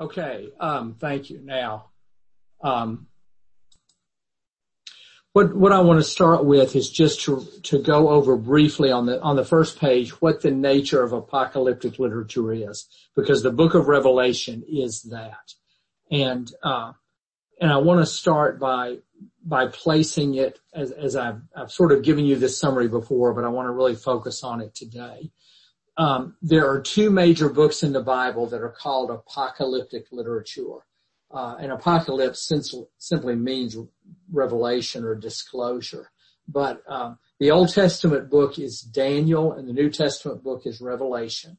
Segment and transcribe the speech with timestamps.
[0.00, 1.40] Okay, um, thank you.
[1.42, 1.86] Now,
[2.62, 3.08] um,
[5.32, 9.06] what what I want to start with is just to to go over briefly on
[9.06, 13.74] the on the first page what the nature of apocalyptic literature is, because the Book
[13.74, 15.54] of Revelation is that,
[16.12, 16.92] and uh,
[17.60, 18.98] and I want to start by
[19.44, 23.44] by placing it as as I've I've sort of given you this summary before, but
[23.44, 25.32] I want to really focus on it today
[25.98, 30.86] um, there are two major books in the Bible that are called apocalyptic literature.
[31.30, 32.50] Uh, and apocalypse
[32.96, 33.76] simply means
[34.32, 36.10] revelation or disclosure.
[36.46, 41.58] But um, the Old Testament book is Daniel and the New Testament book is Revelation.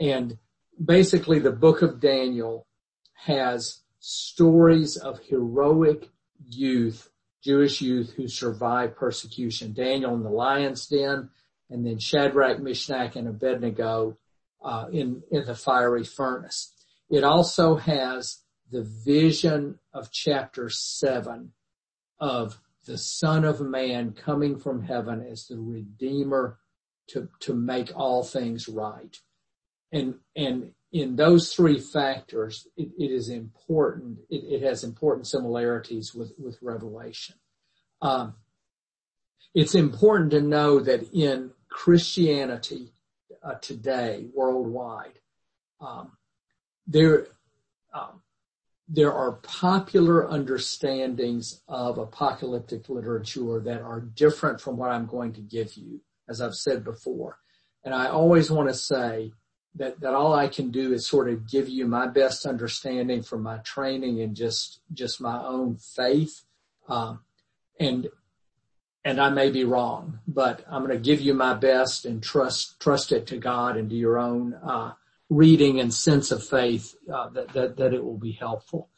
[0.00, 0.38] And
[0.82, 2.66] basically the book of Daniel
[3.14, 6.08] has stories of heroic
[6.48, 7.10] youth,
[7.42, 9.72] Jewish youth who survived persecution.
[9.72, 11.30] Daniel in the lion's den,
[11.72, 14.18] and then Shadrach, Meshach, and Abednego
[14.62, 16.72] uh, in, in the fiery furnace.
[17.10, 18.38] It also has
[18.70, 21.52] the vision of chapter seven
[22.20, 26.58] of the son of man coming from heaven as the redeemer
[27.08, 29.16] to, to make all things right.
[29.92, 34.18] And, and in those three factors, it, it is important.
[34.30, 37.36] It, it, has important similarities with, with Revelation.
[38.00, 38.34] Um,
[39.54, 42.92] it's important to know that in Christianity
[43.42, 45.18] uh, today worldwide,
[45.80, 46.12] um,
[46.86, 47.26] there
[47.92, 48.22] um,
[48.88, 55.40] there are popular understandings of apocalyptic literature that are different from what I'm going to
[55.40, 57.38] give you, as I've said before.
[57.84, 59.32] And I always want to say
[59.76, 63.42] that, that all I can do is sort of give you my best understanding from
[63.42, 66.44] my training and just, just my own faith.
[66.86, 67.20] Um,
[67.80, 68.08] and,
[69.04, 72.78] and I may be wrong, but I'm going to give you my best and trust
[72.80, 74.92] trust it to God and to your own uh,
[75.28, 78.88] reading and sense of faith uh, that, that that it will be helpful.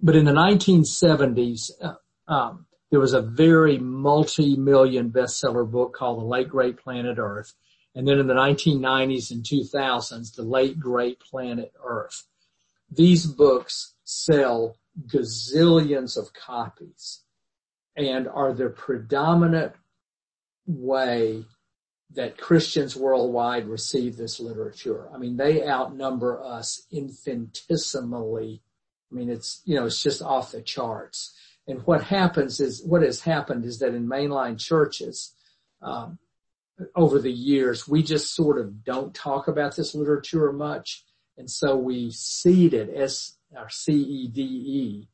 [0.00, 6.24] But in the 1970s, uh, um, there was a very multi-million bestseller book called The
[6.24, 7.54] Late Great Planet Earth,
[7.94, 12.26] and then in the 1990s and 2000s, The Late Great Planet Earth.
[12.90, 14.76] These books sell
[15.06, 17.22] gazillions of copies
[17.98, 19.74] and are the predominant
[20.66, 21.44] way
[22.14, 25.08] that Christians worldwide receive this literature.
[25.12, 28.62] I mean, they outnumber us infinitesimally.
[29.10, 31.36] I mean, it's, you know, it's just off the charts.
[31.66, 35.34] And what happens is, what has happened is that in mainline churches,
[35.82, 36.18] um,
[36.94, 41.04] over the years, we just sort of don't talk about this literature much.
[41.36, 45.08] And so we cede it, S, or C-E-D-E,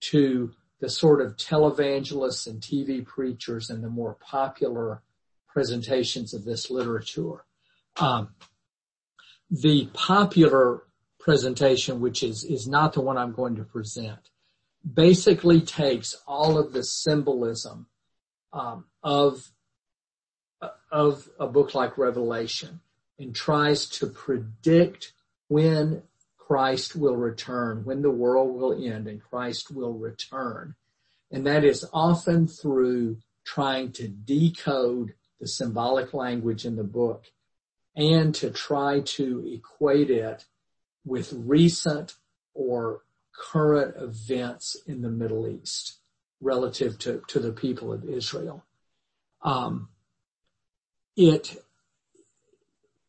[0.00, 5.02] to the sort of televangelists and TV preachers and the more popular
[5.48, 7.44] presentations of this literature.
[7.96, 8.28] Um,
[9.50, 10.82] the popular
[11.18, 14.30] presentation, which is, is not the one I'm going to present,
[14.94, 17.86] basically takes all of the symbolism
[18.52, 19.50] um, of
[20.90, 22.80] of a book like Revelation
[23.18, 25.12] and tries to predict
[25.48, 26.02] when
[26.48, 30.74] Christ will return, when the world will end and Christ will return.
[31.30, 37.26] And that is often through trying to decode the symbolic language in the book
[37.94, 40.46] and to try to equate it
[41.04, 42.14] with recent
[42.54, 43.02] or
[43.36, 45.98] current events in the Middle East
[46.40, 48.64] relative to, to the people of Israel.
[49.42, 49.90] Um,
[51.14, 51.62] it,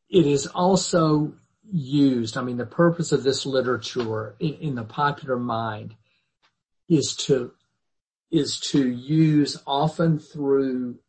[0.09, 1.35] it is also
[1.71, 5.95] used, I mean, the purpose of this literature in, in the popular mind
[6.87, 7.51] is to,
[8.31, 10.99] is to use often through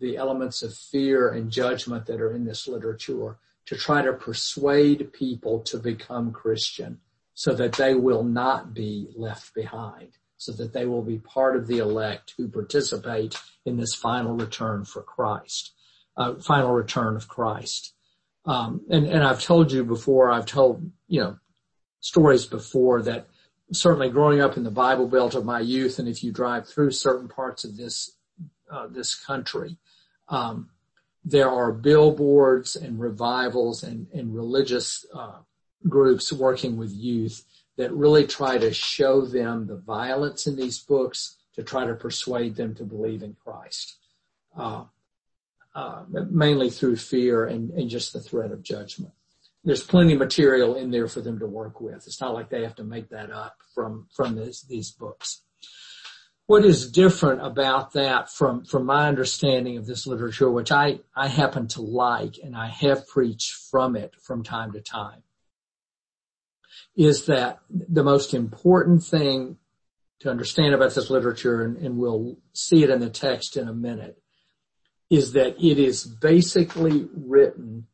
[0.00, 5.12] the elements of fear and judgment that are in this literature to try to persuade
[5.12, 7.00] people to become Christian
[7.34, 11.66] so that they will not be left behind, so that they will be part of
[11.66, 15.72] the elect who participate in this final return for Christ,
[16.16, 17.94] uh, final return of Christ.
[18.44, 21.38] Um, and, and I've told you before, I've told, you know,
[22.00, 23.28] stories before that
[23.72, 26.90] certainly growing up in the Bible Belt of my youth, and if you drive through
[26.90, 28.16] certain parts of this,
[28.70, 29.76] uh, this country,
[30.28, 30.68] um,
[31.24, 35.38] there are billboards and revivals and, and religious, uh,
[35.88, 37.44] groups working with youth
[37.76, 42.56] that really try to show them the violence in these books to try to persuade
[42.56, 43.96] them to believe in Christ.
[44.56, 44.84] Uh,
[45.74, 49.10] Uh, mainly through fear and, and just the threat of judgment.
[49.64, 52.06] There's plenty of material in there for them to work with.
[52.06, 55.40] It's not like they have to make that up from, from this, these books.
[56.44, 61.28] What is different about that from, from my understanding of this literature, which I, I
[61.28, 65.22] happen to like and I have preached from it from time to time,
[66.94, 69.56] is that the most important thing
[70.20, 73.72] to understand about this literature, and, and we'll see it in the text in a
[73.72, 74.21] minute,
[75.12, 77.86] is that it is basically written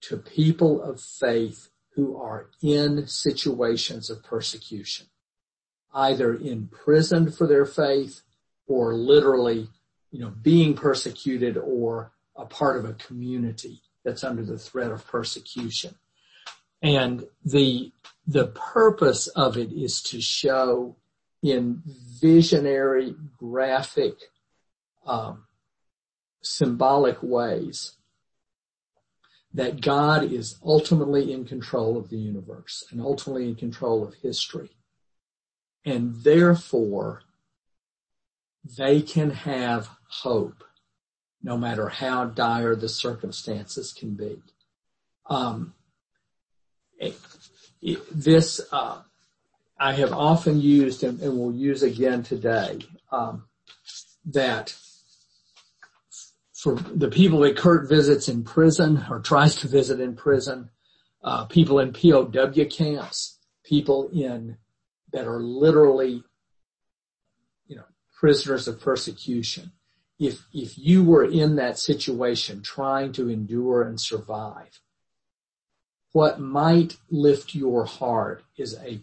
[0.00, 5.04] to people of faith who are in situations of persecution,
[5.92, 8.22] either imprisoned for their faith
[8.66, 9.68] or literally,
[10.10, 15.06] you know, being persecuted or a part of a community that's under the threat of
[15.06, 15.94] persecution.
[16.80, 17.92] And the,
[18.26, 20.96] the purpose of it is to show
[21.42, 21.82] in
[22.18, 24.14] visionary, graphic,
[25.04, 25.44] um,
[26.42, 27.92] symbolic ways
[29.54, 34.70] that God is ultimately in control of the universe and ultimately in control of history.
[35.84, 37.22] And therefore,
[38.78, 40.64] they can have hope
[41.42, 44.40] no matter how dire the circumstances can be.
[45.26, 45.74] Um,
[46.98, 47.18] it,
[47.80, 48.98] it, this uh,
[49.78, 52.78] I have often used and, and will use again today
[53.10, 53.44] um,
[54.26, 54.76] that
[56.62, 60.70] for the people that Kurt visits in prison or tries to visit in prison,
[61.24, 64.58] uh, people in POW camps, people in
[65.12, 66.22] that are literally,
[67.66, 69.72] you know, prisoners of persecution.
[70.20, 74.78] If if you were in that situation, trying to endure and survive,
[76.12, 79.00] what might lift your heart is a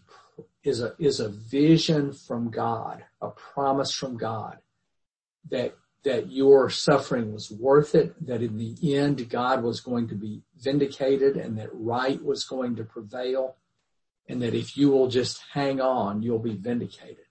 [0.63, 4.59] is a is a vision from God, a promise from God
[5.49, 10.15] that that your suffering was worth it, that in the end God was going to
[10.15, 13.55] be vindicated and that right was going to prevail
[14.29, 17.25] and that if you will just hang on, you'll be vindicated.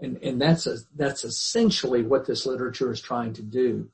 [0.00, 3.90] And, and that's a, that's essentially what this literature is trying to do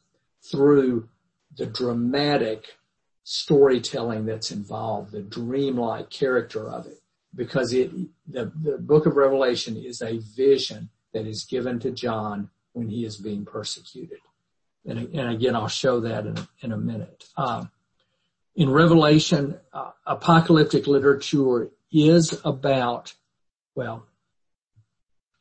[0.51, 1.09] through
[1.57, 2.77] the dramatic
[3.25, 7.01] storytelling that's involved, the dreamlike character of it,
[7.35, 7.91] because it,
[8.29, 13.05] the, the book of Revelation is a vision that is given to John when he
[13.07, 14.19] is being persecuted.
[14.85, 17.25] And, and again, I'll show that in, in a minute.
[17.37, 17.71] Um,
[18.55, 23.15] in Revelation, uh, apocalyptic literature is about,
[23.75, 24.07] well,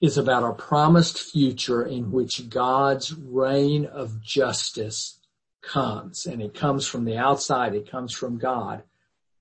[0.01, 5.19] is about a promised future in which God's reign of justice
[5.61, 6.25] comes.
[6.25, 8.83] And it comes from the outside, it comes from God.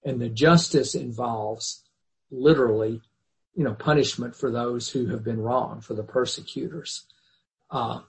[0.04, 1.82] And the justice involves
[2.30, 3.00] literally,
[3.54, 7.04] you know, punishment for those who have been wrong, for the persecutors.
[7.72, 8.00] Uh,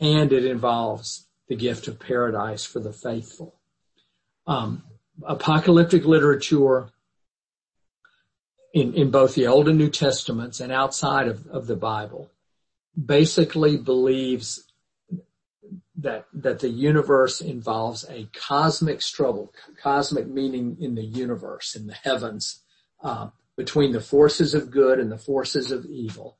[0.00, 3.60] and it involves the gift of paradise for the faithful.
[4.46, 4.82] Um,
[5.22, 6.88] apocalyptic literature
[8.72, 12.30] in, in both the Old and New Testaments and outside of, of the Bible
[13.04, 14.64] basically believes
[15.96, 19.52] that that the universe involves a cosmic struggle,
[19.82, 22.62] cosmic meaning in the universe, in the heavens,
[23.02, 26.38] uh, between the forces of good and the forces of evil.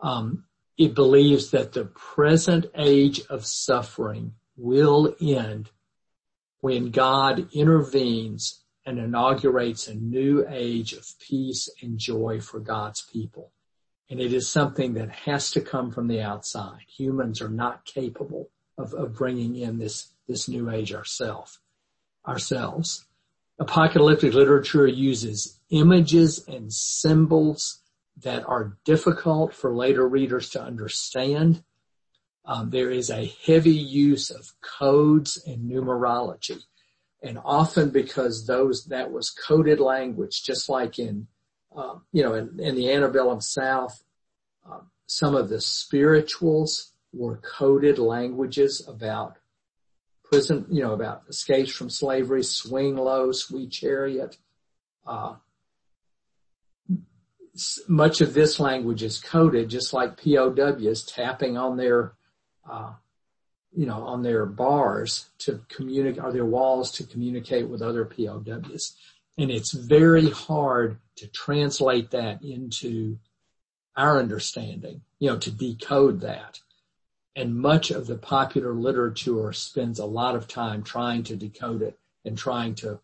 [0.00, 0.44] Um,
[0.84, 5.70] it believes that the present age of suffering will end
[6.60, 13.52] when God intervenes and inaugurates a new age of peace and joy for God's people.
[14.10, 16.80] And it is something that has to come from the outside.
[16.98, 21.60] Humans are not capable of, of bringing in this, this new age ourselves.
[23.58, 27.81] Apocalyptic literature uses images and symbols
[28.22, 31.62] that are difficult for later readers to understand.
[32.44, 36.62] Um, there is a heavy use of codes and numerology.
[37.22, 41.28] And often because those, that was coded language, just like in,
[41.74, 44.02] um, you know, in, in, the antebellum South,
[44.68, 49.36] um, some of the spirituals were coded languages about
[50.24, 54.36] prison, you know, about escapes from slavery, swing low, sweet chariot,
[55.06, 55.34] uh,
[57.88, 62.14] much of this language is coded just like POWs tapping on their,
[62.68, 62.92] uh,
[63.74, 68.96] you know, on their bars to communicate, or their walls to communicate with other POWs.
[69.38, 73.18] And it's very hard to translate that into
[73.96, 76.60] our understanding, you know, to decode that.
[77.34, 81.98] And much of the popular literature spends a lot of time trying to decode it
[82.24, 83.00] and trying to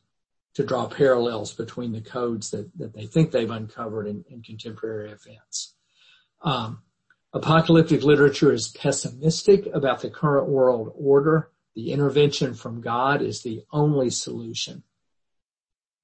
[0.59, 5.09] to draw parallels between the codes that, that they think they've uncovered in, in contemporary
[5.09, 5.77] events.
[6.43, 6.83] Um,
[7.33, 11.53] apocalyptic literature is pessimistic about the current world order.
[11.77, 14.83] The intervention from God is the only solution.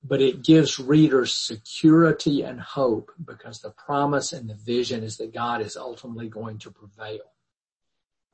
[0.05, 5.35] But it gives readers security and hope because the promise and the vision is that
[5.35, 7.25] God is ultimately going to prevail.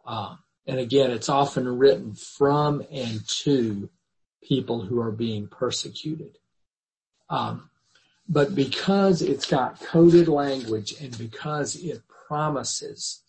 [0.04, 3.88] Um, and again, it's often written from and to
[4.42, 6.38] people who are being persecuted.
[7.28, 7.70] Um,
[8.28, 13.22] but because it's got coded language and because it promises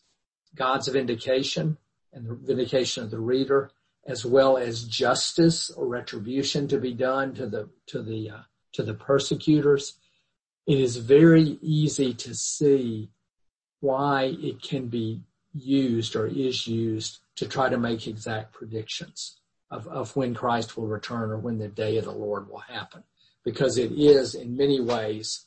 [0.56, 1.78] God's vindication
[2.14, 3.72] and the vindication of the reader,
[4.06, 8.42] as well as justice or retribution to be done to the to the uh,
[8.74, 9.98] to the persecutors,
[10.66, 13.10] it is very easy to see
[13.80, 15.22] why it can be
[15.54, 19.41] used or is used to try to make exact predictions
[19.72, 23.04] of, of when Christ will return or when the day of the Lord will happen.
[23.44, 25.46] Because it is in many ways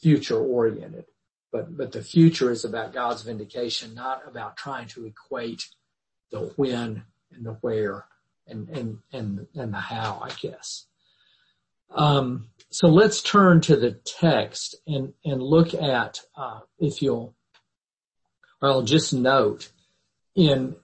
[0.00, 1.04] future oriented.
[1.52, 5.68] But, but the future is about God's vindication, not about trying to equate
[6.32, 8.06] the when and the where
[8.48, 10.86] and, and, and, and the how, I guess.
[11.90, 17.34] Um, so let's turn to the text and, and look at, uh, if you'll,
[18.60, 19.70] I'll just note
[20.34, 20.74] in,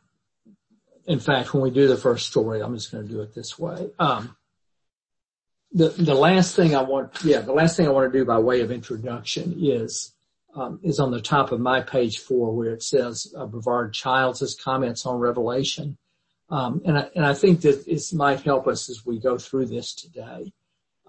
[1.07, 3.59] in fact, when we do the first story, I'm just going to do it this
[3.59, 3.91] way.
[3.99, 4.37] Um,
[5.73, 8.39] the, the last thing I want, yeah, the last thing I want to do by
[8.39, 10.13] way of introduction is,
[10.55, 14.55] um, is on the top of my page four where it says uh, Brevard Childs'
[14.55, 15.97] comments on Revelation.
[16.51, 19.67] Um, and I, and I think that this might help us as we go through
[19.67, 20.53] this today.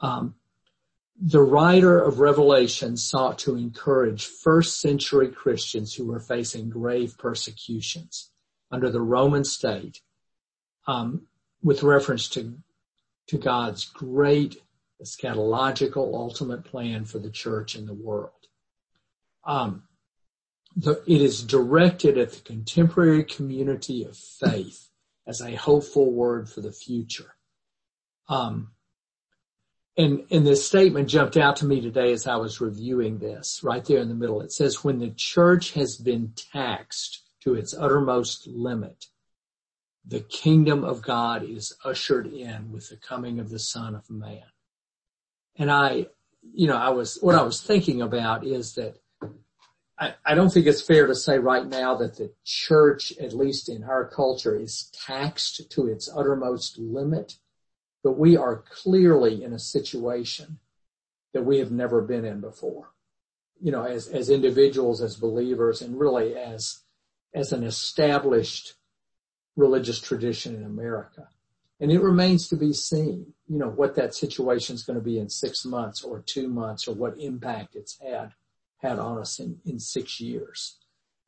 [0.01, 0.35] Um,
[1.21, 8.31] the writer of Revelation sought to encourage first century Christians who were facing grave persecutions
[8.73, 10.01] under the Roman state,
[10.87, 11.27] um,
[11.61, 12.57] with reference to,
[13.27, 14.57] to God's great
[15.01, 18.31] eschatological ultimate plan for the church and the world.
[19.45, 19.83] Um,
[20.75, 24.89] the, it is directed at the contemporary community of faith
[25.27, 27.35] as a hopeful word for the future.
[28.27, 28.71] Um,
[29.95, 33.85] and, and this statement jumped out to me today as I was reviewing this right
[33.85, 34.41] there in the middle.
[34.41, 39.05] It says, when the church has been taxed to its uttermost limit,
[40.05, 44.43] the kingdom of God is ushered in with the coming of the son of man.
[45.55, 46.07] And I,
[46.53, 48.97] you know, I was, what I was thinking about is that
[49.97, 53.69] I, I don't think it's fair to say right now that the church, at least
[53.69, 57.35] in our culture, is taxed to its uttermost limit,
[58.03, 60.59] but we are clearly in a situation
[61.33, 62.89] that we have never been in before.
[63.61, 66.82] You know, as, as individuals, as believers, and really as,
[67.33, 68.75] as an established
[69.55, 71.27] religious tradition in America.
[71.79, 75.19] And it remains to be seen, you know, what that situation is going to be
[75.19, 78.33] in six months or two months or what impact it's had
[78.77, 80.77] had on us in, in six years.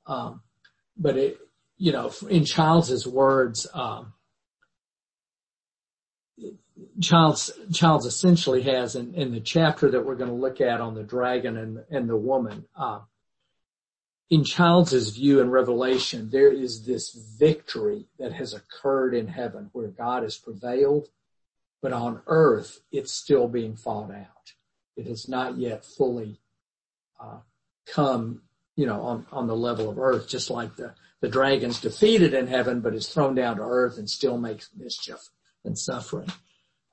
[0.05, 0.41] Um,
[0.97, 1.39] but it,
[1.77, 4.13] you know, in Childs's words, um,
[7.01, 10.93] Childs, Childs essentially has in, in the chapter that we're going to look at on
[10.93, 12.99] the dragon and, and the woman, uh,
[14.29, 19.87] in Childs's view in Revelation, there is this victory that has occurred in heaven where
[19.87, 21.07] God has prevailed,
[21.81, 24.53] but on earth it's still being fought out.
[24.97, 26.39] It has not yet fully
[27.21, 27.39] uh,
[27.85, 28.41] come,
[28.75, 32.47] you know, on, on the level of earth, just like the, the dragon's defeated in
[32.47, 35.29] heaven, but is thrown down to earth and still makes mischief
[35.63, 36.29] and suffering.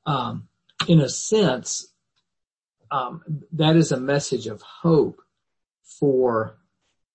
[0.05, 0.49] Um,
[0.87, 1.93] in a sense,
[2.91, 3.23] um,
[3.53, 5.23] that is a message of hope
[5.83, 6.59] for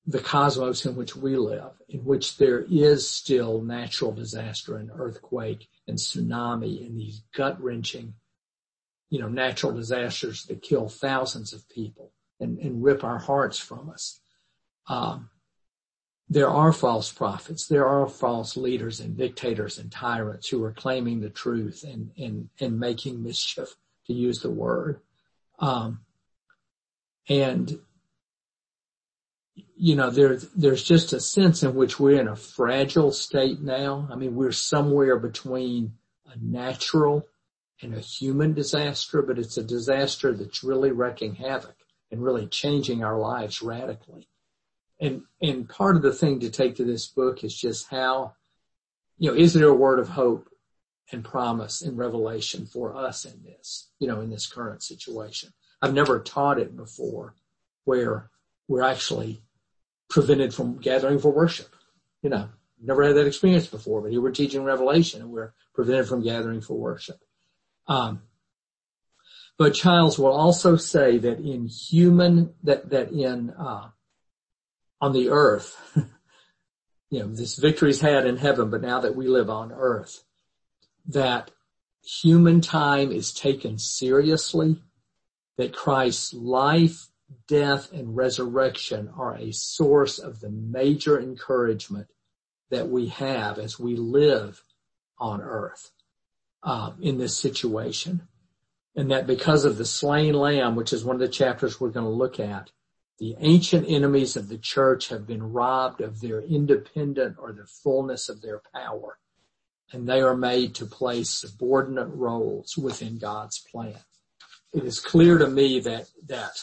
[0.07, 5.67] the cosmos in which we live, in which there is still natural disaster and earthquake
[5.85, 8.13] and tsunami and these gut wrenching,
[9.09, 13.89] you know, natural disasters that kill thousands of people and, and rip our hearts from
[13.89, 14.21] us.
[14.87, 15.29] Um,
[16.29, 17.67] there are false prophets.
[17.67, 22.49] There are false leaders and dictators and tyrants who are claiming the truth and, and,
[22.61, 25.01] and making mischief, to use the word.
[25.59, 25.99] Um,
[27.27, 27.79] and,
[29.75, 34.07] you know, there's, there's just a sense in which we're in a fragile state now.
[34.11, 35.93] I mean, we're somewhere between
[36.25, 37.27] a natural
[37.81, 41.75] and a human disaster, but it's a disaster that's really wreaking havoc
[42.11, 44.27] and really changing our lives radically.
[44.99, 48.33] And, and part of the thing to take to this book is just how,
[49.19, 50.49] you know, is there a word of hope
[51.11, 55.53] and promise and revelation for us in this, you know, in this current situation?
[55.81, 57.35] I've never taught it before
[57.85, 58.31] where
[58.67, 59.43] we're actually
[60.09, 61.75] prevented from gathering for worship.
[62.21, 62.49] You know,
[62.81, 66.61] never had that experience before, but here we're teaching Revelation and we're prevented from gathering
[66.61, 67.19] for worship.
[67.87, 68.21] Um,
[69.57, 73.89] but Childs will also say that in human, that, that in, uh,
[75.01, 75.75] on the earth,
[77.09, 80.23] you know, this victory's had in heaven, but now that we live on earth,
[81.07, 81.51] that
[82.03, 84.81] human time is taken seriously,
[85.57, 87.07] that Christ's life,
[87.47, 92.07] death, and resurrection are a source of the major encouragement
[92.69, 94.63] that we have as we live
[95.19, 95.91] on earth
[96.63, 98.27] uh, in this situation
[98.97, 102.05] and that because of the slain lamb, which is one of the chapters we're going
[102.05, 102.71] to look at,
[103.19, 108.27] the ancient enemies of the church have been robbed of their independent or the fullness
[108.27, 109.19] of their power,
[109.91, 113.99] and they are made to play subordinate roles within God's plan.
[114.73, 116.59] It is clear to me that that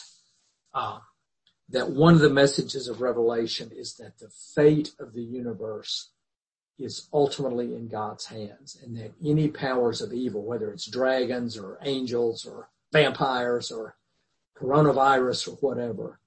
[0.75, 0.99] uh,
[1.69, 6.11] that one of the messages of Revelation is that the fate of the universe
[6.77, 11.79] is ultimately in God's hands and that any powers of evil, whether it's dragons or
[11.83, 13.95] angels or vampires or
[14.59, 16.19] coronavirus or whatever,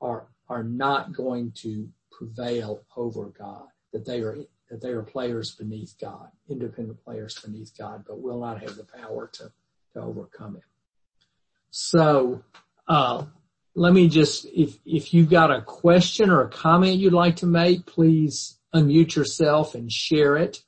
[0.00, 4.36] are, are not going to prevail over God, that they are,
[4.68, 8.84] that they are players beneath God, independent players beneath God, but will not have the
[8.84, 9.52] power to,
[9.94, 10.62] to overcome him.
[11.70, 12.42] So,
[12.88, 13.24] uh,
[13.74, 17.46] let me just, if, if you've got a question or a comment you'd like to
[17.46, 20.62] make, please unmute yourself and share it.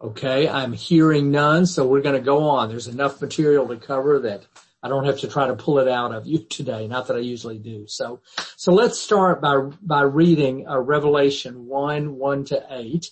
[0.00, 2.68] Okay, I'm hearing none, so we're going to go on.
[2.68, 4.46] There's enough material to cover that
[4.82, 6.86] I don't have to try to pull it out of you today.
[6.86, 7.86] Not that I usually do.
[7.88, 8.20] So,
[8.56, 13.10] so let's start by by reading uh, Revelation one one to eight,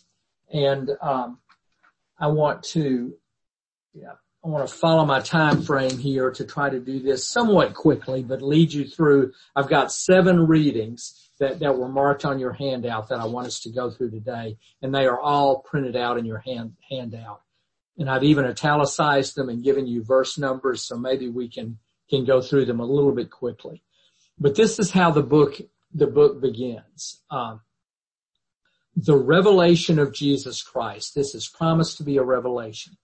[0.53, 1.39] and um,
[2.19, 3.15] I want to,
[3.93, 4.13] yeah,
[4.45, 8.23] I want to follow my time frame here to try to do this somewhat quickly,
[8.23, 9.33] but lead you through.
[9.57, 13.61] I've got seven readings that, that were marked on your handout that I want us
[13.61, 17.41] to go through today, and they are all printed out in your hand, handout.
[17.97, 21.79] And I've even italicized them and given you verse numbers, so maybe we can,
[22.11, 23.83] can go through them a little bit quickly.
[24.39, 25.61] But this is how the book,
[25.95, 27.23] the book begins.
[27.31, 27.61] Um,
[28.97, 31.15] the revelation of Jesus Christ.
[31.15, 32.97] This is promised to be a revelation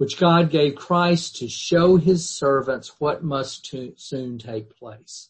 [0.00, 5.28] which God gave Christ to show his servants what must to soon take place.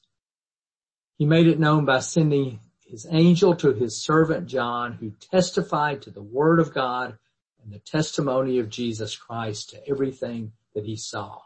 [1.18, 6.10] He made it known by sending his angel to his servant John who testified to
[6.10, 7.18] the word of God
[7.64, 11.40] and the testimony of Jesus Christ to everything that he saw.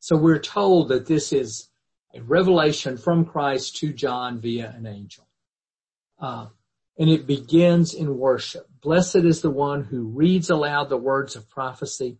[0.00, 1.68] So we're told that this is
[2.14, 5.28] a revelation from Christ to John via an angel.
[6.18, 6.46] Uh,
[6.98, 8.68] and it begins in worship.
[8.82, 12.18] Blessed is the one who reads aloud the words of prophecy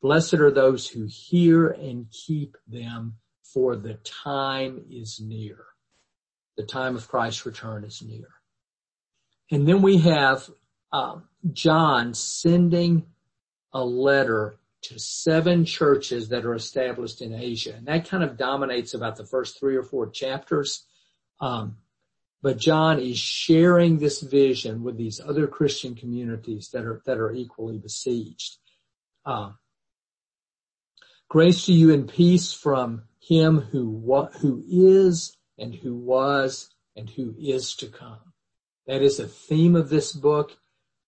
[0.00, 5.58] Blessed are those who hear and keep them for the time is near.
[6.56, 8.28] The time of Christ's return is near.
[9.50, 10.48] And then we have
[10.92, 11.16] uh,
[11.52, 13.06] John sending
[13.72, 17.74] a letter to seven churches that are established in Asia.
[17.76, 20.84] And that kind of dominates about the first three or four chapters.
[21.40, 21.78] Um,
[22.42, 27.32] but John is sharing this vision with these other Christian communities that are, that are
[27.32, 28.58] equally besieged.
[29.24, 29.58] Um,
[31.28, 37.34] Grace to you and peace from him who, who is and who was and who
[37.38, 38.32] is to come.
[38.86, 40.56] That is a theme of this book,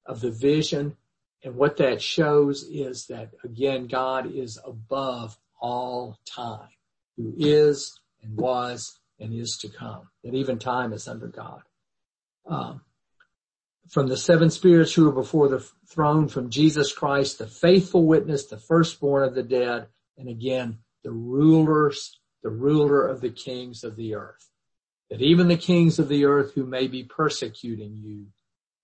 [0.05, 0.99] of the vision.
[1.43, 6.69] And what that shows is that again, God is above all time,
[7.17, 10.09] who is and was and is to come.
[10.25, 11.63] That even time is under God.
[12.47, 12.81] Um,
[13.89, 18.47] from the seven spirits who are before the throne, from Jesus Christ, the faithful witness,
[18.47, 23.97] the firstborn of the dead, and again, the rulers, the ruler of the kings of
[23.97, 24.49] the earth.
[25.11, 28.27] That even the kings of the earth who may be persecuting you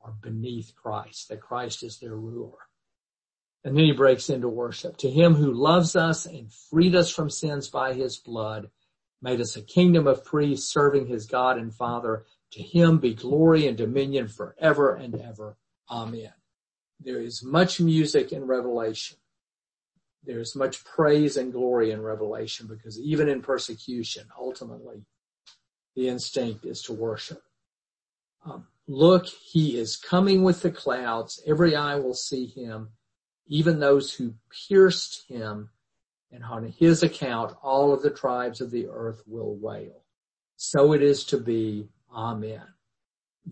[0.03, 2.59] are beneath Christ, that Christ is their ruler.
[3.65, 4.97] And then he breaks into worship.
[4.99, 8.71] To him who loves us and freed us from sins by his blood,
[9.23, 12.25] made us a kingdom of priests serving his God and Father.
[12.53, 15.57] To him be glory and dominion forever and ever.
[15.91, 16.33] Amen.
[17.01, 19.19] There is much music in Revelation
[20.27, 25.07] there's much praise and glory in revelation because even in persecution, ultimately,
[25.95, 27.43] the instinct is to worship.
[28.45, 31.41] Um, look, he is coming with the clouds.
[31.47, 32.91] Every eye will see him,
[33.47, 34.35] even those who
[34.69, 35.71] pierced him.
[36.33, 40.03] And on his account, all of the tribes of the earth will wail.
[40.57, 41.89] So it is to be.
[42.13, 42.63] Amen.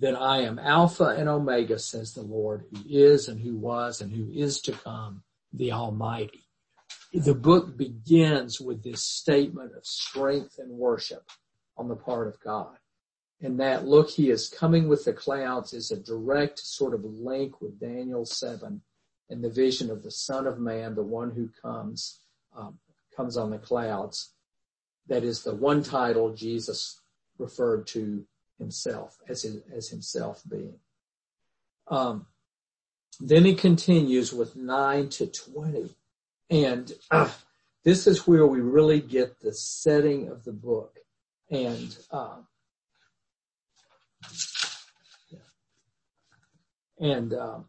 [0.00, 4.10] That I am Alpha and Omega, says the Lord, who is and who was and
[4.10, 6.44] who is to come, the Almighty
[7.14, 11.30] the book begins with this statement of strength and worship
[11.76, 12.76] on the part of God.
[13.40, 17.60] And that look, he is coming with the clouds is a direct sort of link
[17.60, 18.80] with Daniel 7
[19.30, 22.20] and the vision of the son of man, the one who comes,
[22.56, 22.78] um,
[23.16, 24.32] comes on the clouds.
[25.06, 27.00] That is the one title Jesus
[27.38, 28.24] referred to
[28.58, 30.78] himself as, his, as himself being.
[31.88, 32.26] Um,
[33.20, 35.94] then he continues with 9 to 20
[36.50, 37.30] and uh,
[37.84, 40.98] this is where we really get the setting of the book.
[41.50, 42.36] And, uh,
[47.00, 47.64] And um,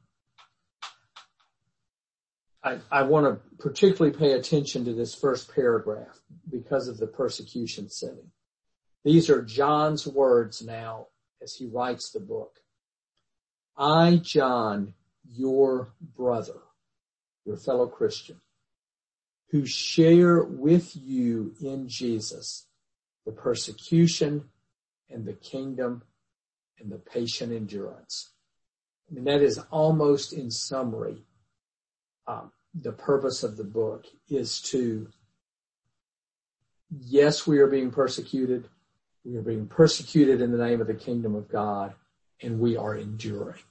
[2.91, 8.31] I, want to particularly pay attention to this first paragraph because of the persecution setting.
[9.03, 11.07] These are John's words now
[11.43, 12.59] as he writes the book.
[13.77, 14.95] I, John,
[15.31, 16.59] your brother,
[17.45, 18.41] your fellow Christian,
[19.51, 22.65] who share with you in Jesus
[23.25, 24.45] the persecution
[25.09, 26.01] and the kingdom
[26.79, 28.31] and the patient endurance.
[29.09, 31.24] I mean, that is almost in summary,
[32.27, 35.07] um, the purpose of the book is to,
[36.89, 38.67] yes, we are being persecuted.
[39.23, 41.93] We are being persecuted in the name of the kingdom of God
[42.41, 43.63] and we are enduring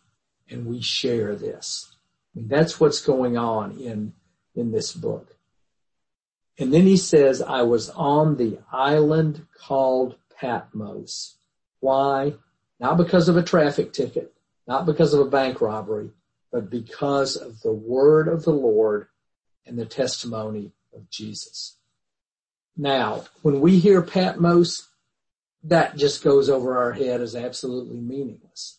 [0.49, 1.95] and we share this.
[2.35, 4.14] I mean, that's what's going on in,
[4.55, 5.37] in this book.
[6.59, 11.37] And then he says, I was on the island called Patmos.
[11.81, 12.35] Why?
[12.81, 14.33] Not because of a traffic ticket,
[14.67, 16.11] not because of a bank robbery,
[16.55, 19.09] but because of the word of the Lord
[19.67, 21.79] and the testimony of Jesus.
[22.77, 24.88] Now, when we hear Patmos,
[25.64, 28.79] that just goes over our head as absolutely meaningless.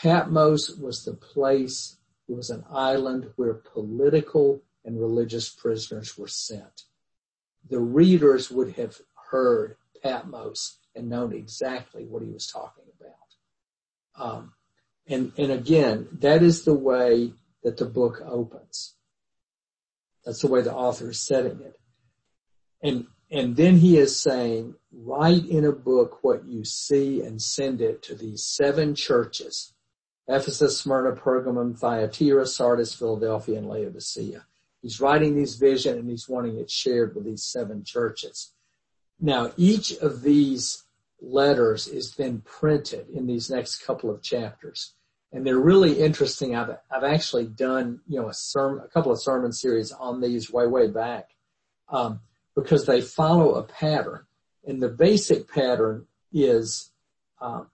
[0.00, 6.84] Patmos was the place, it was an island where political and religious prisoners were sent.
[7.68, 8.98] The readers would have
[9.30, 14.26] heard Patmos and known exactly what he was talking about.
[14.26, 14.52] Um,
[15.08, 18.94] and, and again, that is the way that the book opens.
[20.24, 21.80] That's the way the author is setting it.
[22.82, 27.80] And, and then he is saying, write in a book what you see and send
[27.80, 29.72] it to these seven churches
[30.30, 34.44] Ephesus, Smyrna, Pergamum, Thyatira, Sardis, Philadelphia, and Laodicea.
[34.82, 38.52] He's writing these vision and he's wanting it shared with these seven churches.
[39.18, 40.84] Now, each of these
[41.20, 44.94] letters is then printed in these next couple of chapters.
[45.32, 46.56] And they're really interesting.
[46.56, 50.50] I've, I've actually done, you know, a sermon, a couple of sermon series on these
[50.50, 51.30] way, way back,
[51.90, 52.20] um,
[52.54, 54.24] because they follow a pattern.
[54.66, 56.90] And the basic pattern is,
[57.40, 57.68] um,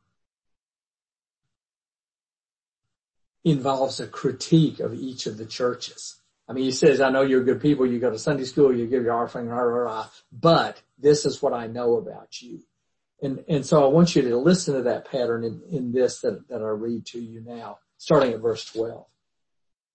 [3.45, 6.17] involves a critique of each of the churches.
[6.49, 8.87] I mean, he says, I know you're good people, you go to Sunday school, you
[8.87, 12.61] give your offering, rah, rah, rah, but this is what I know about you.
[13.23, 16.49] And, and so I want you to listen to that pattern in, in this that,
[16.49, 19.07] that I read to you now, starting at verse 12.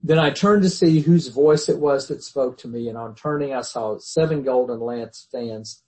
[0.02, 3.16] Then I turned to see whose voice it was that spoke to me, and on
[3.16, 5.82] turning I saw seven golden lampstands.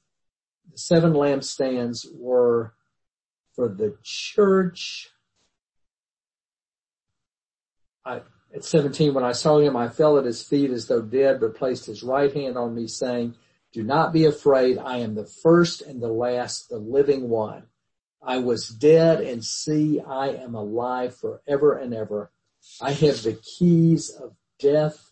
[0.72, 2.74] The seven lampstands were
[3.56, 5.10] for the church
[8.06, 8.22] I,
[8.54, 11.56] at 17, when I saw him, I fell at his feet as though dead, but
[11.56, 13.36] placed his right hand on me saying,
[13.74, 14.78] do not be afraid.
[14.78, 17.64] I am the first and the last, the living one.
[18.22, 22.32] I was dead and see, I am alive forever and ever.
[22.80, 25.12] I have the keys of death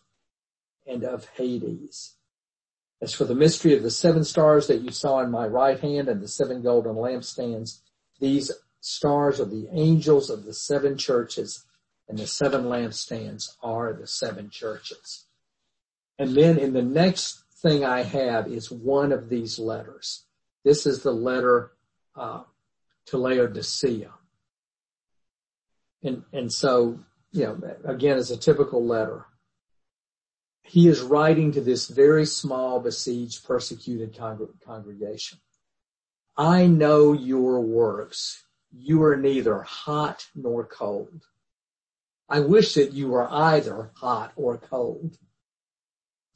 [0.86, 2.16] and of Hades.
[3.02, 6.08] As for the mystery of the seven stars that you saw in my right hand
[6.08, 7.80] and the seven golden lampstands,
[8.20, 11.64] these stars are the angels of the seven churches
[12.08, 15.26] and the seven lampstands are the seven churches.
[16.18, 20.24] And then in the next thing I have is one of these letters.
[20.64, 21.72] This is the letter
[22.16, 22.42] uh,
[23.06, 24.10] to Laodicea.
[26.02, 27.00] And, and so,
[27.32, 29.26] you know, again, it's a typical letter.
[30.62, 34.16] He is writing to this very small, besieged, persecuted
[34.64, 35.38] congregation.
[36.36, 38.44] I know your works.
[38.72, 41.22] You are neither hot nor cold.
[42.28, 45.18] I wish that you were either hot or cold.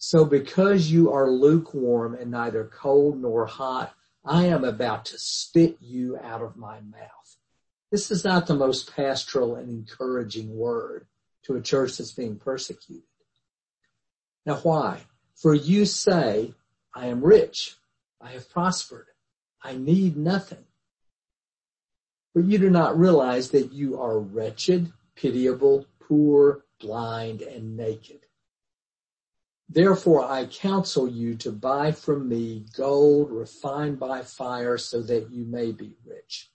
[0.07, 5.79] So because you are lukewarm and neither cold nor hot, I am about to spit
[5.81, 7.37] you out of my mouth.
[7.91, 11.07] This is not the most pastoral and encouraging word
[11.45, 13.05] to a church that's being persecuted.
[14.45, 15.01] Now why?
[15.37, 16.53] For you say,
[16.95, 17.75] I am rich.
[18.21, 19.07] I have prospered.
[19.63, 20.67] I need nothing.
[22.35, 28.24] But you do not realize that you are wretched, pitiable, poor, blind, and naked.
[29.69, 35.45] Therefore I counsel you to buy from me gold refined by fire so that you
[35.45, 36.51] may be rich,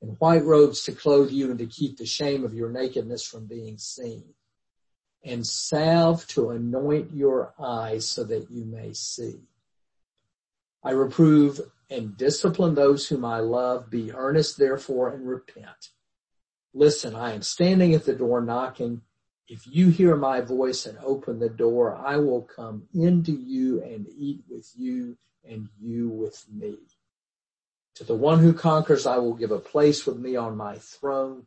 [0.00, 3.46] and white robes to clothe you and to keep the shame of your nakedness from
[3.46, 4.34] being seen,
[5.24, 9.40] and salve to anoint your eyes so that you may see.
[10.82, 13.90] I reprove and discipline those whom I love.
[13.90, 15.90] Be earnest therefore and repent.
[16.74, 19.02] Listen, I am standing at the door knocking.
[19.48, 24.06] If you hear my voice and open the door, I will come into you and
[24.16, 26.78] eat with you and you with me.
[27.96, 31.46] To the one who conquers, I will give a place with me on my throne,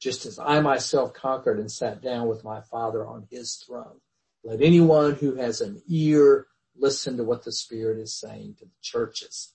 [0.00, 4.00] just as I myself conquered and sat down with my Father on his throne.
[4.44, 8.70] Let anyone who has an ear listen to what the Spirit is saying to the
[8.80, 9.52] churches.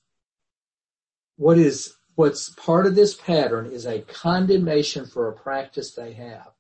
[1.38, 6.52] What is, what's part of this pattern is a condemnation for a practice they have.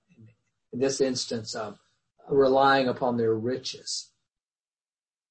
[0.74, 1.80] In this instance of
[2.30, 4.10] relying upon their riches.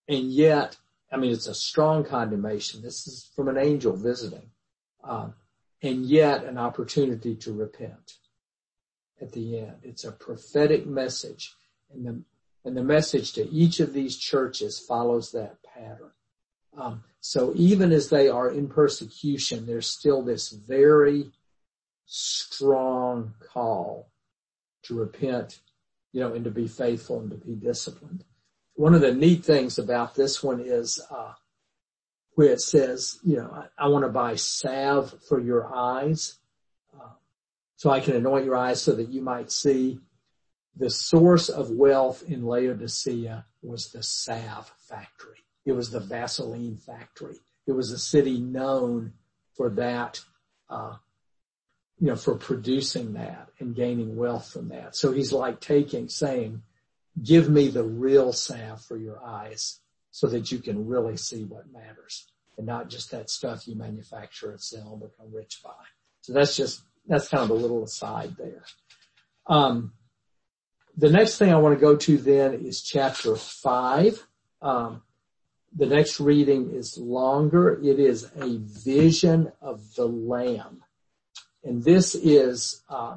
[0.09, 0.77] And yet,
[1.12, 2.83] I mean, it's a strong condemnation.
[2.83, 4.51] This is from an angel visiting.
[5.05, 5.35] Um,
[5.83, 8.14] and yet an opportunity to repent
[9.20, 9.77] at the end.
[9.83, 11.55] It's a prophetic message
[11.92, 12.22] and the,
[12.64, 16.11] and the message to each of these churches follows that pattern.
[16.77, 21.31] Um, so even as they are in persecution, there's still this very
[22.07, 24.11] strong call
[24.87, 25.61] to repent,
[26.12, 28.25] you know, and to be faithful and to be disciplined.
[28.75, 31.33] One of the neat things about this one is, uh,
[32.35, 36.38] where it says, you know, I, I want to buy salve for your eyes
[37.77, 40.01] so I can anoint your eyes so that you might see.
[40.79, 45.44] The source of wealth in Laodicea was the salve factory.
[45.64, 47.37] It was the Vaseline factory.
[47.66, 49.14] It was a city known
[49.57, 50.20] for that,
[50.68, 50.96] uh,
[51.99, 54.95] you know, for producing that and gaining wealth from that.
[54.97, 56.63] So he's like taking, saying,
[57.23, 59.81] give me the real salve for your eyes
[60.11, 64.51] so that you can really see what matters and not just that stuff you manufacture
[64.51, 65.71] and sell and become rich by.
[66.21, 68.65] So that's just that's kind of a little aside there.
[69.47, 69.93] Um,
[70.97, 74.27] the next thing I want to go to then is chapter five.
[74.61, 75.03] Um,
[75.75, 77.79] the next reading is longer.
[77.83, 80.83] It is a vision of the lamb.
[81.66, 83.16] And this is, uh,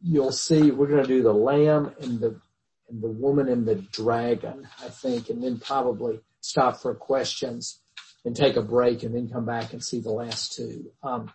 [0.00, 2.40] you'll see, we're going to do the lamb and the,
[2.88, 7.80] and the woman and the dragon, I think, and then probably stop for questions
[8.24, 10.92] and take a break and then come back and see the last two.
[11.02, 11.32] Um,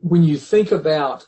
[0.00, 1.26] when you think about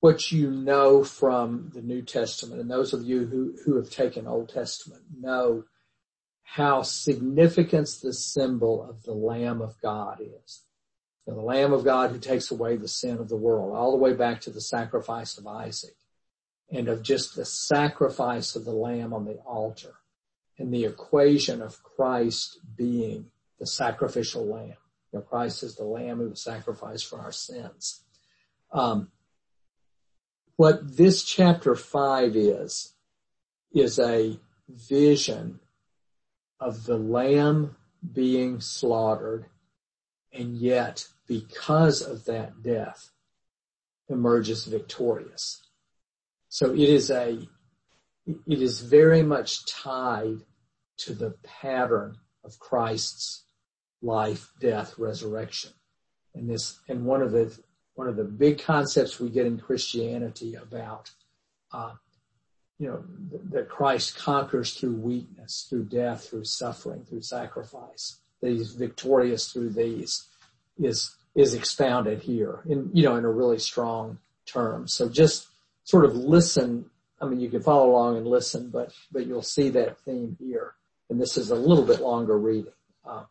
[0.00, 4.26] what you know from the New Testament, and those of you who, who have taken
[4.26, 5.64] Old Testament know
[6.42, 10.62] how significant the symbol of the Lamb of God is.
[11.34, 14.14] The Lamb of God who takes away the sin of the world, all the way
[14.14, 15.96] back to the sacrifice of Isaac,
[16.70, 19.94] and of just the sacrifice of the Lamb on the altar,
[20.58, 23.26] and the equation of Christ being
[23.58, 24.76] the sacrificial Lamb.
[25.12, 28.02] You know, Christ is the lamb who was sacrificed for our sins.
[28.72, 29.10] Um,
[30.56, 32.92] what this chapter five is,
[33.72, 34.38] is a
[34.68, 35.60] vision
[36.60, 37.76] of the lamb
[38.12, 39.46] being slaughtered
[40.32, 43.10] and yet because of that death
[44.08, 45.62] emerges victorious.
[46.48, 47.38] So it is a,
[48.26, 50.38] it is very much tied
[50.98, 53.44] to the pattern of Christ's
[54.02, 55.72] life, death, resurrection.
[56.34, 57.56] And this, and one of the,
[57.94, 61.10] one of the big concepts we get in Christianity about,
[61.72, 61.92] uh,
[62.78, 63.04] you know,
[63.50, 68.20] that Christ conquers through weakness, through death, through suffering, through sacrifice.
[68.40, 70.28] That he's victorious through these
[70.78, 74.88] is, is expounded here in, you know, in a really strong term.
[74.88, 75.46] So just
[75.84, 76.86] sort of listen.
[77.20, 80.74] I mean, you can follow along and listen, but, but you'll see that theme here.
[81.08, 82.72] And this is a little bit longer reading.
[83.08, 83.22] Uh,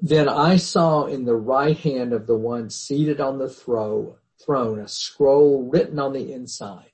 [0.00, 4.14] then I saw in the right hand of the one seated on the throne
[4.48, 6.92] a scroll written on the inside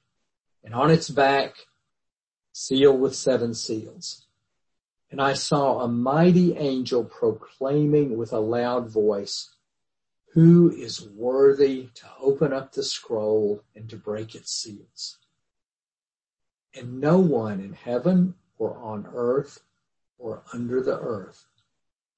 [0.65, 1.55] and on its back
[2.55, 4.24] sealed with seven seals.
[5.15, 9.55] And I saw a mighty angel proclaiming with a loud voice,
[10.33, 15.19] who is worthy to open up the scroll and to break its seals?
[16.75, 19.63] And no one in heaven or on earth
[20.19, 21.47] or under the earth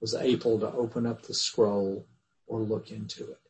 [0.01, 2.07] was able to open up the scroll
[2.47, 3.41] or look into it.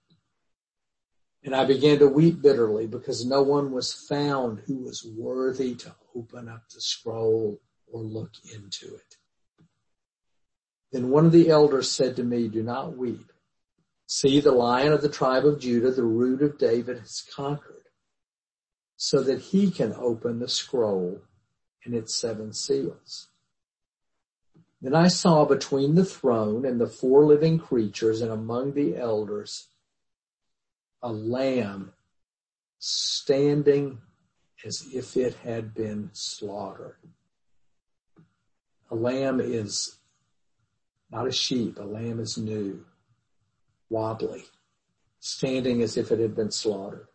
[1.45, 5.95] And I began to weep bitterly because no one was found who was worthy to
[6.17, 9.16] open up the scroll or look into it.
[10.93, 13.33] Then one of the elders said to me, do not weep.
[14.07, 17.89] See the lion of the tribe of Judah, the root of David has conquered
[18.97, 21.21] so that he can open the scroll
[21.85, 23.29] and its seven seals.
[24.81, 29.69] Then I saw between the throne and the four living creatures and among the elders
[31.03, 31.93] a lamb
[32.79, 33.99] standing
[34.65, 36.97] as if it had been slaughtered.
[38.91, 39.99] A lamb is
[41.11, 41.79] not a sheep.
[41.79, 42.85] A lamb is new,
[43.89, 44.45] wobbly,
[45.21, 47.09] standing as if it had been slaughtered.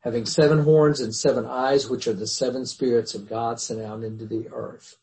[0.00, 4.02] Having seven horns and seven eyes, which are the seven spirits of God sent out
[4.02, 4.96] into the earth.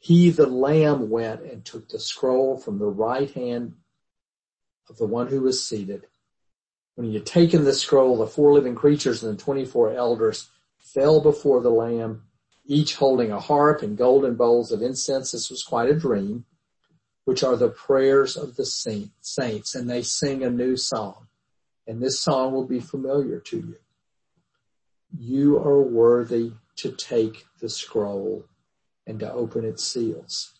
[0.00, 3.74] He, the lamb, went and took the scroll from the right hand
[4.88, 6.06] of the one who was seated
[6.96, 11.20] When he had taken the scroll, the four living creatures and the 24 elders fell
[11.20, 12.24] before the Lamb,
[12.66, 15.30] each holding a harp and golden bowls of incense.
[15.30, 16.44] This was quite a dream,
[17.30, 21.28] which are the prayers of the saints, and they sing a new song.
[21.86, 23.76] And this song will be familiar to you.
[25.16, 28.46] You are worthy to take the scroll
[29.06, 30.54] and to open its seals.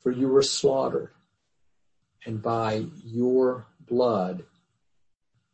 [0.00, 1.12] For you were slaughtered,
[2.26, 4.44] and by your blood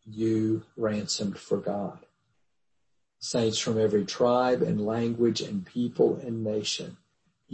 [0.05, 2.01] you ransomed for God.
[3.21, 6.97] Saints from every tribe and language and people and nation.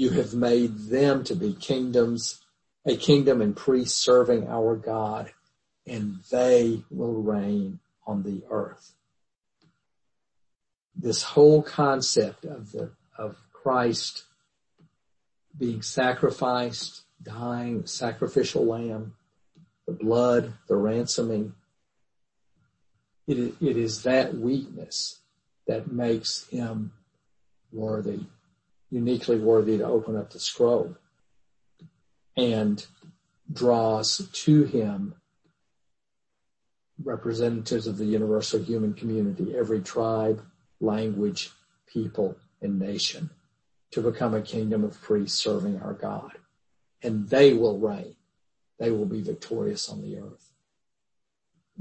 [0.01, 0.17] You hmm.
[0.17, 2.41] have made them to be kingdoms,
[2.87, 5.31] a kingdom and priests serving our God,
[5.87, 8.95] and they will reign on the earth.
[10.97, 14.25] This whole concept of the, of Christ
[15.59, 19.17] being sacrificed, dying, sacrificial lamb,
[19.87, 21.53] the blood, the ransoming,
[23.27, 25.21] it, it is that weakness
[25.67, 26.93] that makes him
[27.71, 28.21] worthy,
[28.91, 30.97] uniquely worthy to open up the scroll
[32.37, 32.87] and
[33.53, 35.15] draws to him
[37.03, 40.45] representatives of the universal human community, every tribe,
[40.81, 41.51] language,
[41.87, 43.31] people, and nation
[43.91, 46.33] to become a kingdom of priests serving our God.
[47.03, 48.17] And they will reign.
[48.79, 50.50] They will be victorious on the earth.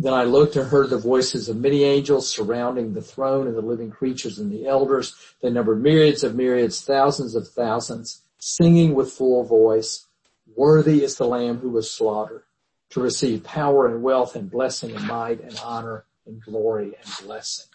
[0.02, 3.62] Then I looked and heard the voices of many angels surrounding the throne and the
[3.62, 5.14] living creatures and the elders.
[5.42, 10.08] They numbered myriads of myriads, thousands of thousands, singing with full voice,
[10.56, 12.44] worthy is the lamb who was slaughtered
[12.92, 17.68] to receive power and wealth and blessing and might and honor and glory and blessing.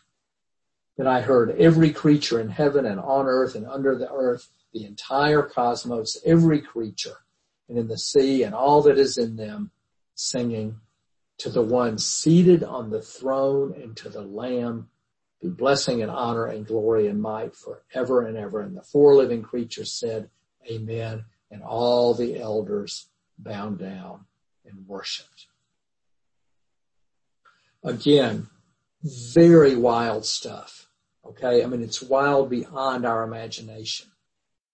[0.96, 4.86] Then I heard every creature in heaven and on earth and under the earth, the
[4.86, 7.18] entire cosmos, every creature
[7.68, 9.70] and in the sea and all that is in them
[10.14, 10.80] singing
[11.38, 14.88] to the one seated on the throne and to the lamb
[15.44, 18.60] be blessing and honor and glory and might forever and ever.
[18.60, 20.30] And the four living creatures said,
[20.70, 21.24] amen.
[21.50, 24.24] And all the elders bowed down
[24.64, 25.46] and worshiped.
[27.82, 28.48] Again,
[29.02, 30.88] very wild stuff.
[31.26, 31.62] Okay.
[31.62, 34.08] I mean, it's wild beyond our imagination.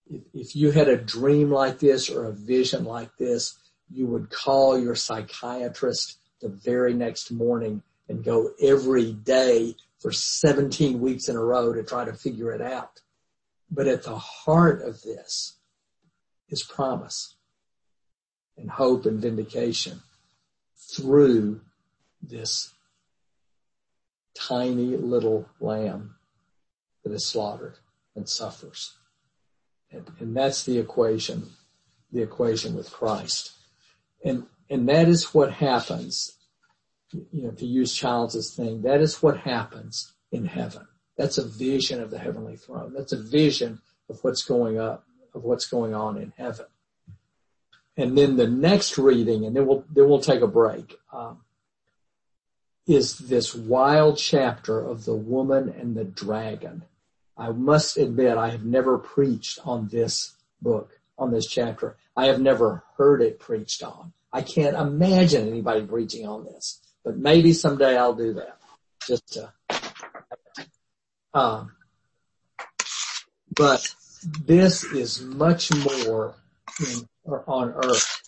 [0.09, 3.59] If, if you had a dream like this or a vision like this,
[3.91, 11.01] you would call your psychiatrist the very next morning and go every day for 17
[11.01, 13.01] weeks in a row to try to figure it out.
[13.71, 15.57] But at the heart of this
[16.49, 17.37] is promise
[18.57, 20.01] and hope and vindication
[20.77, 21.61] through
[22.23, 22.73] this
[24.35, 26.17] tiny little lamb
[27.05, 27.79] that is slaughtered
[28.17, 28.97] and suffers.
[29.91, 31.51] And, and that's the equation,
[32.13, 33.53] the equation with Christ.
[34.25, 36.39] And, and that is what happens,
[37.13, 40.87] you know, to use Childs' thing, that is what happens in heaven.
[41.19, 42.95] That's a vision of the heavenly throne.
[42.97, 45.05] That's a vision of what's going up,
[45.35, 46.67] of what's going on in heaven.
[47.97, 51.41] And then the next reading, and then we'll, then we'll take a break, um,
[52.87, 56.85] is this wild chapter of the woman and the dragon.
[57.37, 61.97] I must admit I have never preached on this book, on this chapter.
[62.17, 64.13] I have never heard it preached on.
[64.33, 68.59] I can't imagine anybody preaching on this, but maybe someday I'll do that.
[69.07, 69.53] Just to,
[71.35, 71.73] um,
[73.55, 73.95] but
[74.45, 75.73] this is much
[76.05, 76.35] more
[76.81, 77.09] in,
[77.47, 78.23] on earth.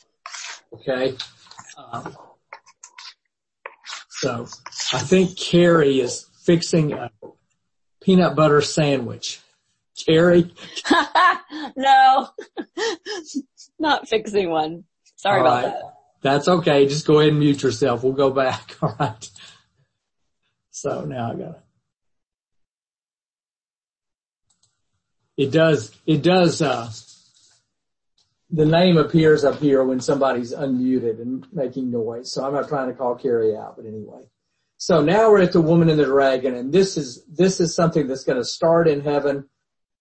[0.75, 1.15] Okay.
[1.77, 2.17] Um,
[4.11, 4.47] so
[4.93, 7.11] I think Carrie is fixing a
[8.03, 9.41] peanut butter sandwich.
[10.07, 10.53] Carrie?
[11.77, 12.29] no,
[13.79, 14.85] not fixing one.
[15.23, 15.73] Sorry All about right.
[15.73, 15.83] that.
[16.23, 16.87] That's okay.
[16.87, 18.03] Just go ahead and mute yourself.
[18.03, 18.77] We'll go back.
[18.83, 19.31] All right.
[20.73, 21.61] So now I got it.
[25.37, 26.91] It does, it does, uh,
[28.51, 32.33] the name appears up here when somebody's unmuted and making noise.
[32.33, 34.23] So I'm not trying to call Carrie out, but anyway.
[34.77, 38.09] So now we're at the woman and the dragon and this is, this is something
[38.09, 39.49] that's going to start in heaven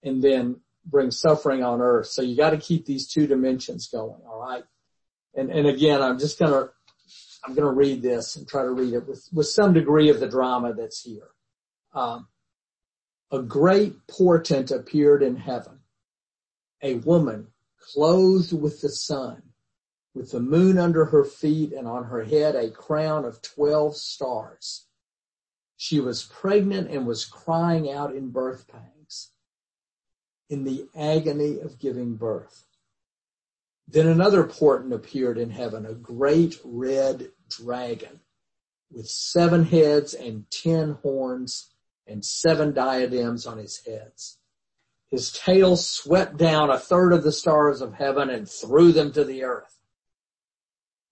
[0.03, 2.07] and then bring suffering on earth.
[2.07, 4.21] So you got to keep these two dimensions going.
[4.27, 4.63] All right.
[5.35, 6.69] And, and again, I'm just to,
[7.45, 10.27] I'm to read this and try to read it with, with some degree of the
[10.27, 11.29] drama that's here.
[11.93, 12.27] Um,
[13.31, 15.79] a great portent appeared in heaven.
[16.81, 17.47] A woman
[17.79, 19.41] clothed with the sun,
[20.13, 24.85] with the moon under her feet and on her head a crown of 12 stars.
[25.77, 29.31] She was pregnant and was crying out in birth pangs,
[30.49, 32.65] in the agony of giving birth.
[33.87, 38.21] Then another portent appeared in heaven, a great red dragon
[38.91, 41.73] with seven heads and ten horns
[42.07, 44.37] and seven diadems on his heads.
[45.09, 49.25] His tail swept down a third of the stars of heaven and threw them to
[49.25, 49.77] the earth.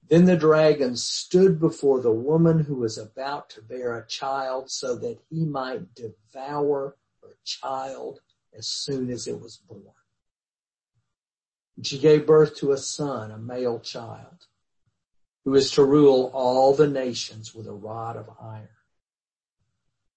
[0.10, 4.96] Then the dragon stood before the woman who was about to bear a child so
[4.96, 8.22] that he might devour her child
[8.58, 9.84] as soon as it was born.
[11.80, 14.48] And she gave birth to a son, a male child,
[15.46, 18.68] who is to rule all the nations with a rod of iron.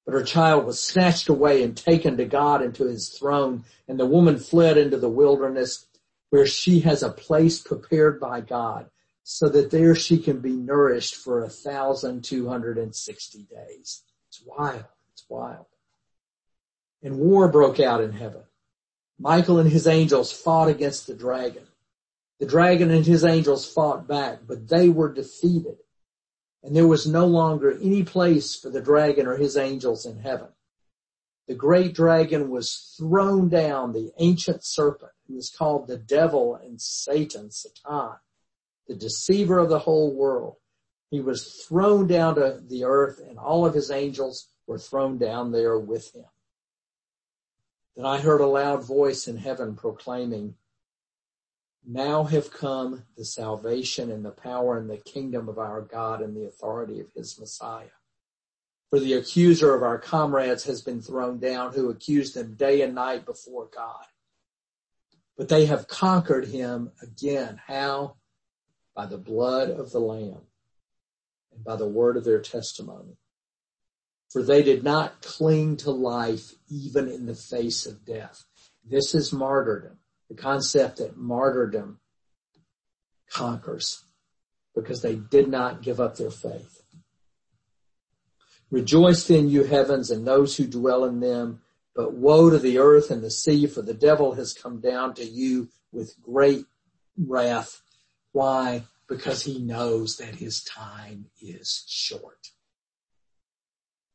[0.05, 4.07] But her child was snatched away and taken to God into his throne, and the
[4.07, 5.87] woman fled into the wilderness
[6.31, 8.91] where she has a place prepared by God
[9.23, 14.03] so that there she can be nourished for a thousand two hundred and sixty days.
[14.27, 14.87] It's wild.
[15.13, 15.67] It's wild.
[17.05, 18.43] And war broke out in heaven.
[19.23, 21.69] Michael and his angels fought against the dragon.
[22.41, 25.77] The dragon and his angels fought back, but they were defeated.
[26.65, 30.49] And there was no longer any place for the dragon or his angels in heaven.
[31.47, 36.81] The great dragon was thrown down, the ancient serpent, who is called the devil and
[36.81, 38.17] Satan, Satan,
[38.89, 40.57] the deceiver of the whole world.
[41.13, 45.53] He was thrown down to the earth and all of his angels were thrown down
[45.53, 46.25] there with him.
[47.97, 50.55] Then I heard a loud voice in heaven proclaiming,
[51.85, 56.37] now have come the salvation and the power and the kingdom of our God and
[56.37, 57.91] the authority of his Messiah.
[58.91, 62.95] For the accuser of our comrades has been thrown down who accused them day and
[62.95, 64.05] night before God.
[65.37, 67.61] But they have conquered him again.
[67.67, 68.17] How?
[68.95, 70.43] by the blood of the Lamb
[71.53, 73.17] and by the word of their testimony.
[74.33, 78.45] For they did not cling to life even in the face of death.
[78.85, 82.01] This is martyrdom, the concept that martyrdom
[83.31, 84.05] conquers
[84.75, 86.83] because they did not give up their faith.
[88.71, 91.61] Rejoice then, you heavens and those who dwell in them,
[91.95, 95.25] but woe to the earth and the sea, for the devil has come down to
[95.25, 96.65] you with great
[97.19, 97.83] wrath
[98.33, 98.85] why?
[99.09, 102.49] Because he knows that his time is short.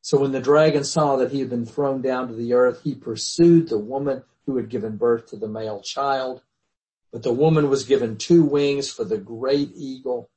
[0.07, 2.95] So when the dragon saw that he had been thrown down to the earth, he
[2.95, 6.43] pursued the woman who had given birth to the male child.
[7.11, 10.29] But the woman was given two wings for the great eagle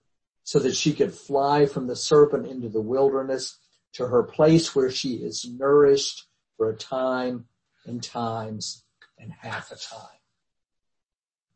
[0.42, 3.58] so that she could fly from the serpent into the wilderness
[3.92, 7.44] to her place where she is nourished for a time
[7.86, 8.82] and times
[9.20, 10.18] and half a time.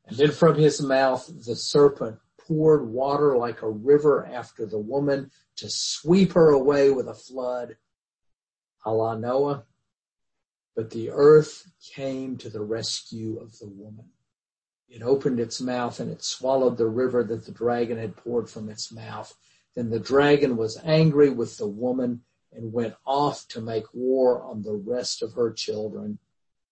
[0.06, 5.32] And then from his mouth the serpent poured water like a river after the woman
[5.56, 7.74] to sweep her away with a flood,
[8.85, 9.64] a Noah.
[10.76, 14.07] But the earth came to the rescue of the woman.
[14.89, 18.68] It opened its mouth and it swallowed the river that the dragon had poured from
[18.68, 19.35] its mouth.
[19.74, 22.22] Then the dragon was angry with the woman
[22.53, 26.18] and went off to make war on the rest of her children,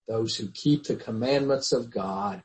[0.07, 2.43] those who keep the commandments of God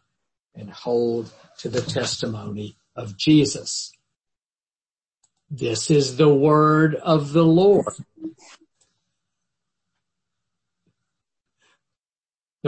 [0.56, 3.92] and hold to the testimony of Jesus.
[5.50, 7.94] This is the word of the Lord.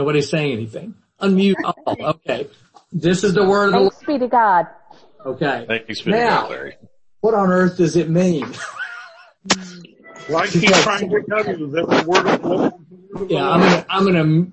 [0.00, 0.94] Nobody's saying anything.
[1.20, 1.96] Unmute all.
[2.00, 2.48] Okay.
[2.90, 4.06] This is the word of the Thanks Lord.
[4.06, 4.66] be to God.
[5.26, 5.64] Okay.
[5.68, 6.76] Thanks be now, to God, Larry.
[7.20, 8.50] What on earth does it mean?
[10.30, 13.30] Well, I keep trying to tell you that the word of the Lord.
[13.30, 14.46] Yeah, I'm gonna, I'm gonna,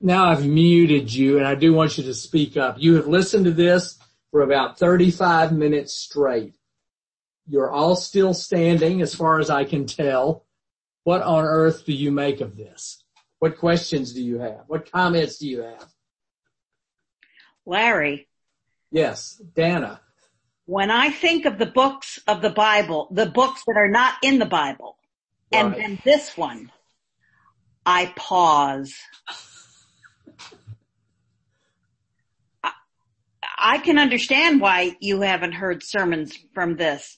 [0.00, 2.76] now I've muted you and I do want you to speak up.
[2.78, 3.98] You have listened to this
[4.30, 6.54] for about 35 minutes straight.
[7.48, 10.46] You're all still standing as far as I can tell.
[11.02, 13.01] What on earth do you make of this?
[13.42, 14.60] What questions do you have?
[14.68, 15.88] What comments do you have?
[17.66, 18.28] Larry.
[18.92, 20.00] Yes, Dana.
[20.66, 24.38] When I think of the books of the Bible, the books that are not in
[24.38, 24.96] the Bible,
[25.52, 25.58] right.
[25.58, 26.70] and then this one,
[27.84, 28.94] I pause.
[33.58, 37.16] I can understand why you haven't heard sermons from this.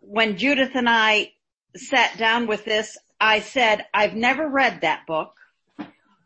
[0.00, 1.30] When Judith and I
[1.76, 5.34] sat down with this, I said, I've never read that book.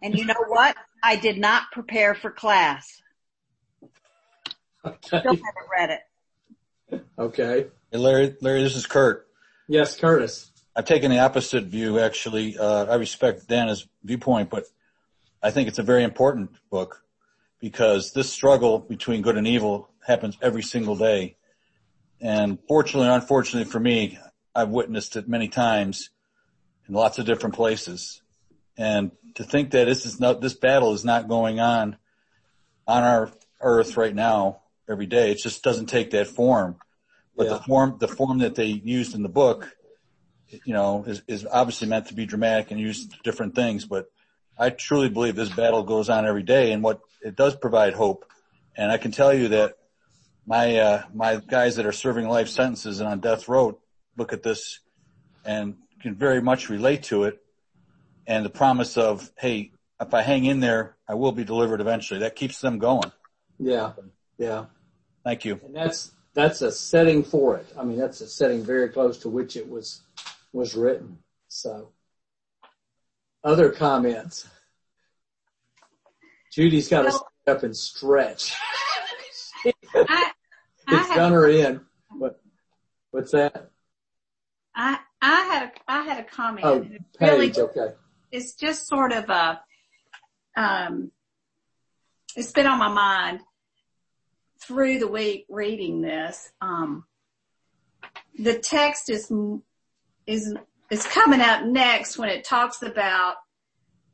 [0.03, 0.76] And you know what?
[1.03, 3.01] I did not prepare for class.
[4.84, 4.97] Okay.
[5.05, 7.05] Still haven't read it.
[7.18, 7.66] Okay.
[7.91, 9.26] Hey Larry, Larry, this is Kurt.
[9.66, 10.51] Yes, Curtis.
[10.74, 12.57] I've taken the opposite view actually.
[12.57, 14.64] Uh, I respect Dana's viewpoint, but
[15.43, 17.03] I think it's a very important book
[17.61, 21.36] because this struggle between good and evil happens every single day.
[22.20, 24.18] And fortunately or unfortunately for me,
[24.55, 26.11] I've witnessed it many times
[26.89, 28.22] in lots of different places.
[28.76, 31.97] And to think that this is not, this battle is not going on
[32.86, 33.30] on our
[33.61, 35.32] earth right now every day.
[35.32, 36.76] It just doesn't take that form.
[37.36, 37.53] But yeah.
[37.55, 39.68] the form, the form that they used in the book
[40.64, 44.11] you know, is, is obviously meant to be dramatic and use different things, but
[44.59, 48.24] I truly believe this battle goes on every day and what it does provide hope.
[48.76, 49.76] And I can tell you that
[50.47, 53.78] my, uh, my guys that are serving life sentences and on death row
[54.16, 54.80] look at this
[55.45, 57.42] and can very much relate to it
[58.26, 62.20] and the promise of, Hey, if I hang in there, I will be delivered eventually.
[62.20, 63.11] That keeps them going.
[63.59, 63.92] Yeah.
[64.36, 64.66] Yeah.
[65.24, 65.61] Thank you.
[65.64, 67.66] And that's, that's a setting for it.
[67.78, 70.03] I mean, that's a setting very close to which it was,
[70.53, 71.18] was written.
[71.49, 71.90] So
[73.42, 74.46] other comments.
[76.53, 78.55] Judy's got to Well- stand up and stretch.
[79.64, 80.30] I, I
[80.88, 81.80] It's had, done her in.
[82.11, 82.40] What,
[83.11, 83.70] what's that?
[84.74, 86.66] I, I had, a, I had a comment.
[86.66, 87.94] Oh, it's really, Okay.
[88.30, 89.60] it's just sort of a,
[90.56, 91.10] um,
[92.36, 93.40] it's been on my mind
[94.60, 96.50] through the week reading this.
[96.60, 97.04] Um,
[98.38, 99.32] the text is,
[100.26, 100.54] is,
[100.90, 103.36] is coming up next when it talks about,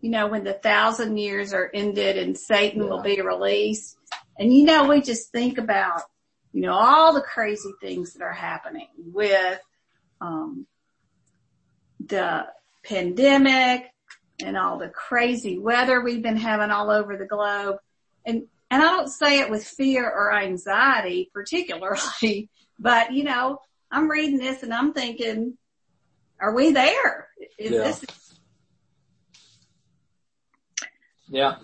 [0.00, 3.96] you know, when the thousand years are ended and Satan will be released.
[4.38, 6.02] And you know, we just think about,
[6.52, 9.61] you know, all the crazy things that are happening with,
[10.20, 10.66] um,
[12.09, 12.46] the
[12.84, 13.90] pandemic
[14.42, 17.76] and all the crazy weather we've been having all over the globe.
[18.26, 22.48] And, and I don't say it with fear or anxiety particularly,
[22.78, 23.59] but you know,
[23.90, 25.57] I'm reading this and I'm thinking,
[26.40, 27.28] are we there?
[27.59, 27.78] Is Yeah.
[27.82, 28.05] this,
[31.28, 31.57] Yeah.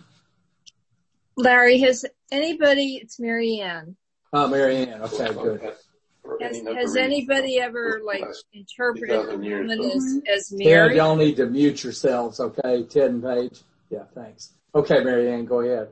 [1.37, 3.69] Larry, has anybody, it's Marianne.
[3.79, 3.97] Ann,
[4.33, 5.03] Oh, Mary Ann.
[5.03, 5.75] Okay, good.
[6.41, 10.97] Has, has anybody ever like interpreted the woman as, as Ted, Mary?
[10.97, 12.85] y'all need to mute yourselves, okay?
[12.85, 13.61] Ted and Paige.
[13.91, 14.55] Yeah, thanks.
[14.75, 15.89] Okay, Mary Ann, go ahead.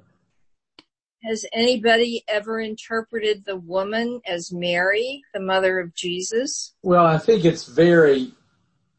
[1.25, 6.75] Has anybody ever interpreted the woman as Mary, the mother of Jesus?
[6.83, 8.33] Well, I think it's very,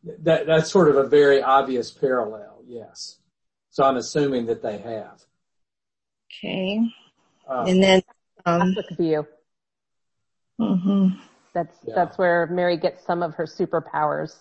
[0.04, 3.20] that, that's sort of a very obvious parallel, yes.
[3.70, 5.22] So I'm assuming that they have.
[6.44, 6.82] Okay.
[7.50, 8.02] Uh, And then,
[8.46, 9.28] um, Catholic view.
[10.60, 11.18] mhm.
[11.54, 11.96] That's Yeah.
[11.96, 14.36] that's where Mary gets some of her superpowers.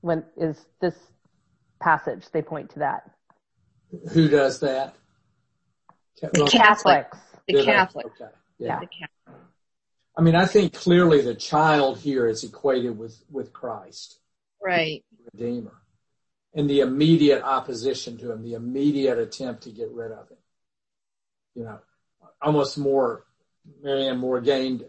[0.00, 0.94] When is this
[1.80, 2.28] passage?
[2.32, 3.10] They point to that.
[4.12, 4.94] who does that?
[6.20, 7.12] Ca- well, Catholic.
[7.46, 8.20] The Catholics.
[8.20, 8.32] Okay.
[8.58, 8.80] Yeah.
[8.80, 9.42] The Catholic.
[10.16, 14.18] I mean, I think clearly the child here is equated with, with Christ,
[14.62, 15.04] Right.
[15.32, 15.72] Redeemer,
[16.54, 20.36] and the immediate opposition to him, the immediate attempt to get rid of him.
[21.54, 21.78] You know,
[22.40, 23.24] almost more,
[23.82, 24.84] Marianne more gained,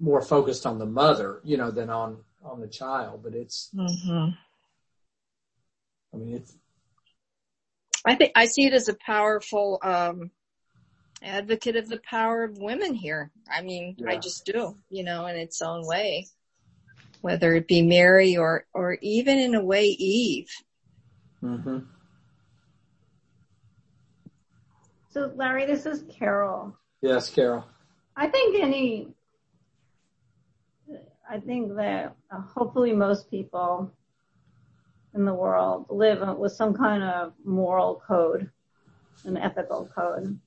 [0.00, 4.28] more focused on the mother, you know, than on, on the child, but it's, hmm
[6.12, 6.56] I mean, it's,
[8.04, 10.30] I think I see it as a powerful um
[11.22, 13.30] advocate of the power of women here.
[13.50, 16.26] I mean, I just do, you know, in its own way.
[17.20, 20.50] Whether it be Mary or or even in a way Eve.
[21.44, 21.78] Mm-hmm.
[25.10, 26.76] So Larry, this is Carol.
[27.02, 27.64] yes, Carol.
[28.16, 29.08] I think any,
[31.30, 33.92] I think that uh, hopefully most people
[35.14, 38.50] in the world live with some kind of moral code,
[39.24, 40.38] an ethical code,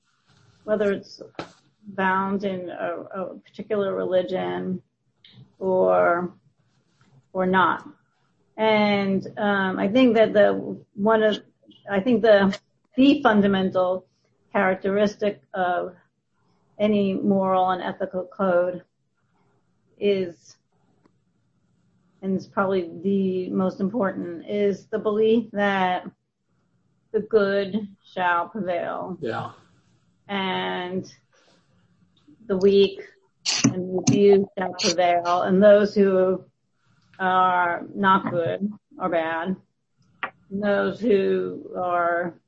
[0.64, 1.22] whether it's
[1.86, 4.82] bound in a, a particular religion
[5.58, 6.34] or
[7.32, 7.88] or not.
[8.58, 11.42] And um, I think that the one of
[11.90, 12.54] I think the
[12.94, 14.06] the fundamental
[14.52, 15.94] characteristic of
[16.78, 18.82] any moral and ethical code
[19.98, 20.56] is,
[22.24, 26.10] and it's probably the most important, is the belief that
[27.12, 29.50] the good shall prevail Yeah.
[30.26, 31.04] and
[32.46, 32.98] the weak
[33.64, 36.42] and the abused shall prevail and those who
[37.20, 39.54] are not good or bad,
[40.50, 42.40] and those who are,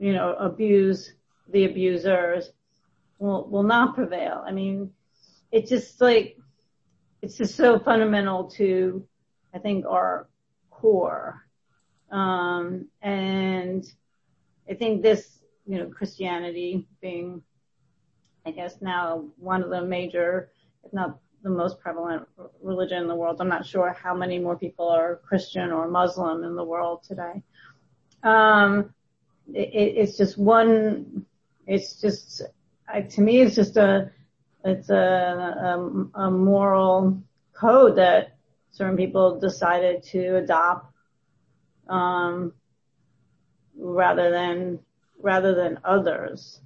[0.00, 1.12] you know, abuse
[1.48, 2.50] the abusers
[3.20, 4.42] will, will not prevail.
[4.44, 4.90] I mean,
[5.52, 6.36] it's just like,
[7.22, 9.06] it's just so fundamental to,
[9.54, 10.28] I think, are
[10.70, 11.46] core.
[12.10, 13.84] Um, and
[14.68, 17.42] I think this, you know, Christianity being,
[18.44, 20.50] I guess now one of the major,
[20.84, 22.26] if not the most prevalent
[22.62, 23.40] religion in the world.
[23.40, 27.42] I'm not sure how many more people are Christian or Muslim in the world today.
[28.22, 28.94] Um,
[29.52, 31.26] it, it's just one,
[31.66, 32.42] it's just,
[32.88, 34.10] I, to me, it's just a,
[34.64, 37.20] it's a, a, a moral
[37.52, 38.31] code that
[38.72, 40.92] certain people decided to adopt,
[41.88, 42.52] um,
[43.78, 44.80] rather than,
[45.20, 46.60] rather than others.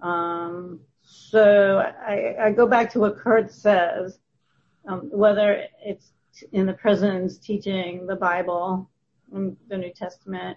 [0.00, 4.18] Um, so I, I go back to what Kurt says,
[4.88, 6.12] um, whether it's
[6.52, 8.88] in the prisons teaching the Bible,
[9.30, 10.56] the New Testament,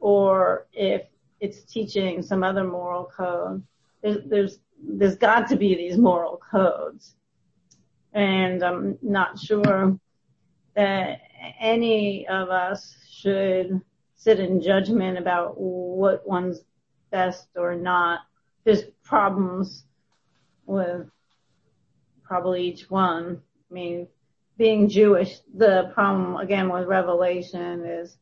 [0.00, 1.02] or if
[1.40, 3.62] it's teaching some other moral code.
[4.02, 7.14] There's There's there's got to be these moral codes.
[8.12, 9.98] And I'm not sure
[10.74, 11.20] that
[11.60, 13.80] any of us should
[14.16, 16.60] sit in judgment about what one's
[17.10, 18.20] best or not.
[18.64, 19.84] There's problems
[20.66, 21.06] with
[22.22, 23.42] probably each one.
[23.70, 24.08] I mean,
[24.56, 28.16] being Jewish, the problem again with Revelation is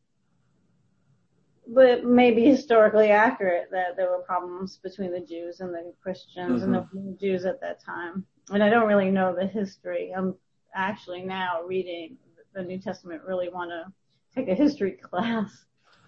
[1.67, 6.73] but maybe historically accurate that there were problems between the Jews and the Christians mm-hmm.
[6.73, 8.25] and the Jews at that time.
[8.51, 10.13] And I don't really know the history.
[10.15, 10.35] I'm
[10.75, 12.17] actually now reading
[12.53, 13.91] the New Testament, really want to
[14.35, 15.65] take a history class.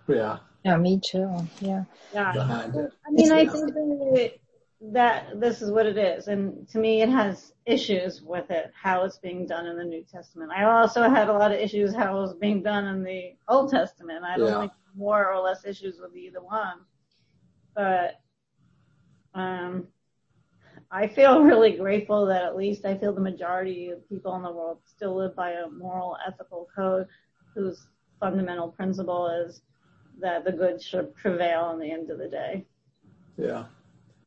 [0.07, 0.37] Yeah.
[0.63, 1.29] Yeah, me too.
[1.59, 1.83] Yeah.
[2.13, 2.31] Yeah.
[2.35, 4.33] I mean, I think that,
[4.81, 6.27] that this is what it is.
[6.27, 10.03] And to me, it has issues with it, how it's being done in the New
[10.03, 10.51] Testament.
[10.51, 13.69] I also had a lot of issues how it was being done in the Old
[13.69, 14.23] Testament.
[14.23, 14.59] I don't yeah.
[14.61, 16.79] think more or less issues with either one.
[17.75, 18.21] But
[19.33, 19.87] um,
[20.95, 24.51] I feel really grateful that at least I feel the majority of people in the
[24.51, 27.07] world still live by a moral, ethical code
[27.53, 27.87] whose
[28.19, 29.61] fundamental principle is
[30.21, 32.65] that the good should prevail in the end of the day.
[33.37, 33.65] Yeah.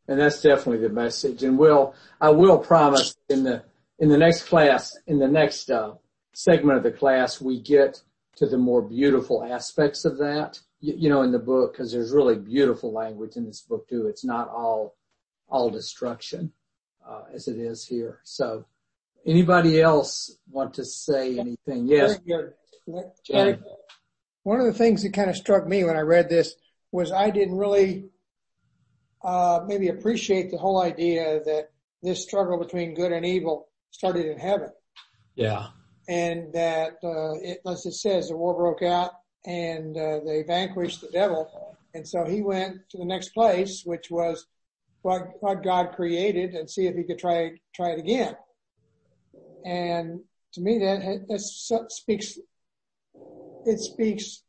[0.09, 1.43] And that's definitely the message.
[1.43, 3.63] And will, I will promise in the,
[3.99, 5.95] in the next class, in the next, uh,
[6.35, 8.01] segment of the class, we get
[8.37, 12.13] to the more beautiful aspects of that, you, you know, in the book, cause there's
[12.13, 14.07] really beautiful language in this book too.
[14.07, 14.97] It's not all,
[15.49, 16.53] all destruction,
[17.35, 18.21] as it is here.
[18.25, 18.65] So
[19.27, 21.87] anybody else want to say anything?
[21.89, 22.19] Yes.
[23.25, 23.59] Jane.
[24.43, 26.55] One of the things that kind of struck me when I read this
[26.91, 28.07] was I didn't really,
[29.23, 31.71] uh, maybe appreciate the whole idea that
[32.03, 34.71] this struggle between good and evil started in heaven.
[35.35, 35.69] Yeah
[36.09, 39.13] and that, uh, it, as it says, the war broke out
[39.45, 41.77] and uh, they vanquished the devil.
[41.95, 44.47] And so he went to the next place, which was
[45.03, 48.37] what, what God created and see if he could try, try it again.
[49.65, 50.21] And
[50.55, 52.39] to me, that, that speaks,
[53.67, 54.43] it speaks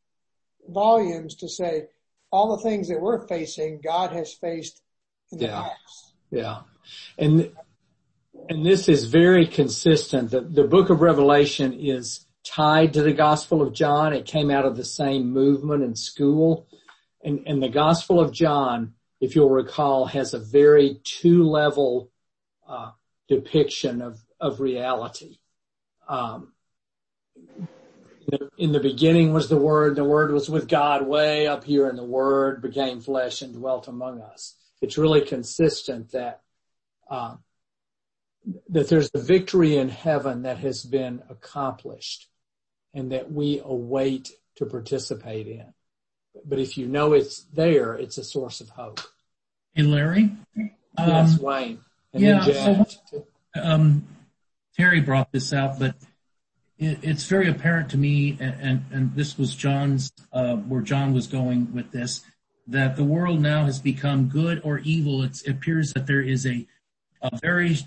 [0.67, 1.87] volumes to say
[2.31, 4.81] all the things that we're facing, God has faced
[5.31, 5.61] in the yeah.
[5.61, 6.13] past.
[6.31, 6.57] Yeah.
[7.17, 7.51] And
[8.47, 10.31] and this is very consistent.
[10.31, 14.13] The, the book of Revelation is tied to the Gospel of John.
[14.13, 16.67] It came out of the same movement and school.
[17.23, 22.09] And, and the Gospel of John, if you'll recall, has a very two-level
[22.67, 22.91] uh,
[23.27, 25.37] depiction of, of reality.
[26.07, 26.53] Um,
[28.57, 31.97] in the beginning was the Word, the Word was with God way up here, and
[31.97, 34.55] the Word became flesh and dwelt among us.
[34.81, 36.41] It's really consistent that
[38.69, 42.27] that there's a victory in heaven that has been accomplished
[42.93, 45.73] and that we await to participate in.
[46.45, 48.99] But if you know it's there, it's a source of hope.
[49.73, 50.31] Hey, Larry?
[50.97, 51.79] Yes, um, Wayne.
[52.13, 52.85] And yeah, so,
[53.55, 54.07] um,
[54.75, 55.95] Terry brought this out, but
[56.77, 61.13] it, it's very apparent to me, and, and, and this was John's, uh, where John
[61.13, 62.21] was going with this,
[62.67, 65.23] that the world now has become good or evil.
[65.23, 66.67] It's, it appears that there is a
[67.21, 67.77] a very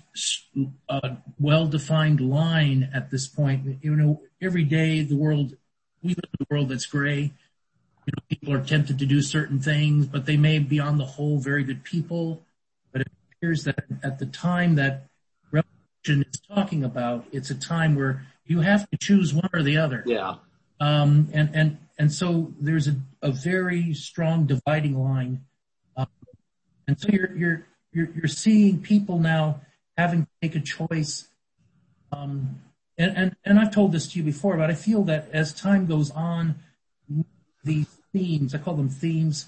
[0.90, 1.08] uh,
[1.40, 3.78] well-defined line at this point.
[3.80, 5.56] You know, every day the world,
[6.02, 7.32] we live in a world that's gray.
[8.06, 11.04] You know, people are tempted to do certain things, but they may be on the
[11.04, 12.42] whole very good people.
[12.90, 15.06] But it appears that at the time that
[15.50, 19.76] Revelation is talking about, it's a time where you have to choose one or the
[19.76, 20.02] other.
[20.04, 20.36] Yeah.
[20.80, 25.44] Um, and, and, and so there's a, a very strong dividing line.
[25.96, 26.08] Um,
[26.88, 29.60] and so you're, you're, you're, you're seeing people now
[29.96, 31.28] having to make a choice.
[32.10, 32.60] Um,
[32.98, 35.86] and, and, and I've told this to you before, but I feel that as time
[35.86, 36.56] goes on,
[37.64, 39.46] these themes, I call them themes,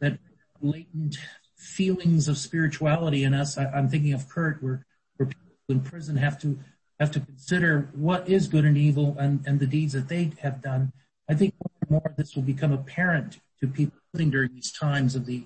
[0.00, 0.18] that
[0.60, 1.18] latent
[1.56, 3.58] feelings of spirituality in us.
[3.58, 4.84] I, am thinking of Kurt, where,
[5.16, 6.58] where people in prison have to
[6.98, 10.62] have to consider what is good and evil and, and the deeds that they have
[10.62, 10.92] done.
[11.28, 15.26] I think more and more this will become apparent to people during these times of
[15.26, 15.44] the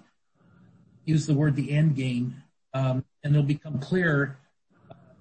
[1.05, 2.43] use the word the end game,
[2.73, 4.39] um, and it'll become clearer,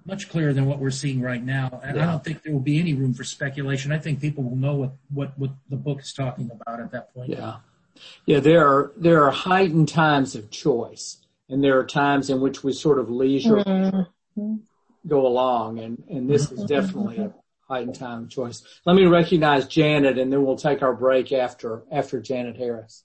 [0.04, 1.80] much clearer than what we're seeing right now.
[1.84, 2.02] And yeah.
[2.02, 3.92] I don't think there will be any room for speculation.
[3.92, 7.14] I think people will know what, what, what the book is talking about at that
[7.14, 7.30] point.
[7.30, 7.56] Yeah.
[8.24, 12.64] Yeah, there are, there are heightened times of choice and there are times in which
[12.64, 14.54] we sort of leisure mm-hmm.
[15.06, 17.34] go along and, and this is definitely a
[17.68, 18.62] heightened time of choice.
[18.86, 23.04] Let me recognize Janet and then we'll take our break after, after Janet Harris.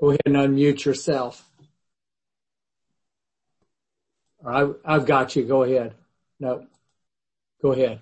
[0.00, 1.49] Go ahead and unmute yourself.
[4.46, 5.44] I've got you.
[5.44, 5.94] Go ahead.
[6.38, 6.66] No,
[7.62, 8.00] go ahead.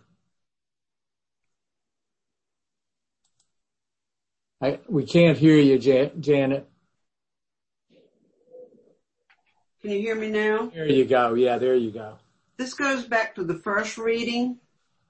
[4.88, 6.68] We can't hear you, Janet.
[9.80, 10.70] Can you hear me now?
[10.74, 11.34] There you go.
[11.34, 12.18] Yeah, there you go.
[12.56, 14.58] This goes back to the first reading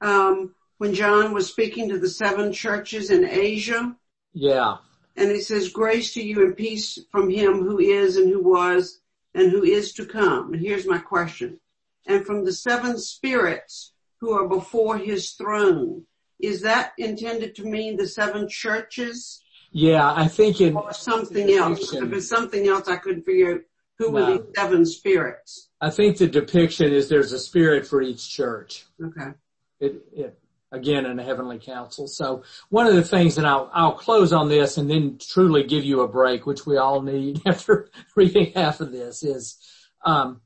[0.03, 3.97] um, when John was speaking to the seven churches in Asia.
[4.35, 4.77] Yeah.
[5.17, 9.01] And he says, grace to you and peace from him who is and who was
[9.39, 10.53] and who is to come.
[10.53, 11.61] And here's my question.
[12.07, 16.05] And from the seven spirits who are before his throne.
[16.41, 19.43] Is that intended to mean the seven churches?
[19.73, 21.93] Yeah, I think in or something else.
[21.93, 23.61] If it's something else, I couldn't figure out
[23.99, 25.69] who were these seven spirits.
[25.81, 28.87] I think the depiction is there's a spirit for each church.
[29.03, 29.31] Okay.
[29.81, 30.39] It, it
[30.71, 32.07] again in the heavenly council.
[32.07, 35.85] So one of the things, and I'll I'll close on this and then truly give
[35.85, 39.57] you a break, which we all need after reading half of this, is
[40.05, 40.41] um,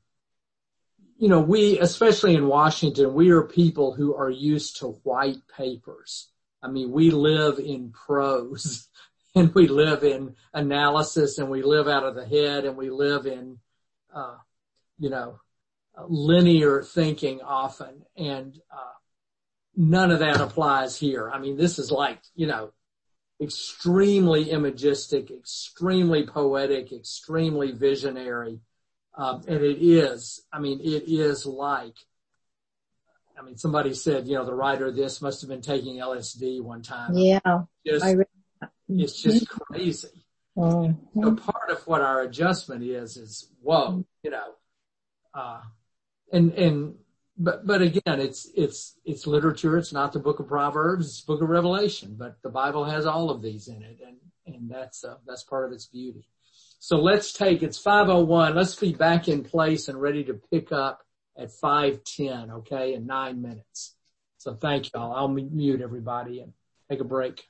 [1.17, 6.29] you know, we, especially in Washington, we are people who are used to white papers.
[6.61, 8.89] I mean, we live in prose
[9.35, 13.25] and we live in analysis and we live out of the head and we live
[13.25, 13.59] in,
[14.13, 14.35] uh,
[14.99, 15.39] you know,
[16.07, 18.03] linear thinking often.
[18.17, 18.97] And, uh,
[19.75, 21.29] none of that applies here.
[21.29, 22.71] I mean, this is like, you know,
[23.41, 28.59] extremely imagistic, extremely poetic, extremely visionary.
[29.15, 31.95] Um, and it is, I mean, it is like,
[33.37, 36.61] I mean, somebody said, you know, the writer of this must have been taking LSD
[36.61, 37.15] one time.
[37.15, 37.39] Yeah.
[37.85, 38.05] Just,
[38.89, 40.25] it's just crazy.
[40.55, 41.23] Mm-hmm.
[41.23, 44.53] So part of what our adjustment is, is whoa, you know,
[45.33, 45.61] uh,
[46.31, 46.95] and, and,
[47.37, 49.77] but, but again, it's, it's, it's literature.
[49.77, 51.07] It's not the book of Proverbs.
[51.07, 53.99] It's the book of Revelation, but the Bible has all of these in it.
[54.05, 54.17] And,
[54.55, 56.27] and that's, uh, that's part of its beauty.
[56.79, 58.55] So let's take, it's 501.
[58.55, 61.01] Let's be back in place and ready to pick up
[61.37, 63.95] at 510, okay, in nine minutes.
[64.37, 65.15] So thank y'all.
[65.15, 66.53] I'll mute everybody and
[66.89, 67.47] take a break.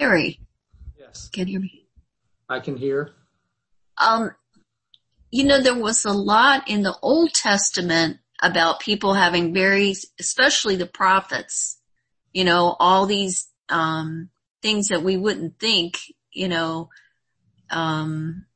[0.00, 0.40] Larry.
[0.98, 1.28] Yes.
[1.28, 1.86] Can you hear me?
[2.48, 3.14] I can hear.
[3.98, 4.30] Um,
[5.30, 10.76] you know, there was a lot in the Old Testament about people having very, especially
[10.76, 11.78] the prophets,
[12.32, 14.30] you know, all these, um,
[14.62, 15.98] things that we wouldn't think,
[16.32, 16.88] you know,
[17.70, 18.46] um,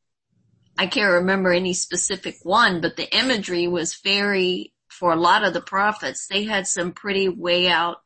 [0.78, 5.52] I can't remember any specific one, but the imagery was very, for a lot of
[5.52, 7.98] the prophets, they had some pretty way out,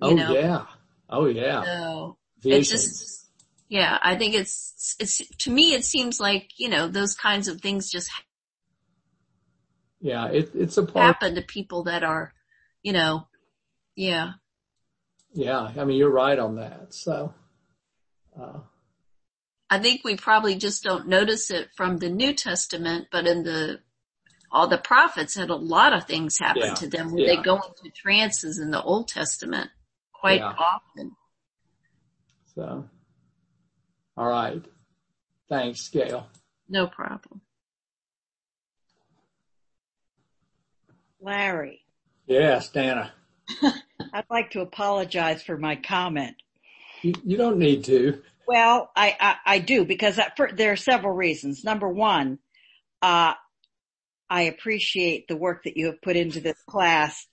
[0.00, 0.32] you oh, know.
[0.32, 0.66] yeah.
[1.10, 1.62] Oh yeah.
[1.64, 2.16] So
[2.52, 3.26] it's just,
[3.68, 7.60] yeah, I think it's, it's, to me, it seems like, you know, those kinds of
[7.60, 8.10] things just
[10.00, 11.16] yeah, it, it's a part.
[11.16, 12.34] happen to people that are,
[12.82, 13.26] you know,
[13.96, 14.32] yeah.
[15.32, 16.92] Yeah, I mean, you're right on that.
[16.92, 17.32] So,
[18.38, 18.58] uh,
[19.70, 23.80] I think we probably just don't notice it from the New Testament, but in the,
[24.52, 27.36] all the prophets had a lot of things happen Yeah, to them where yeah.
[27.36, 29.70] they go into trances in the Old Testament
[30.12, 30.52] quite Yeah.
[30.52, 31.16] often.
[32.54, 32.88] So,
[34.16, 34.62] all right.
[35.48, 36.26] Thanks, Gail.
[36.68, 37.40] No problem.
[41.20, 41.84] Larry,
[42.26, 43.12] Yes, Dana.
[44.12, 46.36] I'd like to apologize for my comment.
[47.02, 48.22] You, you don't need to.
[48.46, 51.64] Well, I, I, I do because I, for, there are several reasons.
[51.64, 52.38] Number one,
[53.02, 53.34] uh,
[54.30, 57.26] I appreciate the work that you have put into this class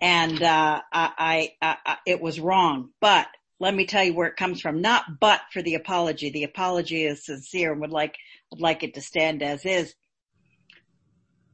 [0.00, 3.26] and, uh, I, I, I, it was wrong, but
[3.58, 4.80] let me tell you where it comes from.
[4.80, 6.30] Not but for the apology.
[6.30, 8.16] The apology is sincere and would like,
[8.50, 9.94] would like it to stand as is.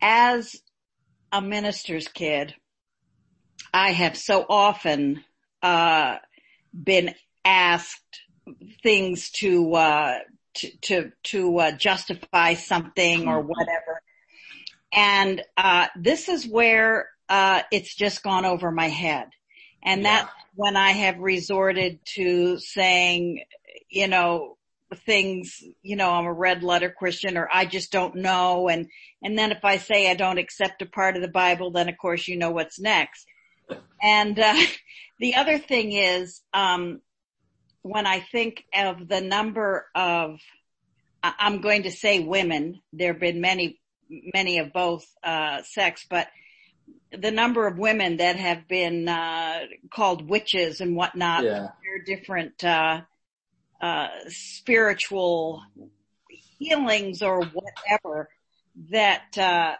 [0.00, 0.56] As
[1.30, 2.54] a minister's kid,
[3.72, 5.24] I have so often,
[5.62, 6.16] uh,
[6.74, 8.20] been asked
[8.82, 10.18] things to, uh,
[10.54, 14.02] to, to, to, uh, justify something or whatever.
[14.92, 19.28] And, uh, this is where, uh, it's just gone over my head.
[19.82, 23.44] And that's when I have resorted to saying,
[23.88, 24.56] you know,
[25.06, 28.68] things, you know, I'm a red letter Christian or I just don't know.
[28.68, 28.88] And,
[29.22, 31.96] and then if I say I don't accept a part of the Bible, then of
[31.98, 33.26] course you know what's next.
[34.04, 34.56] And, uh,
[35.20, 37.00] the other thing is, um,
[37.82, 40.40] when I think of the number of,
[41.22, 43.78] I'm going to say women, there have been many,
[44.34, 46.26] many of both, uh, sex, but
[47.12, 51.68] the number of women that have been, uh, called witches and whatnot, Yeah.
[51.82, 53.02] their different, uh,
[53.80, 55.62] uh, spiritual
[56.58, 58.28] healings or whatever
[58.90, 59.76] that, uh,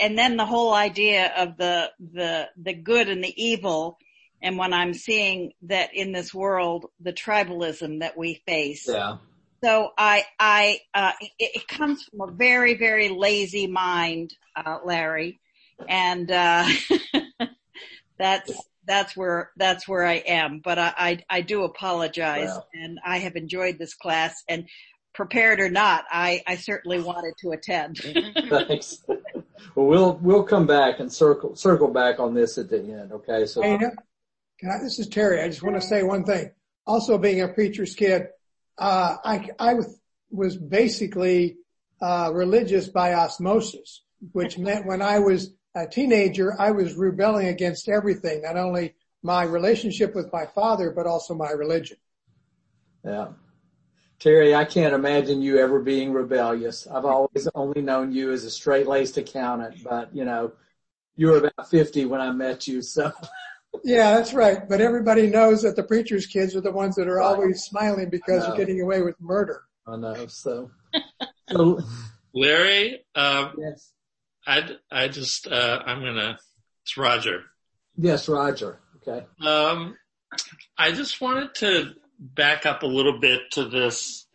[0.00, 3.98] and then the whole idea of the, the, the good and the evil.
[4.42, 9.18] And when I'm seeing that in this world, the tribalism that we face, Yeah.
[9.64, 15.38] So I, I, uh, it, it comes from a very, very lazy mind, uh, Larry,
[15.88, 16.66] and uh,
[18.18, 18.52] that's
[18.86, 20.60] that's where that's where I am.
[20.62, 22.64] But I, I, I do apologize, Wow.
[22.74, 24.42] and I have enjoyed this class.
[24.48, 24.68] And
[25.14, 27.98] prepared or not, I, I certainly wanted to attend.
[28.48, 29.02] Thanks.
[29.74, 33.12] Well, we'll we'll come back and circle circle back on this at the end.
[33.12, 35.40] Okay, so Hey, can I, this is Terry.
[35.40, 36.50] I just want to say one thing.
[36.86, 38.26] Also, being a preacher's kid,
[38.78, 39.98] uh, I, I was-
[40.34, 41.58] was basically,
[42.00, 44.02] uh, religious by osmosis,
[44.32, 49.44] which meant when I was a teenager, I was rebelling against everything, not only my
[49.44, 51.96] relationship with my father, but also my religion.
[53.04, 53.28] yeah.
[54.18, 56.86] Terry, I can't imagine you ever being rebellious.
[56.86, 60.52] I've always only known you as a straight laced accountant, but you know,
[61.16, 63.10] you were about 50 when I met you, so
[63.82, 64.68] Yeah, that's right.
[64.68, 67.24] But everybody knows that the preacher's kids are the ones that are Right.
[67.26, 68.54] always smiling because I know.
[68.54, 69.62] you're getting away with murder.
[69.88, 70.70] I know, so.
[71.50, 71.80] so
[72.32, 73.92] Larry, um, yes.
[74.46, 76.38] I, I just, uh, I'm gonna,
[76.82, 77.42] it's Roger.
[77.96, 78.78] Yes, Roger.
[78.96, 79.26] Okay.
[79.40, 79.96] Um,
[80.76, 84.26] I just wanted to back up a little bit to this,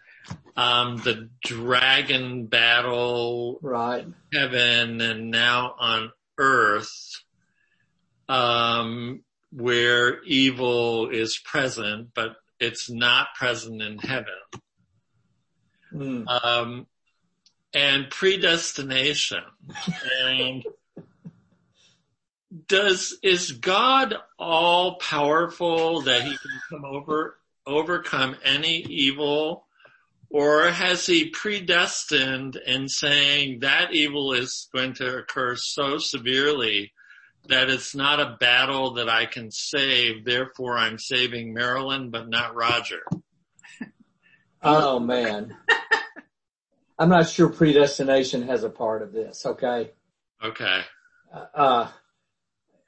[0.55, 4.07] um, the dragon battle, Right.
[4.33, 7.23] heaven and now on earth,
[8.29, 14.33] um, where evil is present, but it's not present in heaven.
[15.93, 16.27] Mm.
[16.27, 16.87] Um,
[17.77, 19.43] and predestination.
[20.23, 20.63] And
[22.67, 29.67] does is God all powerful that he can come over overcome any evil?
[30.29, 36.91] Or has he predestined in saying that evil is going to occur so severely
[37.47, 42.55] that it's not a battle that I can save therefore I'm saving Marilyn but not
[42.55, 43.03] Roger?
[44.63, 45.55] Oh man.
[46.99, 49.45] I'm not sure predestination has a part of this.
[49.45, 49.91] Okay.
[50.43, 50.81] okay
[51.53, 51.87] Uh,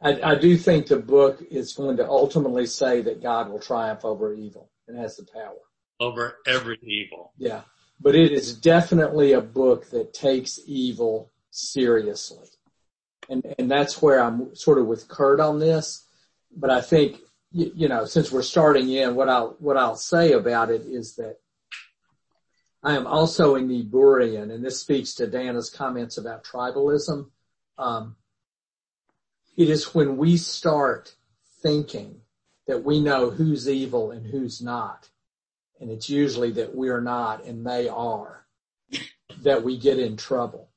[0.02, 4.06] I, I do think the book is going to ultimately say that God will triumph
[4.06, 5.60] over evil and has the power.
[6.00, 7.62] over every evil Yeah.
[8.02, 12.48] But it is definitely a book that takes evil seriously.
[13.30, 16.08] And, and that's where I'm sort of with Kurt on this.
[16.56, 17.20] But I think,
[17.52, 21.16] you, you know, since we're starting in, what I'll, what I'll say about it is
[21.18, 21.40] that
[22.82, 27.30] I am also a Niebuhrian, and this speaks to Dana's comments about tribalism.
[27.78, 28.16] Um,
[29.58, 31.16] it is when we start
[31.62, 32.22] thinking
[32.68, 35.10] that we know who's evil and who's not,
[35.82, 38.46] and it's usually that we're not and they are,
[39.42, 40.70] that we get in trouble.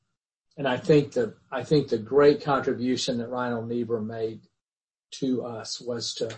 [0.57, 4.41] And I think the I think the great contribution that Reinhold Niebuhr made
[5.13, 6.37] to us was to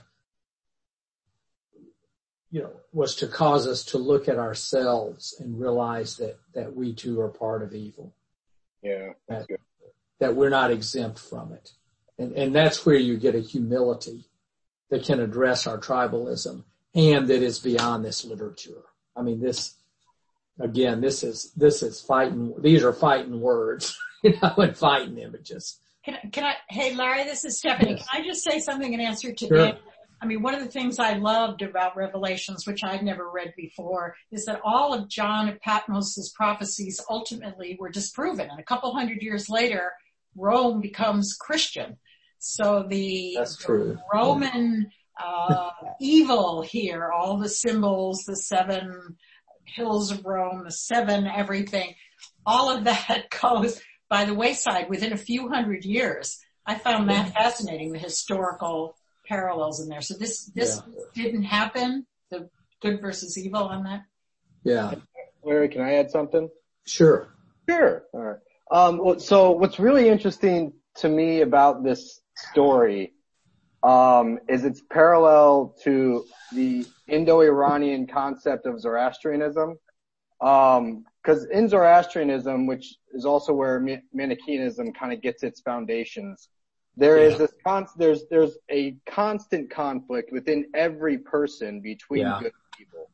[2.54, 6.92] you know was to cause us to look at ourselves and realize that that we
[6.94, 8.14] too are part of evil
[8.80, 9.46] Yeah, that,
[10.20, 11.72] that we're not exempt from it
[12.16, 14.20] and and that's where you get a humility
[14.90, 16.62] that can address our tribalism
[16.94, 18.82] and that is beyond this literature
[19.16, 19.74] i mean this
[20.60, 25.80] again this is this is fighting these are fighting words you know and fighting images
[26.04, 27.96] Can, I- can I, hey Larry, this is Stephanie.
[27.96, 28.06] Yes.
[28.06, 29.72] Can I just say something in answer to Sure.
[30.20, 34.16] I mean, one of the things I loved about Revelations, which I'd never read before,
[34.30, 38.48] is that all of John of Patmos's prophecies ultimately were disproven.
[38.50, 39.92] And a couple hundred years later,
[40.36, 41.98] Rome becomes Christian.
[42.38, 43.36] So the.
[44.12, 44.90] Roman
[45.22, 49.16] uh, evil here, all the symbols, the seven
[49.64, 51.94] hills of Rome, the seven everything,
[52.46, 56.38] all of that goes by the wayside within a few hundred years.
[56.66, 58.96] I found that fascinating, the historical
[59.26, 60.00] parallels in there.
[60.00, 60.82] So this, this
[61.14, 62.48] didn't happen, the
[62.80, 64.04] good versus evil on that.
[64.62, 64.94] yeah
[65.42, 66.48] Larry, can I add something?
[66.86, 67.34] sure
[67.68, 68.04] Sure.
[68.12, 68.38] All right.
[68.70, 73.12] Um, so what's really interesting to me about this story
[73.82, 79.78] um, is it's parallel to the Indo-Iranian concept of Zoroastrianism.
[80.40, 83.80] Because in Zoroastrianism, which is also where
[84.12, 86.48] Manichaeism kind of gets its foundations,
[86.96, 92.38] there is this con- there's there's a constant conflict within every person between Yeah.
[92.38, 93.10] good and evil.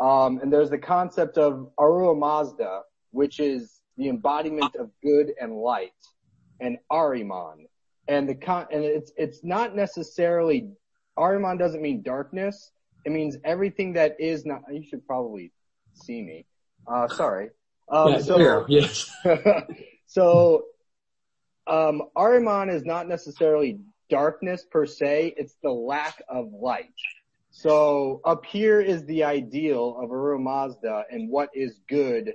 [0.00, 5.56] Um, and there's the concept of Ahura Mazda, which is the embodiment of good and
[5.56, 5.90] light,
[6.60, 7.66] and Ahriman.
[8.06, 10.70] And the con, and it's, it's not necessarily,
[11.18, 12.70] Ahriman doesn't mean darkness.
[13.04, 15.52] It means everything that is not, you should probably
[15.94, 16.46] see me.
[16.86, 17.50] Uh, sorry.
[17.90, 19.10] Um, yeah, so, yes
[20.06, 20.62] so,
[21.68, 25.34] Ahriman is not necessarily darkness per se.
[25.36, 26.94] It's the lack of light.
[27.50, 32.32] So up here is the ideal of Ahura Mazda and what is good.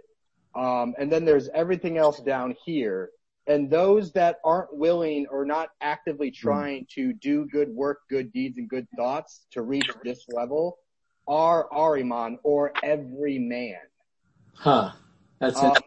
[0.55, 3.09] Um, and then there's everything else down here.
[3.47, 8.57] And those that aren't willing or not actively trying to do good work, good deeds,
[8.57, 10.77] and good thoughts to reach this level
[11.27, 13.79] are Ahriman or every man.
[14.53, 14.91] Huh.
[15.39, 15.82] That's Um, it.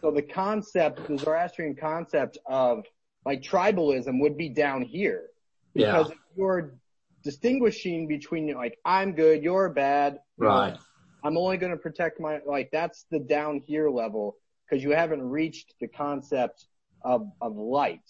[0.00, 2.84] So the concept, the Zoroastrian concept of
[3.24, 5.28] like tribalism would be down here.
[5.74, 6.12] Because Yeah.
[6.12, 6.74] if you're
[7.22, 10.20] distinguishing between like, I'm good, you're bad.
[10.36, 10.76] Right.
[11.22, 14.36] I'm only going to protect my, like that's the down here level
[14.68, 16.66] because you haven't reached the concept
[17.02, 18.02] of, of light.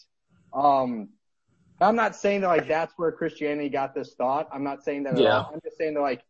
[0.52, 1.10] Um,
[1.80, 4.48] I'm not saying that like that's where Christianity got this thought.
[4.52, 5.38] I'm not saying that at Yeah.
[5.38, 5.50] all.
[5.52, 6.22] I'm just saying that like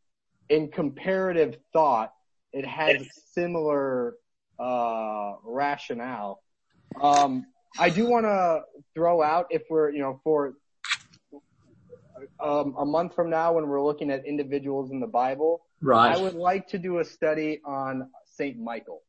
[0.49, 2.13] in comparative thought,
[2.53, 4.15] it has similar,
[4.59, 6.43] uh, rationale.
[7.01, 7.47] Um,
[7.79, 8.63] I do want to
[8.95, 10.55] throw out if we're, you know, for,
[12.41, 16.17] um, a month from now when we're looking at individuals in the Bible, Right.
[16.17, 19.03] I would like to do a study on Saint Michael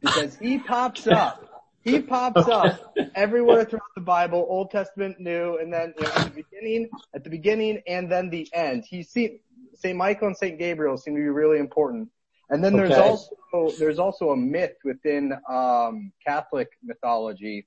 [0.00, 1.64] because he pops up.
[1.82, 6.24] He pops up everywhere throughout the Bible, Old Testament, New, and then you know, at
[6.24, 8.84] the beginning, at the beginning, and then the end.
[8.88, 9.40] He see
[9.74, 12.08] Saint Michael and Saint Gabriel seem to be really important.
[12.48, 17.66] And then there's also there's also a myth within um, Catholic mythology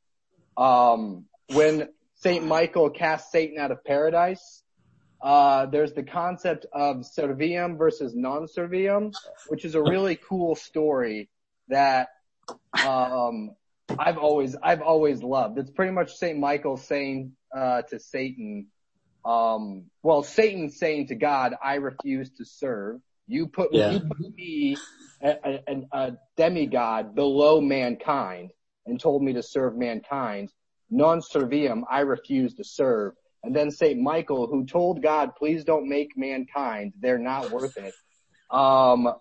[0.55, 4.63] um, when Saint Michael cast Satan out of paradise.
[5.21, 9.13] Uh, there's the concept of serviam versus non-serviam,
[9.47, 11.29] which is a really cool story
[11.67, 12.07] that
[12.85, 13.51] um,
[13.97, 15.57] I've always I've always loved.
[15.57, 18.67] It's pretty much Saint Michael saying uh, to Satan,
[19.25, 23.01] um, well, Satan saying to God, "I refuse to serve.
[23.29, 23.91] You put Yeah.
[23.91, 24.77] you put me
[25.21, 28.51] a, a, a demigod below mankind
[28.85, 30.49] and told me to serve mankind.
[30.89, 33.13] Non serviam, I refuse to serve."
[33.43, 37.93] And then Saint Michael, who told God, "Please don't make mankind; they're not worth it."
[38.49, 39.13] Um,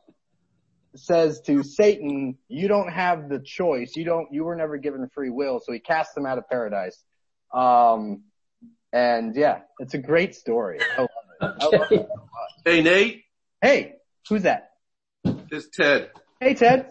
[0.96, 3.94] says to Satan, you don't have the choice.
[3.94, 5.60] You don't, you were never given free will.
[5.60, 7.04] So he casts them out of paradise.
[7.52, 8.22] Um,
[8.92, 10.80] and yeah, it's a great story.
[10.96, 11.52] I love it.
[11.60, 12.08] I love it.
[12.64, 13.24] Hey, Nate.
[13.60, 13.96] Hey,
[14.28, 14.70] who's that?
[15.24, 16.10] It's Ted.
[16.40, 16.90] Hey, Ted.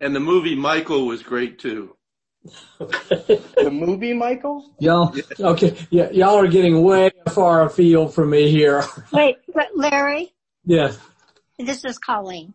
[0.00, 1.96] And the movie Michael was great too.
[2.78, 4.64] The movie, Michael?
[4.78, 8.82] Y'all, okay, yeah, y'all are getting way far afield from me here.
[9.12, 10.32] Wait, but Larry,
[10.64, 10.92] Yeah,
[11.58, 12.54] this is Colleen.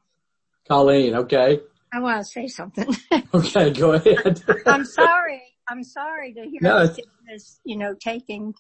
[0.68, 1.60] Colleen, okay.
[1.93, 2.88] I want to say something.
[3.34, 4.41] Okay, go ahead.
[4.66, 5.43] I'm sorry.
[5.70, 8.56] I'm sorry to hear No, this, this, you know, taking,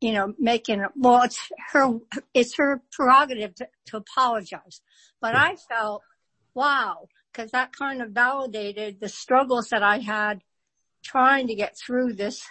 [0.00, 1.38] you know, making, well, it's
[1.72, 1.98] her,
[2.34, 4.80] it's her prerogative to, to apologize.
[5.20, 6.02] But I felt,
[6.54, 10.42] wow, cause that kind of validated the struggles that I had
[11.02, 12.44] trying to get through this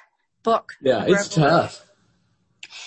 [0.43, 0.73] book.
[0.81, 1.85] Yeah, it's tough.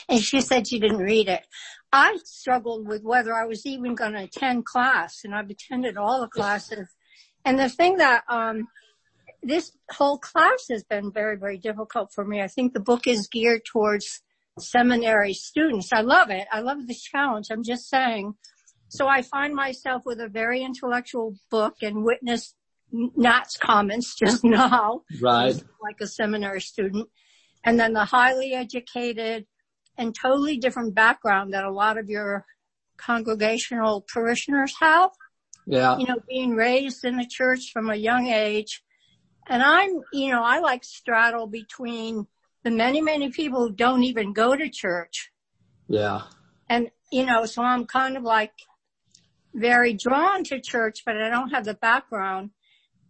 [0.08, 1.46] And she said she didn't read it.
[1.92, 6.20] I struggled with whether I was even going to attend class and I've attended all
[6.20, 6.88] the classes.
[7.44, 8.68] And the thing that, um,
[9.42, 12.42] this whole class has been very, very difficult for me.
[12.42, 14.22] I think the book is geared towards
[14.60, 15.92] seminary students.
[15.92, 16.46] I love it.
[16.52, 17.46] I love the challenge.
[17.50, 18.34] I'm just saying.
[18.88, 22.54] So I find myself with a very intellectual book and witness
[22.92, 25.54] Nat's comments just now Right.
[25.80, 27.08] like a seminary student.
[27.62, 29.46] And then the highly educated
[29.96, 32.46] and totally different background that a lot of your
[32.96, 35.10] congregational parishioners have.
[35.66, 35.98] Yeah.
[35.98, 38.82] You know, being raised in the church from a young age.
[39.46, 42.26] And I'm, you know, I like straddle between
[42.62, 45.30] the many, many people who don't even go to church.
[45.88, 46.22] Yeah.
[46.68, 48.52] And, you know, so I'm kind of like
[49.54, 52.50] very drawn to church, but I don't have the background.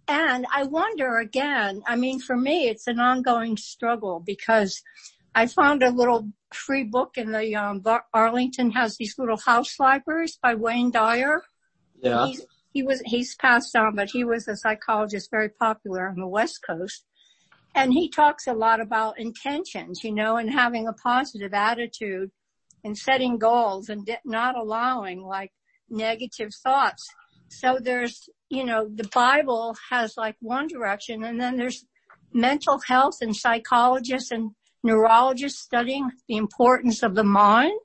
[0.09, 4.83] And I wonder again, I mean, for me, it's an ongoing struggle because
[5.35, 9.79] I found a little free book in the, um, Bar- Arlington has these little house
[9.79, 11.43] libraries by Wayne Dyer.
[12.03, 12.27] Yeah.
[12.27, 16.27] He's, he was, he's passed on, but he was a psychologist very popular on the
[16.27, 17.05] West Coast.
[17.75, 22.31] And he talks a lot about intentions, you know, and having a positive attitude
[22.85, 25.53] and setting goals and not allowing like
[25.89, 27.07] negative thoughts.
[27.49, 31.85] So there's, you know, the Bible has like one direction and then there's
[32.33, 34.51] mental health and psychologists and
[34.83, 37.79] neurologists studying the importance of the mind.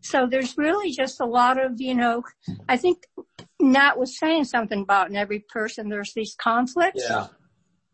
[0.00, 2.22] So there's really just a lot of, you know,
[2.68, 3.04] I think
[3.60, 7.04] Nat was saying something about in every person there's these conflicts.
[7.08, 7.26] Yeah.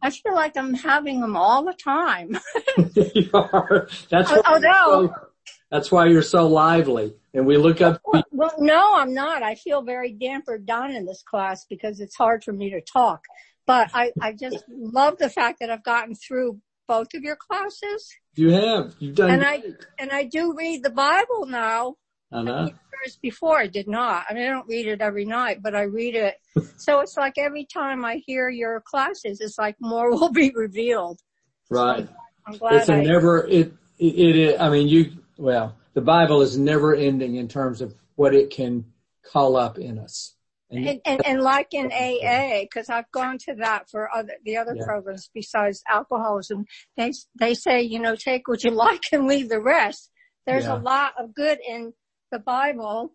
[0.04, 2.38] I feel like I'm having them all the time.
[3.14, 3.88] you are.
[4.10, 5.14] That's why, so,
[5.70, 7.14] that's why you're so lively.
[7.32, 9.42] And we look up, Well, well, no, I'm not.
[9.42, 13.24] I feel very dampered down in this class because it's hard for me to talk.
[13.66, 18.12] But I, I just love the fact that I've gotten through both of your classes.
[18.36, 19.62] you have, you've done And I,
[19.98, 21.96] and I do read the Bible now.
[22.34, 22.50] Uh-huh.
[22.52, 22.70] I know.
[23.22, 24.24] Before I did not.
[24.30, 26.36] I mean, I don't read it every night, but I read it.
[26.76, 31.20] So it's like every time I hear your classes, it's like more will be revealed.
[31.70, 32.08] Right.
[32.46, 36.56] I'm glad It's a never, it, it, it, I mean, you, well, the Bible is
[36.56, 38.86] never ending in terms of what it can
[39.30, 40.34] call up in us.
[40.70, 44.56] And, and, and, and like in AA, because I've gone to that for other the
[44.56, 44.84] other Yeah.
[44.86, 46.64] programs besides alcoholism.
[46.96, 50.10] They they say you know take what you like and leave the rest.
[50.46, 50.78] There's Yeah.
[50.78, 51.92] a lot of good in
[52.34, 53.12] the Bible,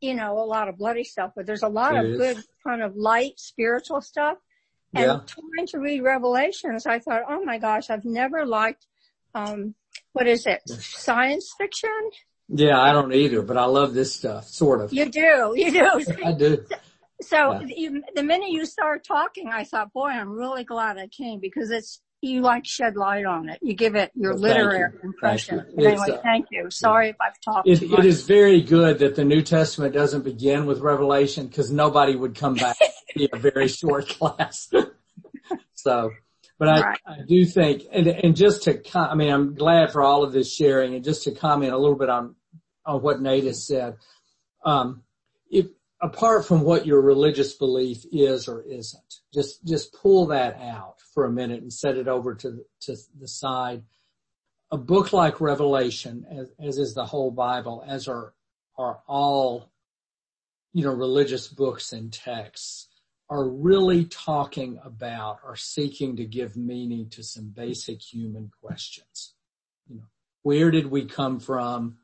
[0.00, 2.18] you know, a lot of bloody stuff, but there's a lot It of is.
[2.18, 4.38] good kind of light spiritual stuff.
[4.94, 5.20] And Yeah.
[5.26, 8.86] trying to read Revelations, I thought, oh my gosh, I've never liked
[9.34, 9.74] um
[10.14, 10.62] what is it?
[10.66, 11.90] Science fiction?
[12.48, 14.92] yeah, I don't either, but I love this stuff, sort of.
[14.92, 16.04] You do, you do.
[16.24, 16.64] I do.
[17.20, 17.60] So Yeah.
[17.66, 21.70] you, the minute you start talking, I thought, boy, I'm really glad I came because
[21.70, 23.58] it's, you like shed light on it.
[23.62, 25.00] You give it your Well, literary you.
[25.02, 25.58] impression.
[25.58, 25.86] Thank you.
[25.86, 26.70] Anyway, uh, thank you.
[26.70, 30.66] Sorry if I've talked It, it is very good that the New Testament doesn't begin
[30.66, 34.70] with Revelation because nobody would come back to be a very short class.
[35.74, 36.10] so,
[36.58, 36.98] but I, Right.
[37.06, 40.32] I do think, and, and just to, com- I mean, I'm glad for all of
[40.32, 42.36] this sharing and just to comment a little bit on,
[42.86, 43.96] on what Nate has said.
[44.64, 45.02] Um,
[45.50, 45.66] if,
[46.00, 51.24] apart from what your religious belief is or isn't, just, just pull that out for
[51.24, 53.82] a minute and set it over to, to the side
[54.74, 58.34] a book like Revelation, as, as is the whole Bible, as are
[58.76, 59.70] are all,
[60.72, 62.88] you know, religious books and texts,
[63.30, 69.34] are really talking about or seeking to give meaning to some basic human questions.
[69.88, 70.06] You know,
[70.42, 71.98] where did we come from?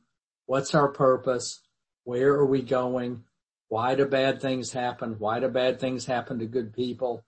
[0.46, 1.58] What's our purpose?
[2.04, 3.24] Where are we going?
[3.66, 5.16] Why do bad things happen?
[5.18, 7.24] Why do bad things happen to good people?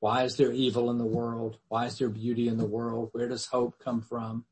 [0.00, 1.58] Why is there evil in the world?
[1.68, 3.10] Why is there beauty in the world?
[3.12, 4.44] Where does hope come from?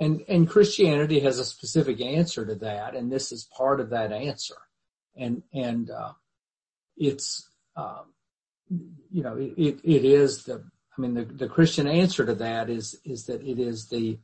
[0.00, 4.12] And, and Christianity has a specific answer to that, and this is part of that
[4.12, 4.56] answer.
[5.16, 6.12] And, and, uh,
[6.96, 8.12] it's, um,
[9.10, 10.64] you know, it, it, it is the,
[10.96, 14.18] I mean, the, the Christian answer to that is, is that it is the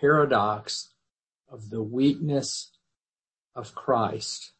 [0.00, 0.90] paradox
[1.50, 2.70] of the weakness
[3.54, 4.52] of Christ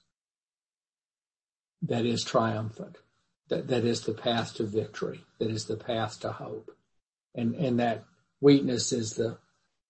[1.83, 2.97] that is triumphant,
[3.49, 6.71] that, that is the path to victory, that is the path to hope.
[7.35, 8.05] And, and that
[8.41, 9.39] weakness is the,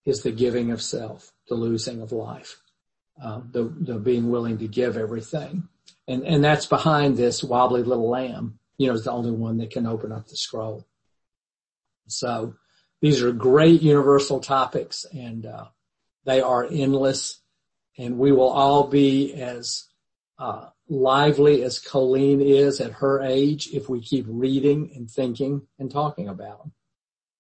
[0.04, 2.60] is the giving of self, the losing of life,
[3.22, 5.68] uh, the, the being willing to give everything.
[6.06, 9.70] And, and that's behind this wobbly little lamb, you know, is the only one that
[9.70, 10.86] can open up the scroll.
[12.06, 12.54] So
[13.00, 15.66] these are great universal topics and, uh,
[16.24, 17.40] they are endless
[17.96, 19.87] and we will all be as,
[20.38, 25.90] uh, lively as Colleen is at her age if we keep reading and thinking and
[25.90, 26.72] talking about them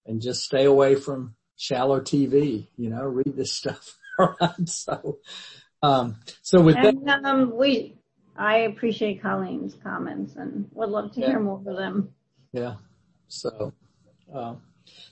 [0.06, 3.96] and just stay away from shallow TV, you know, read this stuff.
[4.18, 4.68] Right.
[4.68, 5.18] So,
[5.80, 7.94] um, so with that, um, we,
[8.36, 11.28] I appreciate Colleen's comments and would love to Yeah.
[11.28, 12.12] hear more of them.
[12.52, 12.78] yeah.
[13.28, 13.72] So,
[14.34, 14.56] uh,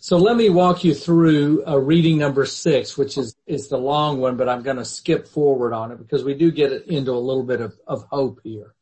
[0.00, 4.20] so let me walk you through uh, reading number six, which is, is the long
[4.20, 7.18] one, but I'm going to skip forward on it because we do get into a
[7.18, 8.74] little bit of, of hope here.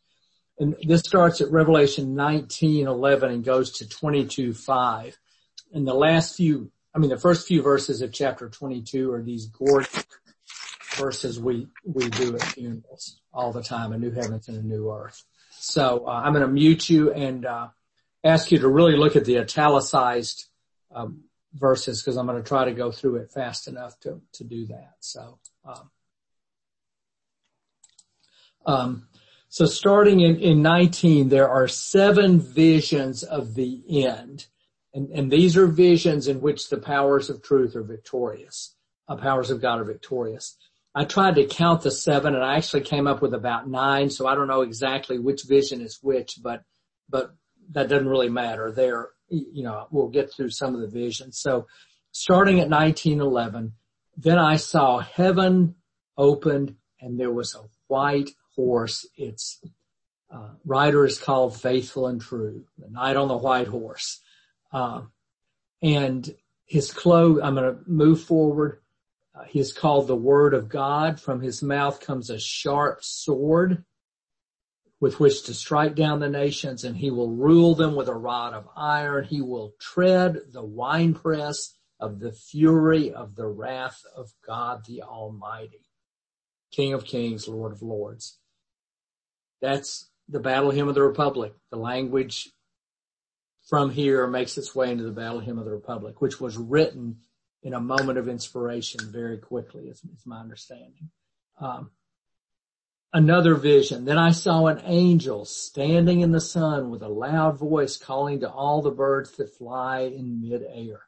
[0.59, 5.19] And this starts at Revelation 19, 11 and goes to 22, 5.
[5.73, 9.47] And the last few, I mean, the first few verses of chapter 22 are these
[9.47, 10.05] gorgeous
[10.97, 14.93] verses we, we do at funerals all the time, a new heavens and a new
[14.93, 15.25] earth.
[15.53, 17.69] So uh, I'm going to mute you and uh,
[18.23, 20.49] ask you to really look at the italicized
[20.95, 24.45] um, verses because I'm going to try to go through it fast enough to, to
[24.45, 24.95] do that.
[25.01, 25.91] So, um,
[28.67, 29.09] um,
[29.49, 34.47] so starting in, in 19, there are seven visions of the end.
[34.93, 38.75] And, and these are visions in which the powers of truth are victorious.
[39.07, 40.57] Uh, powers of God are victorious.
[40.95, 44.11] I tried to count the seven and I actually came up with about nine.
[44.11, 46.63] So I don't know exactly which vision is which, but,
[47.09, 47.35] but
[47.73, 48.73] that doesn't really matter.
[48.73, 49.11] There,
[49.53, 51.39] you know, we'll get through some of the visions.
[51.39, 51.67] So
[52.13, 53.73] starting at 1911,
[54.17, 55.75] then I saw heaven
[56.17, 59.07] opened and there was a white horse.
[59.17, 59.61] Its
[60.33, 64.21] uh, rider is called Faithful and True, the knight on the white horse.
[64.73, 65.03] Uh,
[65.83, 66.35] and
[66.65, 68.81] his clothes, I'm going to move forward.
[69.35, 71.21] Uh, he is called the Word of God.
[71.21, 73.85] From his mouth comes a sharp sword
[75.01, 78.55] with which to strike down the nations and he will rule them with a rod
[78.55, 79.25] of iron.
[79.25, 85.87] He will tread the winepress of the fury of the wrath of God the Almighty.
[86.71, 88.39] King of kings, Lord of lords.
[89.61, 91.55] That's the battle hymn of the Republic.
[91.71, 92.51] The language
[93.69, 97.19] from here makes its way into the battle hymn of the Republic, which was written
[97.63, 101.11] in a moment of inspiration very quickly, is, is my understanding.
[101.61, 101.91] Um,
[103.15, 104.05] another vision.
[104.05, 108.51] Then I saw an angel standing in the sun with a loud voice calling to
[108.51, 111.03] all the birds that fly in midair.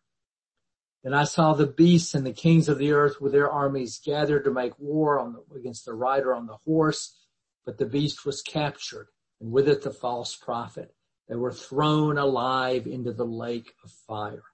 [1.02, 4.44] Then I saw the beasts and the kings of the earth with their armies gathered
[4.44, 7.18] to make war the, against the rider on the horse,
[7.64, 9.08] but the beast was captured
[9.40, 10.94] and with it the false prophet.
[11.28, 14.44] They were thrown alive into the lake of fire.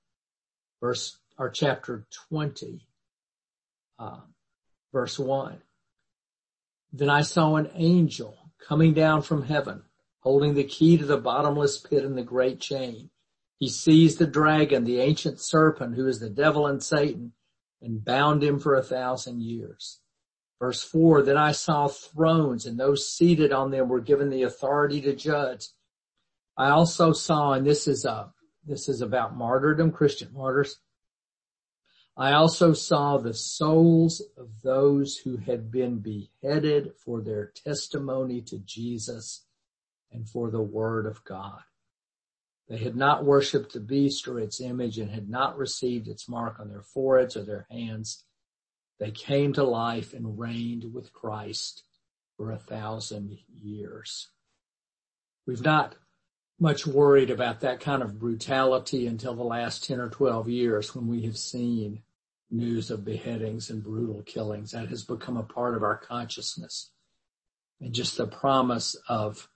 [0.80, 2.86] Verse, or chapter 20,
[3.98, 4.20] uh,
[4.90, 5.60] verse 1.
[6.92, 9.84] Then I saw an angel coming down from heaven,
[10.20, 13.10] holding the key to the bottomless pit and the great chain.
[13.58, 17.32] He seized the dragon, the ancient serpent, who is the devil and Satan,
[17.80, 20.00] and bound him for a thousand years.
[20.60, 25.00] Verse four, then I saw thrones and those seated on them were given the authority
[25.00, 25.68] to judge.
[26.56, 28.32] I also saw, and this is a,
[28.64, 30.78] this is about martyrdom, Christian martyrs.
[32.16, 38.58] I also saw the souls of those who had been beheaded for their testimony to
[38.58, 39.46] Jesus
[40.12, 41.60] and for the word of God.
[42.68, 46.60] They had not worshiped the beast or its image and had not received its mark
[46.60, 48.24] on their foreheads or their hands.
[48.98, 51.82] They came to life and reigned with Christ
[52.36, 54.28] for a thousand years.
[55.46, 55.96] We've not
[56.58, 61.08] much worried about that kind of brutality until the last 10 or 12 years when
[61.08, 62.02] we have seen
[62.50, 64.72] news of beheadings and brutal killings.
[64.72, 66.90] That has become a part of our consciousness.
[67.80, 69.48] And just the promise of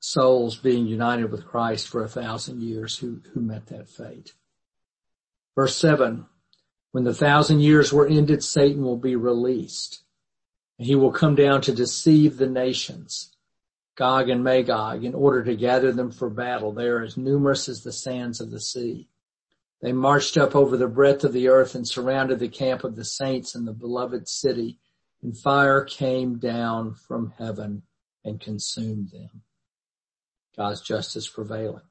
[0.00, 4.34] souls being united with Christ for a thousand years who, who met that fate.
[5.56, 6.26] Verse seven,
[6.92, 10.04] when the thousand years were ended, Satan will be released.
[10.78, 13.34] And he will come down to deceive the nations
[13.98, 16.70] Gog and Magog in order to gather them for battle.
[16.72, 19.08] They are as numerous as the sands of the sea.
[19.82, 23.04] They marched up over the breadth of the earth and surrounded the camp of the
[23.04, 24.78] saints in the beloved city
[25.20, 27.82] and fire came down from heaven
[28.24, 29.42] and consumed them.
[30.56, 31.82] God's justice prevailing.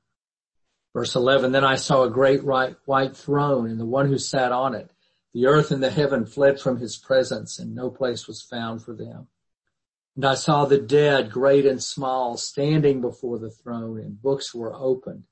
[0.94, 4.76] Verse 11, then I saw a great white throne and the one who sat on
[4.76, 4.92] it.
[5.34, 8.94] The earth and the heaven fled from his presence and no place was found for
[8.94, 9.28] them.
[10.18, 14.74] And I saw the dead, great and small, standing before the throne and books were
[14.74, 15.26] opened.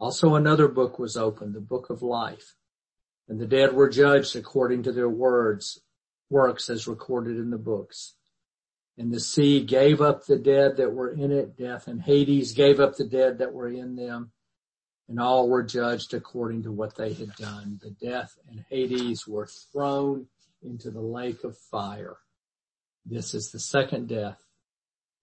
[0.00, 2.56] Also another book was opened, the book of life.
[3.28, 5.82] And the dead were judged according to their words,
[6.30, 8.14] works as recorded in the books.
[8.96, 12.80] And the sea gave up the dead that were in it, death and Hades gave
[12.80, 14.32] up the dead that were in them,
[15.10, 17.78] and all were judged according to what they had done.
[17.82, 20.28] The death and Hades were thrown
[20.62, 22.16] into the lake of fire.
[23.08, 24.42] This is the second death.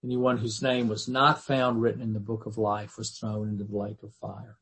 [0.02, 3.64] Anyone whose name was not found written in the book of life was thrown into
[3.64, 4.56] the lake of fire.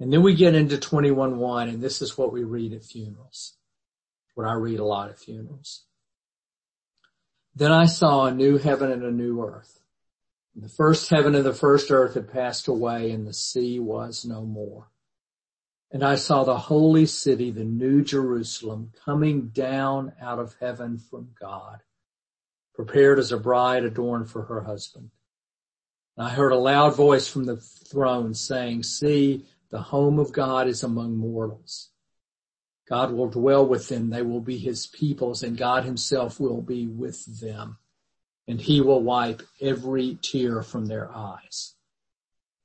[0.00, 3.54] And then we get into 21.1 and this is what we read at funerals.
[4.34, 5.84] What I read a lot at funerals.
[7.54, 9.80] Then I saw a new heaven and a new earth.
[10.56, 14.42] The first heaven and the first earth had passed away and the sea was no
[14.42, 14.88] more.
[15.92, 21.30] And I saw the holy city, the new Jerusalem, coming down out of heaven from
[21.38, 21.82] God
[22.74, 25.10] prepared as a bride adorned for her husband.
[26.16, 30.68] And I heard a loud voice from the throne saying, see, the home of God
[30.68, 31.90] is among mortals.
[32.88, 34.10] God will dwell with them.
[34.10, 37.78] They will be his peoples and God himself will be with them
[38.46, 41.74] and he will wipe every tear from their eyes.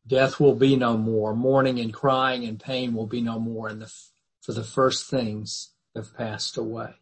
[0.06, 1.36] Death will be no more.
[1.36, 3.68] Mourning and crying and pain will be no more.
[3.68, 3.94] And the,
[4.42, 6.96] for the first things have passed away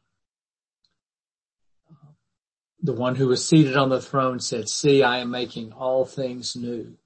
[2.86, 6.56] the one who was seated on the throne said, see, I am making all things
[6.56, 6.98] new.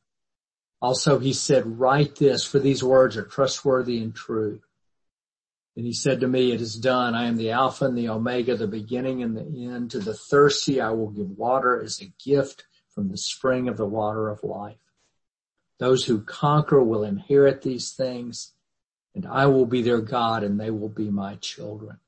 [0.81, 4.61] Also he said, write this for these words are trustworthy and true.
[5.76, 7.15] And he said to me, it is done.
[7.15, 9.91] I am the Alpha and the Omega, the beginning and the end.
[9.91, 13.85] To the thirsty, I will give water as a gift from the spring of the
[13.85, 14.76] water of life.
[15.77, 18.53] Those who conquer will inherit these things
[19.15, 21.99] and I will be their God and they will be my children.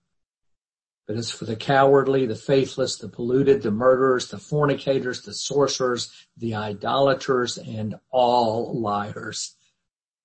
[1.08, 6.12] But as for the cowardly, the faithless, the polluted, the murderers, the fornicators, the sorcerers,
[6.38, 9.56] the idolaters, and all liars,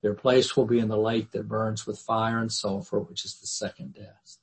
[0.03, 3.39] their place will be in the lake that burns with fire and sulfur, which is
[3.40, 4.39] the second death.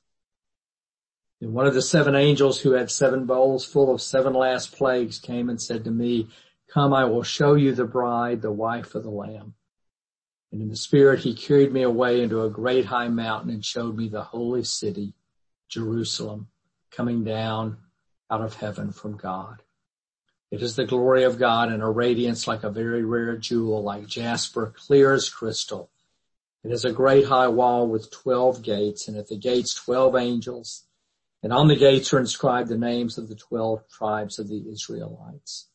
[1.40, 5.18] And one of the seven angels who had seven bowls full of seven last plagues
[5.18, 6.28] came and said to me,
[6.72, 9.54] come, I will show you the bride, the wife of the lamb.
[10.52, 13.96] And in the spirit, he carried me away into a great high mountain and showed
[13.96, 15.14] me the holy city,
[15.74, 16.46] Jerusalem
[16.92, 17.78] coming down
[18.30, 19.62] out of heaven from God.
[20.52, 24.06] It is the glory of God and a radiance like a very rare jewel, like
[24.06, 25.90] jasper, clear as crystal.
[26.62, 30.84] It is a great high wall with 12 gates and at the gates 12 angels
[31.42, 35.68] And on the gates are inscribed the names of the twelve tribes of the Israelites.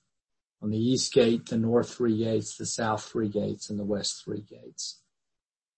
[0.62, 4.24] On the east gate, the north three gates, the south three gates, and the west
[4.24, 5.02] three gates.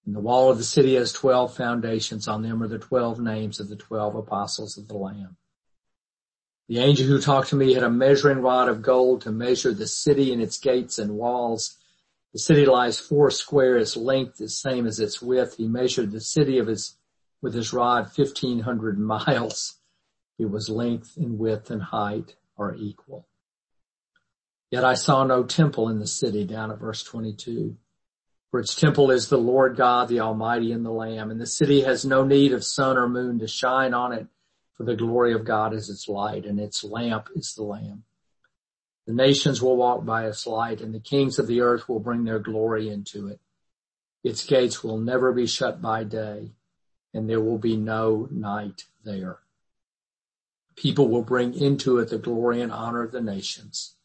[0.05, 2.27] And the wall of the city has twelve foundations.
[2.27, 5.37] On them are the twelve names of the twelve apostles of the Lamb.
[6.67, 9.87] The angel who talked to me had a measuring rod of gold to measure the
[9.87, 11.77] city and its gates and walls.
[12.33, 15.57] The city lies four square, its length is same as its width.
[15.57, 16.95] He measured the city of his,
[17.41, 19.79] with his rod 1500 miles.
[20.39, 23.27] It was length and width and height are equal.
[24.71, 27.75] Yet I saw no temple in the city down at verse 22.
[28.51, 31.31] For its temple is the Lord God, the Almighty and the Lamb.
[31.31, 34.27] And the city has no need of sun or moon to shine on it,
[34.75, 38.03] for the glory of God is its light and its lamp is the Lamb.
[39.07, 42.25] The nations will walk by its light and the kings of the earth will bring
[42.25, 43.39] their glory into it.
[44.21, 46.51] Its gates will never be shut by day
[47.13, 49.39] and there will be no night there.
[50.75, 53.95] People will bring into it the glory and honor of the nations,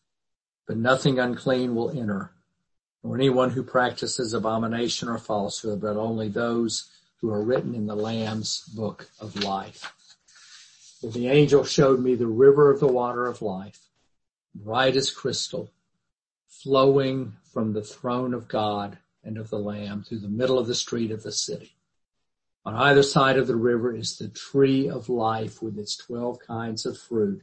[0.66, 2.32] but nothing unclean will enter
[3.06, 7.94] nor anyone who practices abomination or falsehood, but only those who are written in the
[7.94, 9.94] Lamb's book of life.
[11.04, 13.78] And the angel showed me the river of the water of life,
[14.56, 15.70] bright as crystal,
[16.48, 20.74] flowing from the throne of God and of the Lamb through the middle of the
[20.74, 21.76] street of the city.
[22.64, 26.84] On either side of the river is the tree of life with its 12 kinds
[26.84, 27.42] of fruit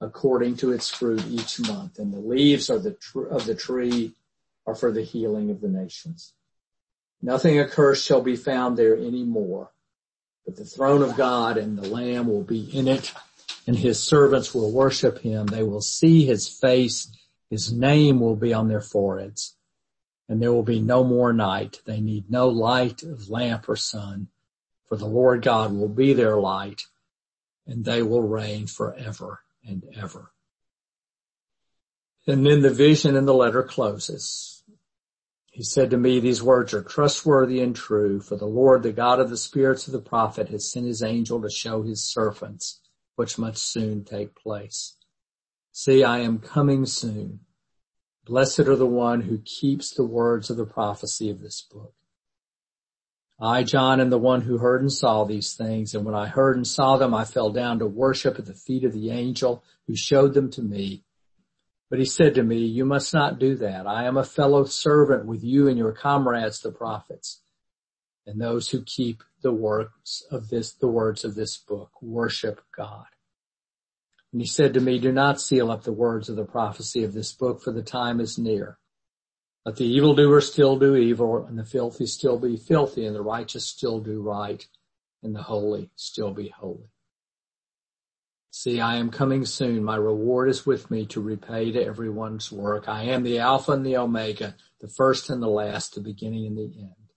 [0.00, 2.00] according to its fruit each month.
[2.00, 4.12] And the leaves are the, tr- of the tree
[4.66, 6.34] are for the healing of the nations.
[7.22, 9.70] Nothing accursed shall be found there any more,
[10.44, 13.12] but the throne of God and the Lamb will be in it
[13.66, 15.46] and his servants will worship him.
[15.46, 17.10] They will see his face.
[17.50, 19.56] His name will be on their foreheads
[20.28, 21.80] and there will be no more night.
[21.84, 24.28] They need no light of lamp or sun
[24.86, 26.82] for the Lord God will be their light
[27.66, 30.32] and they will reign forever and ever.
[32.26, 34.55] And then the vision in the letter closes.
[35.56, 39.20] He said to me, these words are trustworthy and true, for the Lord, the God
[39.20, 42.82] of the spirits of the prophet has sent his angel to show his servants
[43.14, 44.98] which must soon take place.
[45.72, 47.40] See, I am coming soon.
[48.26, 51.94] Blessed are the one who keeps the words of the prophecy of this book.
[53.40, 56.56] I, John, am the one who heard and saw these things, and when I heard
[56.56, 59.96] and saw them, I fell down to worship at the feet of the angel who
[59.96, 61.05] showed them to me.
[61.88, 63.86] But he said to me, you must not do that.
[63.86, 67.42] I am a fellow servant with you and your comrades, the prophets,
[68.26, 73.06] and those who keep the works of this, the words of this book, worship God.
[74.32, 77.12] And he said to me, do not seal up the words of the prophecy of
[77.12, 78.78] this book for the time is near.
[79.64, 83.66] Let the evildoer still do evil and the filthy still be filthy and the righteous
[83.66, 84.66] still do right
[85.22, 86.90] and the holy still be holy.
[88.58, 89.84] See, I am coming soon.
[89.84, 92.88] My reward is with me to repay to everyone's work.
[92.88, 96.56] I am the Alpha and the Omega, the first and the last, the beginning and
[96.56, 97.12] the end.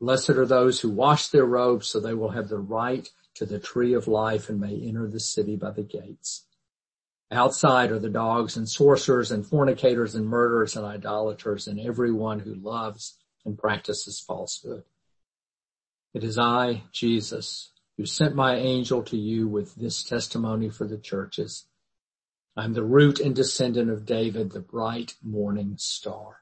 [0.00, 3.58] Blessed are those who wash their robes so they will have the right to the
[3.58, 6.46] tree of life and may enter the city by the gates.
[7.30, 12.54] Outside are the dogs and sorcerers and fornicators and murderers and idolaters and everyone who
[12.54, 14.84] loves and practices falsehood.
[16.14, 17.71] It is I, Jesus,
[18.02, 21.68] who sent my angel to you with this testimony for the churches.
[22.56, 26.38] I'm the root and descendant of David, the bright morning star.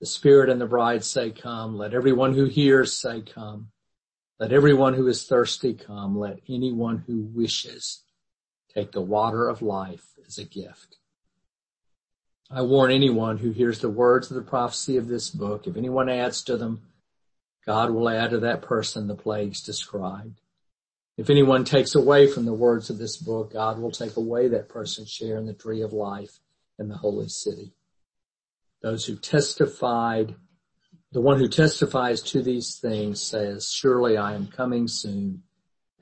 [0.00, 1.78] The Spirit and the bride say come.
[1.78, 3.68] Let everyone who hears say come.
[4.40, 6.18] Let everyone who is thirsty come.
[6.18, 8.02] Let anyone who wishes
[8.74, 10.96] take the water of life as a gift.
[12.50, 16.08] I warn anyone who hears the words of the prophecy of this book, if anyone
[16.08, 16.89] adds to them,
[17.70, 20.40] God will add to that person the plagues described.
[21.16, 24.68] If anyone takes away from the words of this book, God will take away that
[24.68, 26.40] person's share in the tree of life
[26.80, 27.70] in the holy city.
[28.82, 30.34] Those who testified,
[31.12, 35.44] the one who testifies to these things says, surely I am coming soon.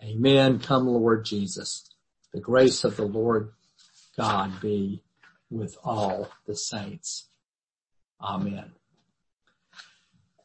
[0.03, 0.61] Amen.
[0.61, 1.87] Come Lord Jesus.
[2.33, 3.51] The grace of the Lord
[4.17, 5.03] God be
[5.51, 7.29] with all the saints.
[8.23, 8.73] Amen.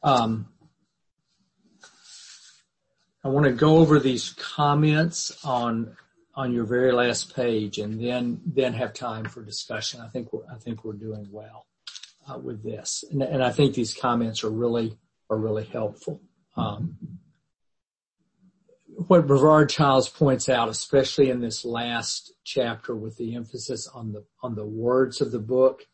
[0.02, 0.48] Um,
[3.24, 5.96] I want to go over these comments on
[6.36, 10.00] on your very last page, and then then have time for discussion.
[10.00, 11.66] I think we're, I think we're doing well
[12.28, 14.98] uh, with this, and, and, I think these comments are really
[15.30, 16.20] are really helpful.
[16.56, 16.98] Um,
[19.06, 24.24] what Brevard Childs points out, especially in this last chapter, with the emphasis on the
[24.42, 25.86] on the words of the book,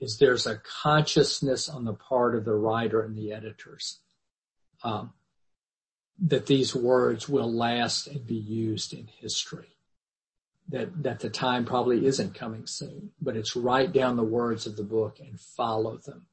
[0.00, 4.00] is there's a consciousness on the part of the writer and the editors.
[4.82, 5.12] Um,
[6.22, 9.68] that these words will last and be used in history.
[10.68, 14.76] That, that the time probably isn't coming soon, but it's write down the words of
[14.76, 16.26] the book and follow them.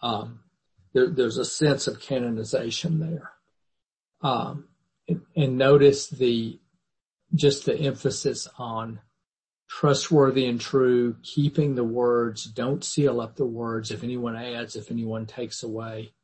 [0.00, 0.40] Um,
[0.94, 3.32] there, there's a sense of canonization there.
[4.22, 4.68] Um,
[5.06, 6.58] and, and notice the,
[7.34, 9.00] just the emphasis on
[9.68, 14.90] trustworthy and true, keeping the words, don't seal up the words if anyone adds, if
[14.90, 16.14] anyone takes away.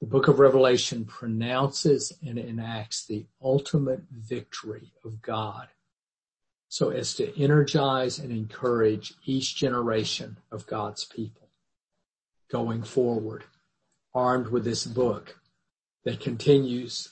[0.00, 5.68] The book of Revelation pronounces and enacts the ultimate victory of God
[6.68, 11.48] so as to energize and encourage each generation of God's people
[12.50, 13.44] going forward,
[14.14, 15.36] armed with this book
[16.04, 17.08] that continues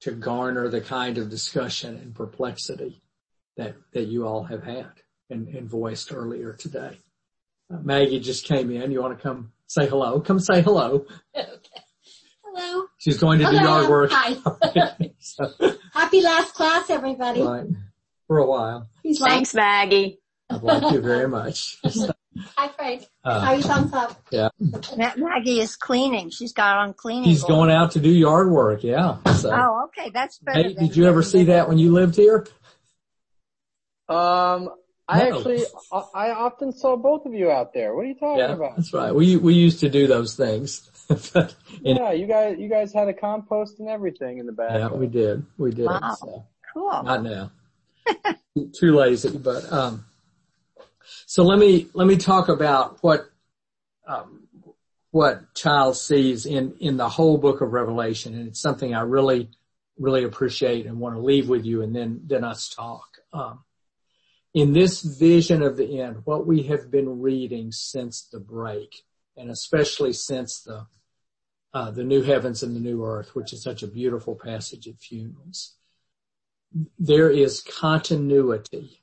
[0.00, 3.02] to garner the kind of discussion and perplexity
[3.56, 4.90] that, that you all have had
[5.30, 6.96] and, and voiced earlier today.
[7.72, 8.90] Uh, Maggie just came in.
[8.90, 10.20] You want to come say hello?
[10.20, 11.06] Come say hello.
[13.04, 13.10] Okay.
[13.10, 13.14] Hello.
[13.14, 13.80] She's going to do Hello.
[13.80, 14.10] yard work.
[14.12, 15.10] Hi.
[15.18, 15.52] So,
[15.92, 17.42] Happy last class, everybody.
[17.42, 17.66] right.
[18.28, 18.88] For a while.
[19.02, 20.18] He's like, Thanks, Maggie.
[20.50, 21.78] I like you very much.
[22.56, 23.04] Hi, Frank.
[23.24, 24.18] Uh, How are you, thumbs up?
[24.30, 24.48] yeah.
[24.96, 26.30] Ma- Maggie is cleaning.
[26.30, 27.24] She's got on cleaning.
[27.24, 27.50] He's gloves.
[27.54, 28.82] going out to do yard work.
[28.82, 29.16] Yeah.
[29.36, 30.10] So, Oh, okay.
[30.14, 30.62] That's better.
[30.62, 32.46] hey, than did you ever see that when you lived here?
[34.08, 34.70] Um,
[35.08, 35.36] I No.
[35.36, 37.94] actually, I often saw both of you out there.
[37.94, 38.76] What are you talking Yeah, about?
[38.76, 39.14] that's right.
[39.14, 40.88] We, we used to do those things.
[41.34, 41.54] But,
[41.84, 44.70] and- Yeah, you guys, you guys had a compost and everything in the back.
[44.78, 45.44] yeah, we did.
[45.58, 45.86] We did.
[45.86, 46.16] Wow.
[46.18, 46.44] So.
[46.72, 47.02] Cool.
[47.02, 47.50] Not now.
[48.72, 50.04] Too lazy, but um.
[51.26, 53.28] So let me let me talk about what
[54.06, 54.46] um,
[55.10, 59.50] what Childs sees in in the whole book of Revelation, and it's something I really
[59.98, 63.06] really appreciate and want to leave with you, and then then us talk.
[63.34, 63.60] Um,
[64.54, 69.04] in this vision of the end, what we have been reading since the break,
[69.36, 70.86] and especially since the
[71.74, 74.98] uh, the new heavens and the new earth, which is such a beautiful passage at
[75.00, 75.76] funerals
[76.98, 79.02] there is continuity.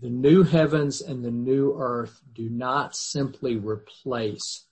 [0.00, 4.66] The new heavens and the new earth do not simply replace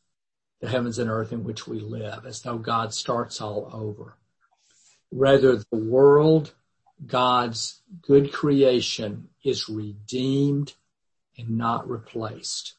[0.60, 4.16] the heavens and earth in which we live as though God starts all over.
[5.10, 6.52] Rather, the world,
[7.06, 10.74] God's good creation is redeemed
[11.36, 12.74] and not replaced.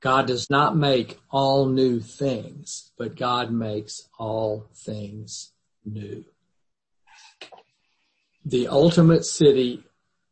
[0.00, 5.52] God does not make all new things, but God makes all things
[5.84, 6.24] new
[8.48, 9.84] the ultimate city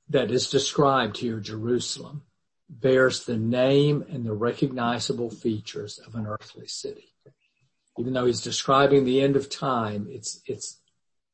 [0.09, 2.23] that is described here, Jerusalem,
[2.71, 7.13] bears the name and the recognizable features of an earthly city.
[7.99, 10.81] Even though he's describing the end of time, it's, it's,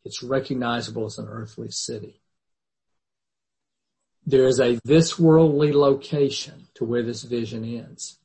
[0.04, 2.20] it's recognizable as an earthly city.
[4.24, 8.18] There is a this worldly location to where this vision ends.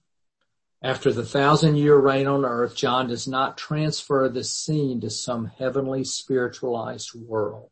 [0.82, 5.52] After the thousand year reign on earth, John does not transfer the scene to some
[5.58, 7.72] heavenly spiritualized world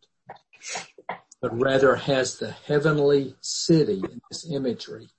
[1.45, 5.09] but rather has the heavenly city in this imagery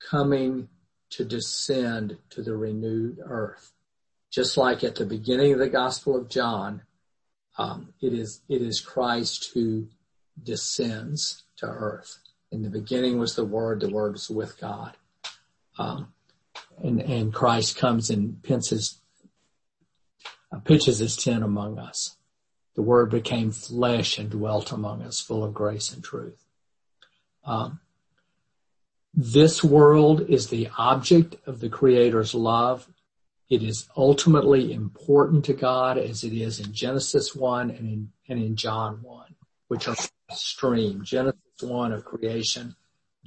[0.00, 0.66] coming
[1.10, 3.72] to descend to the renewed earth.
[4.30, 6.84] Just like at the beginning of the Gospel of John,
[7.58, 9.88] um, it is it is Christ who
[10.42, 12.18] descends to earth.
[12.50, 14.96] In the beginning was the Word; the Word was with God,
[15.78, 16.12] um,
[16.82, 19.00] and and Christ comes and pinches,
[20.52, 22.16] uh, pitches his tent among us
[22.74, 26.44] the word became flesh and dwelt among us full of grace and truth.
[27.44, 27.80] Um,
[29.14, 32.88] this world is the object of the creator's love.
[33.52, 38.42] It is ultimately important to God as it is in Genesis 1 and in, and
[38.42, 39.34] in John 1,
[39.68, 39.96] which are
[40.30, 41.04] stream.
[41.04, 42.74] Genesis 1 of creation,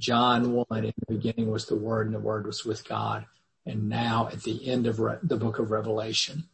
[0.00, 3.26] John 1 in the beginning was the word and the word was with God.
[3.66, 6.48] And now at the end of Re- the book of Revelation,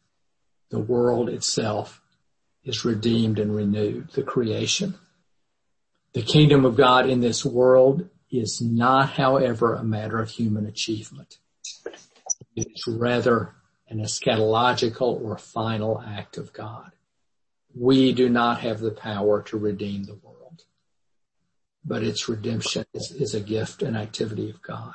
[0.69, 2.03] the world itself
[2.65, 4.97] is redeemed and renewed, the creation.
[6.13, 11.39] The kingdom of God in this world is not, however, a matter of human achievement.
[12.55, 13.55] It is rather
[13.93, 16.93] an eschatological or final act of God.
[17.75, 20.65] We do not have the power to redeem the world,
[21.85, 24.95] but its redemption is, is a gift and activity of God.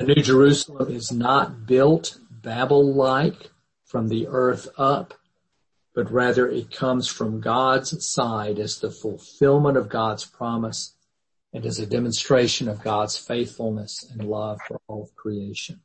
[0.00, 3.50] The New Jerusalem is not built Babel-like
[3.84, 5.14] from the earth up,
[5.94, 10.96] but rather it comes from God's side as the fulfillment of God's promise
[11.52, 15.82] and as a demonstration of God's faithfulness and love for all of creation.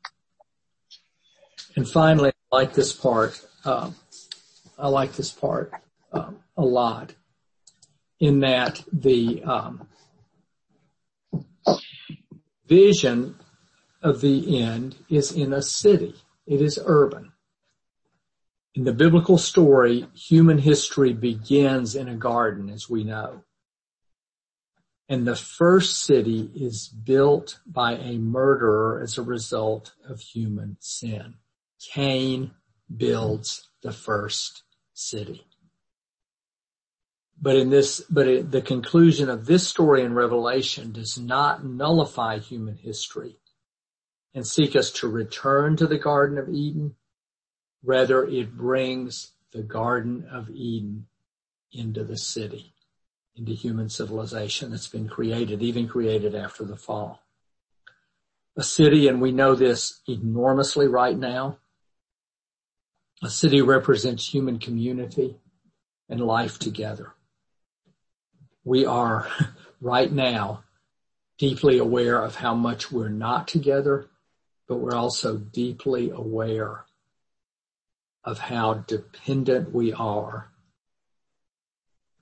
[1.78, 3.40] And finally, I like this part.
[3.64, 3.94] Um,
[4.76, 5.72] I like this part
[6.12, 7.14] um, a lot
[8.18, 9.86] in that the um,
[12.66, 13.36] vision
[14.02, 16.16] of the end is in a city.
[16.48, 17.30] It is urban.
[18.74, 23.44] In the biblical story, human history begins in a garden, as we know.
[25.08, 31.34] And the first city is built by a murderer as a result of human sin.
[31.80, 32.52] Cain
[32.94, 35.44] builds the first city.
[37.40, 42.38] But in this, but it, the conclusion of this story in Revelation does not nullify
[42.38, 43.38] human history
[44.34, 46.96] and seek us to return to the Garden of Eden.
[47.84, 51.06] Rather, it brings the Garden of Eden
[51.72, 52.74] into the city,
[53.36, 57.22] into human civilization that's been created, even created after the fall.
[58.56, 61.58] A city, and we know this enormously right now,
[63.22, 65.36] a city represents human community
[66.08, 67.14] and life together.
[68.64, 69.28] We are
[69.80, 70.64] right now
[71.38, 74.06] deeply aware of how much we're not together,
[74.66, 76.84] but we're also deeply aware
[78.24, 80.50] of how dependent we are.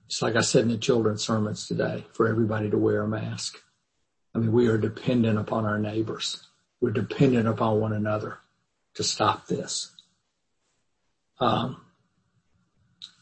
[0.05, 3.57] It's like I said in the children's sermons today, for everybody to wear a mask.
[4.33, 6.47] I mean, we are dependent upon our neighbors.
[6.79, 8.37] We're dependent upon one another
[8.93, 9.96] to stop this.
[11.39, 11.81] Um,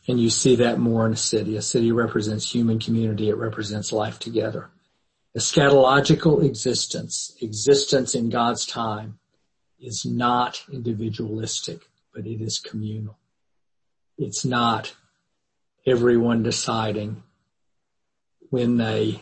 [0.08, 1.58] and you see that more in a city.
[1.58, 3.30] A city represents human community.
[3.30, 4.70] It represents life together.
[5.36, 9.20] Eschatological existence, existence in God's time
[9.80, 11.82] is not individualistic,
[12.14, 13.18] but it is communal.
[14.18, 14.96] It's not
[15.86, 17.24] everyone deciding
[18.50, 19.22] when they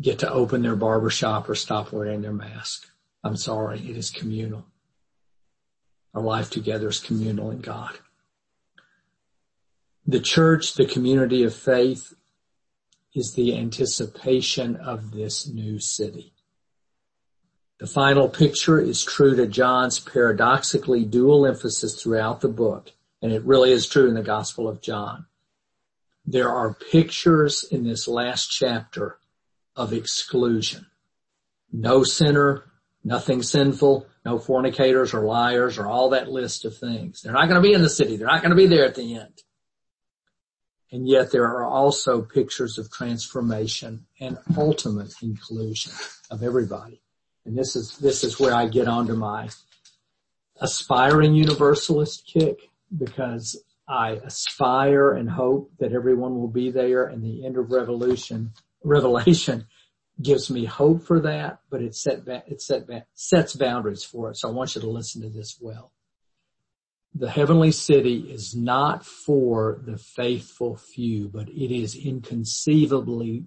[0.00, 2.86] get to open their barbershop or stop wearing their mask.
[3.24, 4.66] I'm sorry, it is communal.
[6.18, 7.96] Our life together is communal in God.
[10.04, 12.12] The church, the community of faith,
[13.14, 16.32] is the anticipation of this new city.
[17.78, 22.90] The final picture is true to John's paradoxically dual emphasis throughout the book,
[23.22, 25.26] and it really is true in the Gospel of John.
[26.26, 29.20] There are pictures in this last chapter
[29.76, 30.86] of exclusion.
[31.72, 32.67] No sinner,
[33.04, 37.22] nothing sinful, no fornicators or liars or all that list of things.
[37.22, 38.16] They're not going to be in the city.
[38.16, 39.42] They're not going to be there at the end.
[40.90, 45.92] And yet there are also pictures of transformation and ultimate inclusion
[46.30, 47.02] of everybody.
[47.44, 49.48] And this is, this is where I get onto my
[50.60, 52.58] aspiring universalist kick
[52.96, 58.52] because I aspire and hope that everyone will be there and the end of revolution,
[58.82, 59.66] revelation
[60.20, 64.36] gives me hope for that, but it set it set sets boundaries for it.
[64.36, 65.92] So I want you to listen to this well.
[67.14, 73.46] The heavenly city is not for the faithful few, but it is inconceivably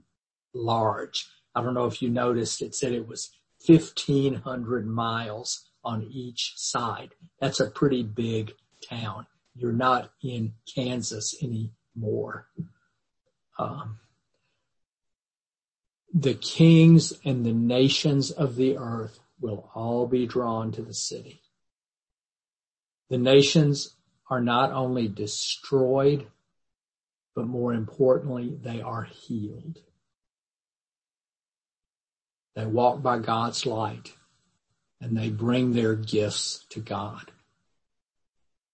[0.54, 1.28] large.
[1.56, 3.32] I don't know if you noticed it said it was
[3.66, 7.14] 1500 miles on each side.
[7.40, 8.54] That's a pretty big
[8.88, 9.28] town.
[9.56, 12.48] You're not in Kansas anymore.
[13.60, 14.00] Um,
[16.14, 21.42] the kings and the nations of the earth will all be drawn to the city.
[23.10, 23.96] The nations
[24.30, 26.28] are not only destroyed,
[27.36, 29.80] but more importantly, they are healed.
[32.56, 34.14] They walk by God's light
[35.00, 37.32] and they bring their gifts to God.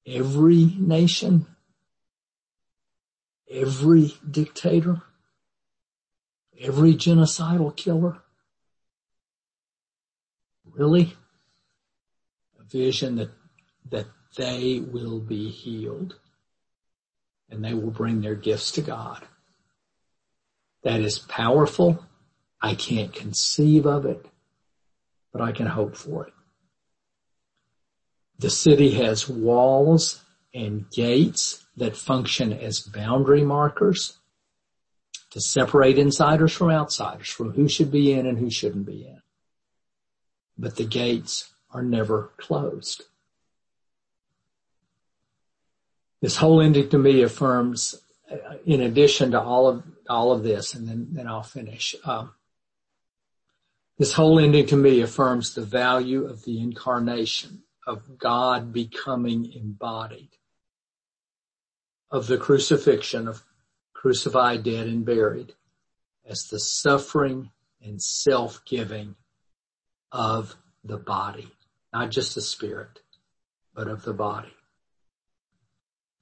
[0.05, 1.45] Every nation,
[3.49, 5.03] every dictator,
[6.59, 8.17] Every genocidal killer?
[10.65, 11.13] Really?
[12.59, 13.29] A vision that,
[13.89, 16.15] that they will be healed
[17.49, 19.23] and they will bring their gifts to God.
[20.83, 22.05] That is powerful.
[22.61, 24.25] I can't conceive of it,
[25.31, 26.33] but I can hope for it.
[28.39, 30.23] The city has walls
[30.53, 34.16] and gates that function as boundary markers
[35.31, 39.21] to separate insiders from outsiders, from who should be in and who shouldn't be in.
[40.57, 43.03] But the gates are never closed.
[46.21, 47.95] This whole ending to me affirms,
[48.31, 51.95] uh, in addition to all of all of this, and then then I'll finish.
[52.03, 52.33] Um,
[53.97, 60.29] this whole ending to me affirms the value of the incarnation of God becoming embodied,
[62.09, 63.43] of the crucifixion, of
[64.01, 65.53] crucified, dead, and buried
[66.25, 67.49] as the suffering
[67.81, 69.15] and self-giving
[70.11, 71.51] of the body,
[71.91, 72.99] not just the spirit,
[73.73, 74.53] but of the body.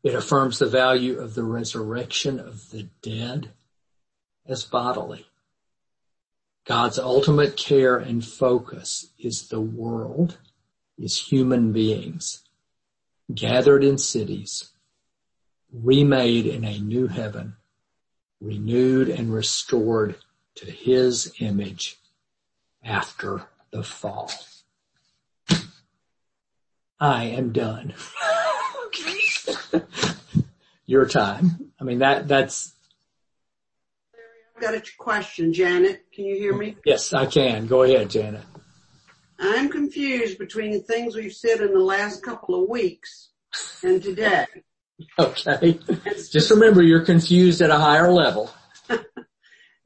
[0.03, 3.51] It affirms the value of the resurrection of the dead
[4.45, 5.25] as bodily.
[6.65, 10.37] God's ultimate care and focus is the world,
[10.97, 12.43] is human beings.
[13.33, 14.71] gathered in cities,
[15.71, 17.55] remade in a new heaven,
[18.45, 20.15] renewed and restored
[20.55, 21.97] to his image
[22.83, 24.31] after the fall.
[26.99, 27.93] I am done.
[30.85, 31.71] Your time.
[31.79, 32.73] I mean, that, that's,
[34.55, 36.05] I've got a question, Janet.
[36.13, 36.77] Can you hear me?
[36.85, 37.67] yes, I can.
[37.67, 38.43] Go ahead, Janet.
[39.39, 43.29] I'm confused between the things we've said in the last couple of weeks
[43.83, 44.45] and today.
[45.19, 45.79] Okay.
[46.31, 48.51] Just remember you're confused at a higher level.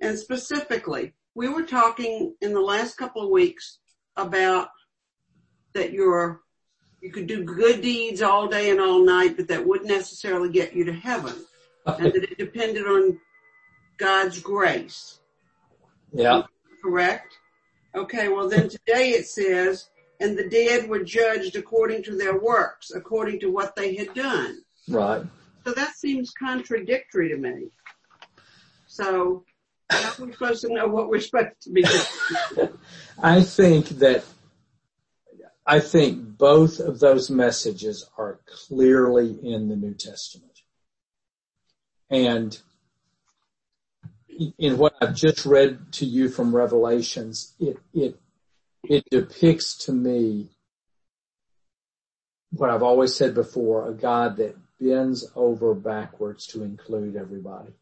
[0.02, 3.80] And specifically, we were talking in the last couple of weeks
[4.15, 4.69] about
[5.73, 6.41] that you're,
[7.02, 10.73] you could do good deeds all day and all night, but that wouldn't necessarily get
[10.73, 11.36] you to heaven.
[11.86, 13.19] And that it depended on
[13.98, 15.19] God's grace.
[16.14, 16.44] Yeah.
[16.84, 17.34] Correct?
[17.95, 22.91] Okay, well then today it says, and the dead were judged according to their works,
[22.94, 24.60] according to what they had done.
[24.89, 25.23] Right.
[25.65, 27.69] So that seems contradictory to me.
[28.87, 29.43] So
[29.89, 32.69] how are we supposed to know what we're supposed to be doing?
[33.21, 34.23] I think that
[35.65, 40.61] I think both of those messages are clearly in the New Testament.
[42.09, 42.57] And
[44.57, 48.19] in what I've just read to you from Revelations, it it
[48.83, 50.49] it depicts to me
[52.51, 57.73] what I've always said before, a God that bends over backwards to include everybody.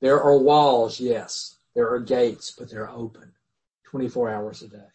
[0.00, 1.56] There are walls, yes.
[1.74, 3.32] There are gates, but they're open
[3.84, 4.90] 24 hours a day.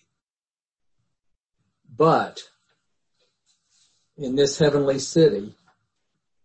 [1.95, 2.41] But
[4.17, 5.55] in this heavenly city,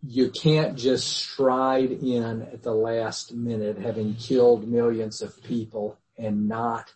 [0.06, 6.48] you can't just stride in at the last minute having killed millions of people and
[6.48, 6.92] not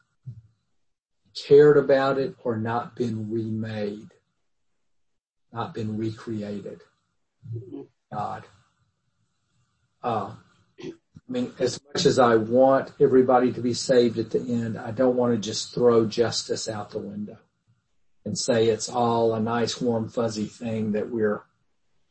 [1.35, 4.11] cared about it or not been remade,
[5.53, 6.81] not been recreated.
[8.13, 8.45] God.
[10.03, 10.33] Uh,
[10.83, 14.91] I mean, as much as I want everybody to be saved at the end, I
[14.91, 17.39] don't want to just throw justice out the window
[18.25, 21.43] and say it's all a nice warm fuzzy thing that we're,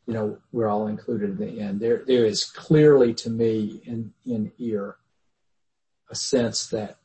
[0.07, 1.79] you know, we're all included in the end.
[1.79, 4.97] There, there is clearly to me in, in here
[6.09, 6.97] a sense that,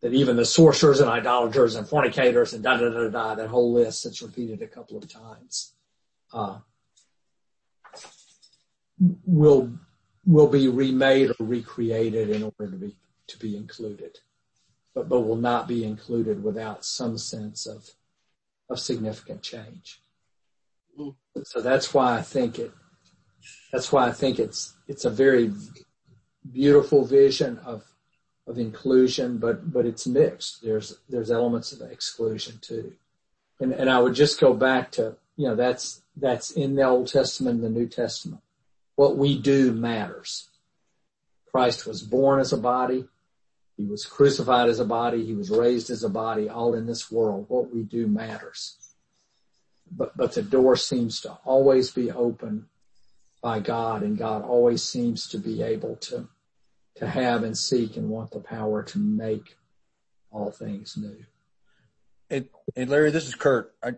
[0.00, 3.72] that even the sorcerers and idolaters and fornicators and da da da da, that whole
[3.72, 5.74] list that's repeated a couple of times,
[6.34, 6.58] Uh,
[9.24, 9.72] will
[10.26, 12.96] will be remade or recreated in order to be
[13.28, 14.18] to be included,
[14.94, 17.90] but but will not be included without some sense of
[18.68, 20.02] of significant change.
[20.98, 21.14] Mm.
[21.44, 22.72] So that's why I think it.
[23.72, 25.52] That's why I think it's it's a very
[26.50, 27.84] beautiful vision of
[28.48, 30.62] of inclusion, but but it's mixed.
[30.62, 32.94] There's there's elements of exclusion too,
[33.60, 37.08] and and I would just go back to you know that's that's in the Old
[37.08, 38.40] Testament and the New Testament.
[38.96, 40.48] What we do matters.
[41.50, 43.06] Christ was born as a body.
[43.76, 45.24] He was crucified as a body.
[45.24, 47.46] He was raised as a body, all in this world.
[47.48, 48.76] What we do matters.
[49.90, 52.66] But, but the door seems to always be open
[53.42, 56.28] by God and God always seems to be able to,
[56.96, 59.56] to have and seek and want the power to make
[60.30, 61.24] all things new.
[62.28, 63.74] Hey, hey Larry, this is Kurt.
[63.82, 63.94] I,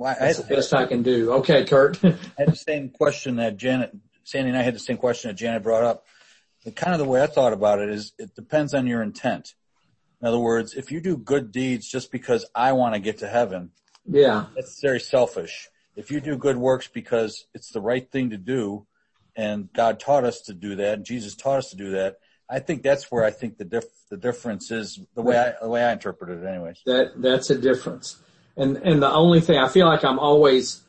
[0.00, 1.30] well, That's the best I can do.
[1.34, 2.02] Okay, Kurt.
[2.04, 3.94] I had the same question that Janet,
[4.24, 6.06] Sandy and I had the same question that Janet brought up.
[6.64, 9.54] The kind of the way I thought about it is it depends on your intent.
[10.22, 13.28] In other words, if you do good deeds just because I want to get to
[13.28, 13.72] heaven,
[14.06, 15.68] yeah, that's very selfish.
[15.96, 18.86] If you do good works because it's the right thing to do
[19.36, 22.16] and God taught us to do that and Jesus taught us to do that,
[22.48, 25.68] I think that's where I think the diff, the difference is the way I, the
[25.68, 26.80] way I interpret it anyways.
[26.86, 28.22] That, that's a difference.
[28.60, 30.82] And, and the only thing I feel like I'm always,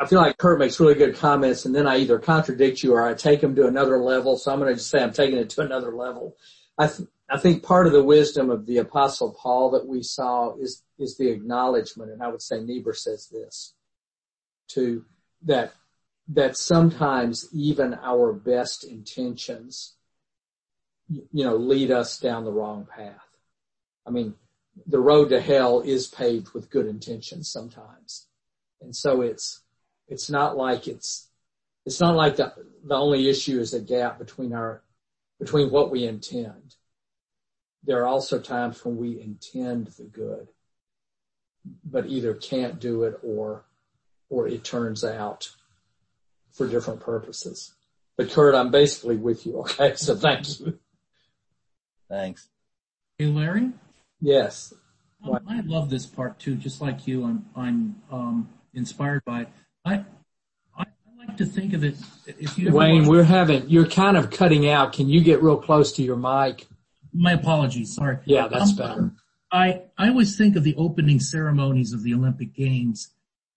[0.00, 3.06] I feel like Kurt makes really good comments and then I either contradict you or
[3.06, 4.36] I take him to another level.
[4.36, 6.36] So I'm going to just say I'm taking it to another level.
[6.76, 10.56] I, th- I think part of the wisdom of the apostle Paul that we saw
[10.56, 12.10] is, is the acknowledgement.
[12.10, 13.74] And I would say Niebuhr says this
[14.66, 15.04] too,
[15.42, 15.74] that,
[16.26, 19.94] that sometimes even our best intentions,
[21.08, 23.22] you know, lead us down the wrong path.
[24.04, 24.34] I mean,
[24.86, 28.26] the road to hell is paved with good intentions sometimes.
[28.80, 29.62] And so it's,
[30.06, 31.28] it's not like it's,
[31.84, 32.52] it's not like the,
[32.84, 34.82] the only issue is a gap between our,
[35.38, 36.76] between what we intend.
[37.84, 40.48] There are also times when we intend the good,
[41.84, 43.64] but either can't do it or,
[44.28, 45.50] or it turns out
[46.52, 47.74] for different purposes.
[48.16, 49.60] But Kurt, I'm basically with you.
[49.60, 49.94] Okay.
[49.96, 50.78] So thank you.
[52.08, 52.48] Thanks.
[53.18, 53.72] Hey, Larry?
[54.20, 54.72] Yes.
[55.24, 57.24] I love this part too, just like you.
[57.24, 59.48] I'm, I'm, um, inspired by it.
[59.84, 60.04] I,
[60.76, 60.84] I
[61.18, 61.96] like to think of it,
[62.26, 64.92] if you Wayne, we're having, you're kind of cutting out.
[64.92, 66.66] Can you get real close to your mic?
[67.12, 68.18] my apologies, sorry.
[68.24, 69.12] Yeah, that's Um, better.
[69.50, 73.08] I, I always think of the opening ceremonies of the Olympic Games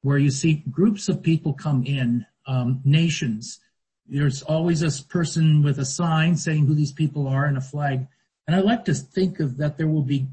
[0.01, 3.59] where you see groups of people come in, um, nations.
[4.07, 8.07] There's always a person with a sign saying who these people are and a flag.
[8.47, 10.27] And I like to think of that there will be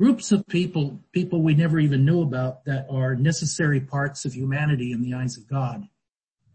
[0.00, 4.92] groups of people, people we never even knew about that are necessary parts of humanity
[4.92, 5.86] in the eyes of God.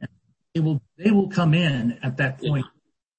[0.02, 0.10] And
[0.56, 2.66] they will, they will come in at that point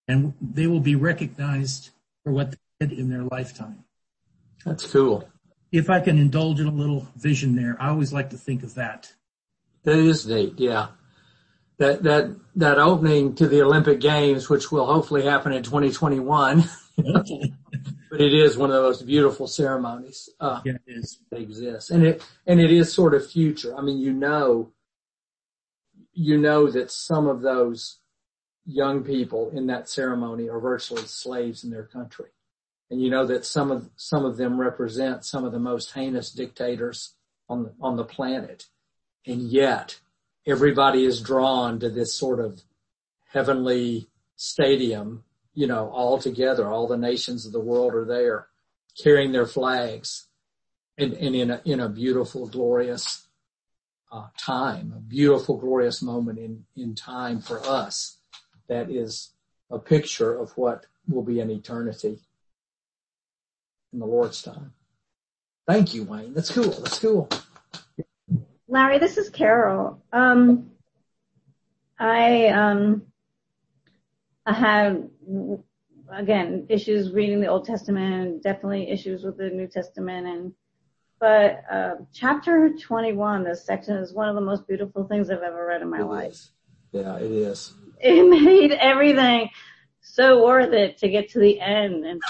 [0.09, 1.91] and they will be recognized
[2.25, 3.85] for what they did in their lifetime.
[4.65, 5.29] That's cool.
[5.71, 8.75] If I can indulge in a little vision there, I always like to think of
[8.75, 9.13] that.
[9.85, 10.59] That is neat.
[10.59, 10.89] Yeah.
[11.79, 16.65] That, that, that opening to the Olympic Games, which will hopefully happen in 2021.
[18.17, 20.79] but it is one of the most beautiful ceremonies, uh, Yeah,
[21.31, 21.91] that exists.
[21.91, 23.77] And it, and it is sort of future.
[23.77, 24.73] I mean, you know,
[26.15, 27.99] you know that some of those
[28.65, 32.31] young people in that ceremony are virtually slaves in their country.
[32.91, 36.31] And you know that some of, some of them represent some of the most heinous
[36.31, 37.17] dictators
[37.51, 38.65] on the, on the planet.
[39.27, 40.01] And yet
[40.47, 42.63] everybody is drawn to this sort of
[43.27, 44.07] heavenly
[44.37, 45.25] stadium,
[45.57, 48.47] you know, all together, all the nations of the world are there
[49.03, 50.29] carrying their flags
[50.99, 53.27] and, and in a, in a beautiful, glorious,
[54.13, 58.19] uh, time, a beautiful, glorious moment in, in time for us
[58.69, 59.33] that is
[59.71, 62.19] a picture of what will be an eternity
[63.93, 64.73] in the Lord's time.
[65.67, 66.35] Thank you, Wayne.
[66.35, 66.71] That's cool.
[66.71, 67.29] That's cool.
[68.69, 70.03] Larry, this is Carol.
[70.13, 70.71] Um,
[71.99, 73.03] I um,
[74.45, 75.11] I had
[76.11, 80.53] again issues reading the Old Testament, definitely issues with the New Testament, and
[81.19, 85.67] but uh, chapter 21, this section is one of the most beautiful things I've ever
[85.67, 86.51] read in my life.
[86.93, 87.73] Yeah, it is.
[88.01, 89.49] It made everything
[90.01, 92.21] so worth it to get to the end and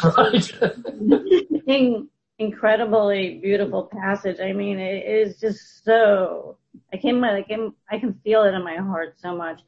[1.66, 2.08] in-
[2.38, 4.38] incredibly beautiful passage.
[4.40, 6.58] I mean, it is just so.
[6.92, 9.60] I can I can I can feel it in my heart so much.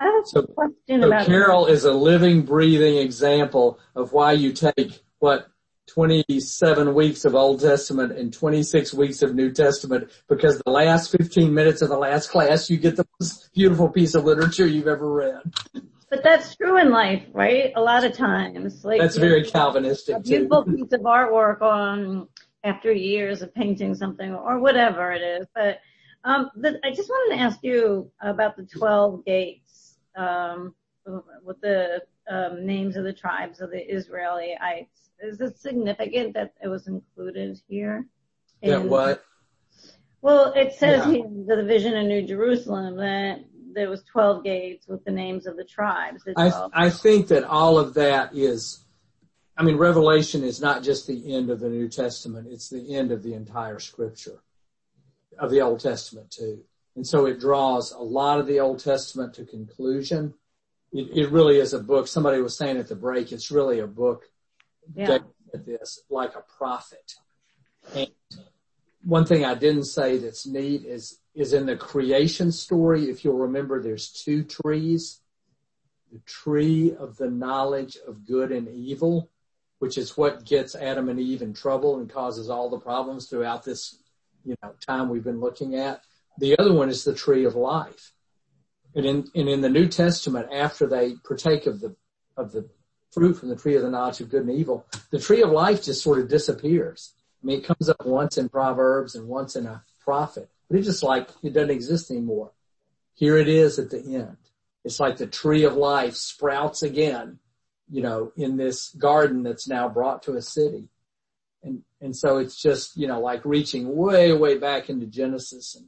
[0.00, 4.32] I have a So, question so about Carol is a living, breathing example of why
[4.32, 5.48] you take what
[5.88, 11.52] 27 weeks of Old Testament and 26 weeks of New Testament because the last 15
[11.52, 15.12] minutes of the last class you get the most beautiful piece of literature you've ever
[15.12, 15.42] read.
[16.08, 17.72] But that's true in life, right?
[17.76, 20.28] A lot of times, like That's very Calvinistic a too.
[20.28, 22.28] beautiful piece of artwork on
[22.64, 25.46] after years of painting something or whatever it is.
[25.54, 25.80] But
[26.24, 29.69] um, the, I just wanted to ask you about the twelve gates
[30.16, 35.10] with the um, names of the tribes of the Israelites.
[35.22, 38.06] Is it significant that it was included here?
[38.62, 39.24] In- what?
[40.22, 44.86] Well, it says here in the division in New Jerusalem that there was 12 gates
[44.86, 46.22] with the names of the tribes.
[46.36, 48.84] I, I think that all of that is,
[49.56, 53.12] I mean, Revelation is not just the end of the New Testament, it's the end
[53.12, 54.42] of the entire scripture,
[55.38, 56.64] of the Old Testament too.
[56.96, 60.34] And so it draws a lot of the Old Testament to conclusion.
[60.92, 62.08] It, it really is a book.
[62.08, 64.24] Somebody was saying at the break, it's really a book
[64.94, 65.18] Yeah.
[65.54, 67.14] at this like a prophet.
[67.94, 68.10] And
[69.02, 73.38] one thing I didn't say that's neat is, is in the creation story, if you'll
[73.38, 75.20] remember, there's two trees.
[76.12, 79.30] The tree of the knowledge of good and evil,
[79.78, 83.64] which is what gets Adam and Eve in trouble and causes all the problems throughout
[83.64, 84.02] this,
[84.44, 86.02] you know, time we've been looking at.
[86.38, 88.12] The other one is the tree of life.
[88.94, 91.94] And in, and in the New Testament, after they partake of the,
[92.36, 92.68] of the
[93.12, 95.82] fruit from the tree of the knowledge of good and evil, the tree of life
[95.82, 97.12] just sort of disappears.
[97.42, 100.86] I mean, it comes up once in Proverbs and once in a prophet, but it's
[100.86, 102.52] just like it doesn't exist anymore.
[103.14, 104.36] Here it is at the end.
[104.84, 107.38] It's like the tree of life sprouts again,
[107.90, 110.88] you know, in this garden that's now brought to a city.
[111.62, 115.86] And, and so it's just, you know, like reaching way, way back into Genesis and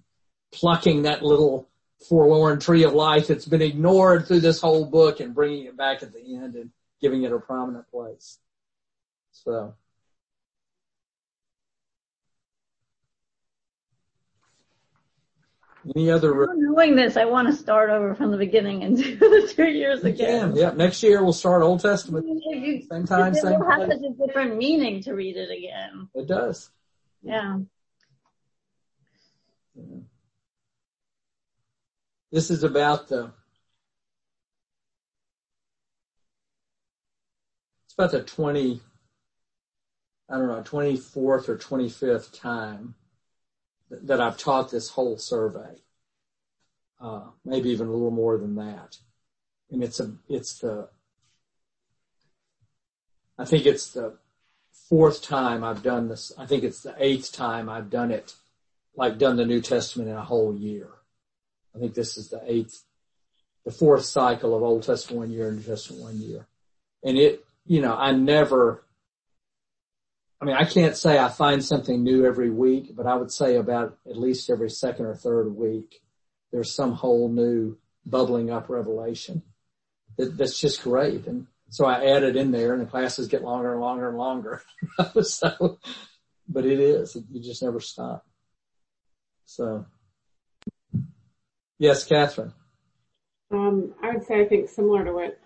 [0.52, 1.68] plucking that little
[2.08, 6.02] forlorn tree of life that's been ignored through this whole book and bringing it back
[6.02, 6.70] at the end and
[7.00, 8.38] giving it a prominent place.
[9.32, 9.74] So.
[15.96, 16.32] Any other?
[16.32, 19.68] Now Knowing this, I want to start over from the beginning and do the two
[19.68, 20.54] years again.
[20.54, 20.70] Yeah.
[20.70, 22.24] Next year we'll start Old Testament.
[22.88, 26.08] Same time, It same will have such a different meaning to read it again.
[26.14, 26.70] It does.
[27.22, 27.58] Yeah.
[32.32, 33.30] This is about the.
[37.84, 38.80] It's about the twenty.
[40.30, 42.94] I don't know, twenty fourth or twenty fifth time
[43.90, 45.82] that, that I've taught this whole survey,
[46.98, 48.96] uh, maybe even a little more than that.
[49.70, 50.88] And it's a, it's the,
[53.38, 54.16] I think it's the
[54.88, 56.32] fourth time I've done this.
[56.38, 58.34] I think it's the eighth time I've done it,
[58.96, 60.88] like done the New Testament in a whole year.
[61.74, 62.84] I think this is the eighth,
[63.64, 66.46] the fourth cycle of Old Testament one year and New Testament one year.
[67.04, 68.84] And it, you know, I never,
[70.40, 73.56] I mean, I can't say I find something new every week, but I would say
[73.56, 76.02] about at least every second or third week,
[76.50, 79.42] there's some whole new bubbling up revelation
[80.16, 81.26] that, that's just great.
[81.26, 84.18] And so I add it in there and the classes get longer and longer and
[84.18, 84.62] longer.
[85.22, 85.78] so,
[86.48, 88.26] but it is, you just never stop.
[89.46, 89.86] So
[91.82, 92.52] yes, Catherine.
[93.50, 95.38] Um, I would say I think similar to what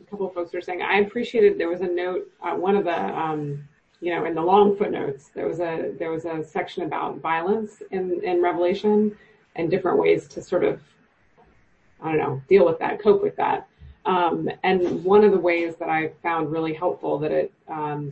[0.00, 2.84] a couple of folks were saying, I appreciated there was a note, uh, one of
[2.84, 3.62] the, um,
[4.00, 7.82] you know, in the long footnotes, there was a, there was a section about violence
[7.92, 9.16] in, in Revelation
[9.56, 10.80] and different ways to sort of,
[12.02, 13.68] I don't know, deal with that, cope with that.
[14.06, 17.52] Um, and one of the ways that I found really helpful that it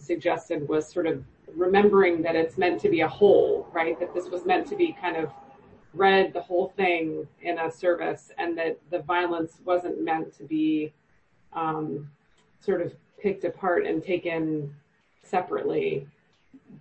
[0.01, 1.23] suggested was sort of
[1.55, 3.99] remembering that it's meant to be a whole, right?
[4.01, 5.31] That this was meant to be kind of
[5.95, 10.93] read the whole thing in a service and that the violence wasn't meant to be
[11.53, 12.11] um,
[12.61, 14.75] sort of picked apart and taken
[15.23, 16.07] separately,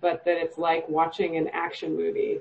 [0.00, 2.38] but that it's like watching an action movie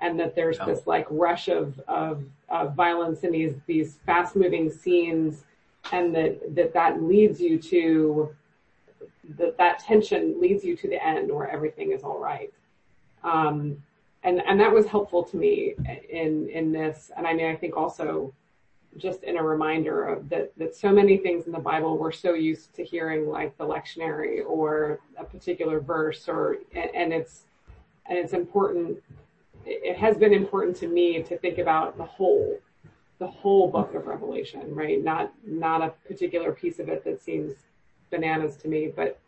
[0.00, 4.70] and that there's this like rush of, of, of violence in these, these fast moving
[4.70, 5.44] scenes
[5.92, 8.34] and that, that that leads you to,
[9.36, 12.52] that that tension leads you to the end where everything is all right.
[14.24, 15.74] And, and that was helpful to me
[16.08, 17.10] in, in this.
[17.16, 18.32] And I mean, I think also
[18.96, 22.32] just in a reminder of that, that so many things in the Bible we're so
[22.32, 27.44] used to hearing like the lectionary or a particular verse or, and, and it's,
[28.06, 29.02] and it's important.
[29.66, 32.58] It has been important to me to think about the whole,
[33.18, 35.02] the whole book of Revelation, right?
[35.02, 37.52] Not, not a particular piece of it that seems
[38.10, 39.18] bananas to me, but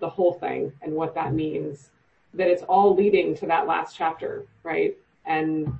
[0.00, 1.91] the whole thing and what that means,
[2.34, 4.96] that it's all leading to that last chapter, right?
[5.24, 5.72] And,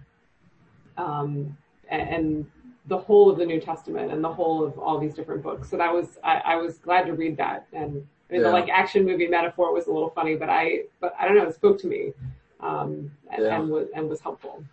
[0.96, 1.56] um,
[1.88, 2.46] and,
[2.86, 5.70] the whole of the New Testament and the whole of all these different books.
[5.70, 7.66] So that was, I, I was glad to read that.
[7.72, 11.14] And I mean, the like action movie metaphor was a little funny, but I, but
[11.18, 12.12] I don't know, it spoke to me,
[12.60, 13.60] um, and, Yeah.
[13.60, 14.64] and was, and was helpful.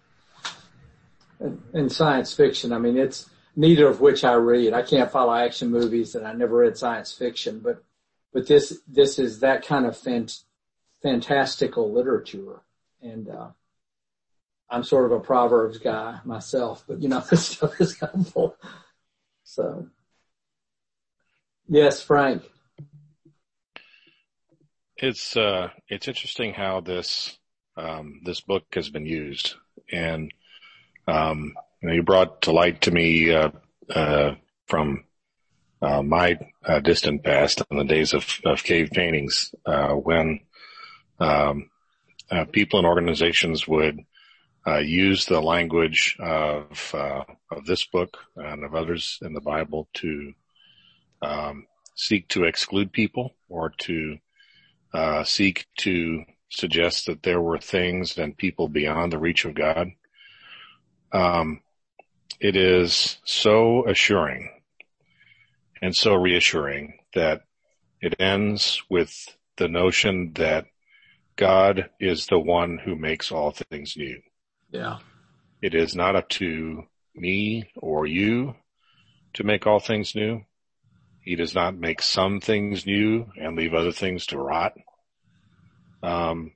[1.39, 2.73] In, and science fiction.
[2.73, 4.73] I mean, it's neither of which I read.
[4.73, 7.83] I can't follow action movies and I never read science fiction, but,
[8.33, 10.43] but this, this is that kind of fant-
[11.01, 12.61] fantastical literature.
[13.01, 13.49] And, uh,
[14.69, 18.55] I'm sort of a Proverbs guy myself, but you know, this stuff is helpful.
[19.43, 19.87] So
[21.67, 22.43] yes, Frank.
[24.97, 27.37] It's uh, it's interesting how this
[27.77, 29.55] um, this book has been used,
[29.91, 30.31] and
[31.07, 33.51] um, you, know, you brought to light to me uh,
[33.89, 34.35] uh,
[34.67, 35.05] from
[35.81, 40.41] uh, my uh, distant past in the days of, of cave paintings uh, when
[41.19, 41.69] um,
[42.31, 43.99] uh, people and organizations would
[44.67, 49.87] uh, use the language of uh, of this book and of others in the Bible
[49.93, 50.33] to
[51.21, 51.65] um,
[51.95, 54.17] seek to exclude people or to
[54.93, 59.91] uh, seek to suggest that there were things and people beyond the reach of God.
[61.11, 61.61] Um,
[62.39, 64.49] it is so assuring
[65.81, 67.43] and so reassuring that
[68.01, 69.13] it ends with
[69.57, 70.65] the notion that
[71.39, 74.19] God is the one who makes all things new.
[74.71, 74.97] Yeah.
[75.61, 76.83] It is not up to
[77.15, 78.55] me or you
[79.35, 80.41] to make all things new.
[81.21, 84.73] He does not make some things new and leave other things to rot.
[86.03, 86.51] Um,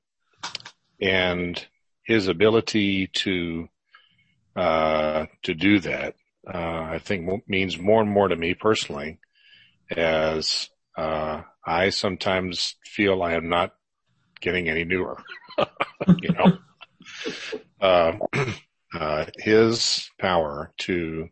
[0.99, 1.65] and
[2.03, 3.69] his ability to,
[4.57, 6.15] uh, to do that,
[6.53, 6.57] uh,
[6.91, 9.19] I think means more and more to me personally
[9.89, 13.71] as, uh, I sometimes feel I am not
[14.43, 15.17] getting any newer,
[16.19, 16.57] you know,
[17.81, 18.13] uh,
[18.99, 21.29] uh, his power to,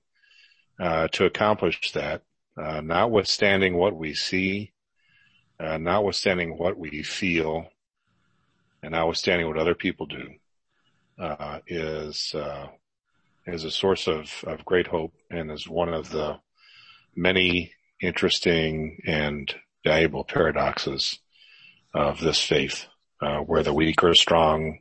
[0.79, 2.23] uh, to accomplish that,
[2.57, 4.71] uh, notwithstanding what we see,
[5.59, 7.67] uh, notwithstanding what we feel,
[8.81, 10.29] and notwithstanding what other people do,
[11.19, 12.67] uh, is, uh,
[13.45, 16.39] is a source of, of great hope and is one of the
[17.15, 21.19] many interesting and valuable paradoxes
[21.93, 22.87] of this faith,
[23.21, 24.79] uh, where the weak are strong,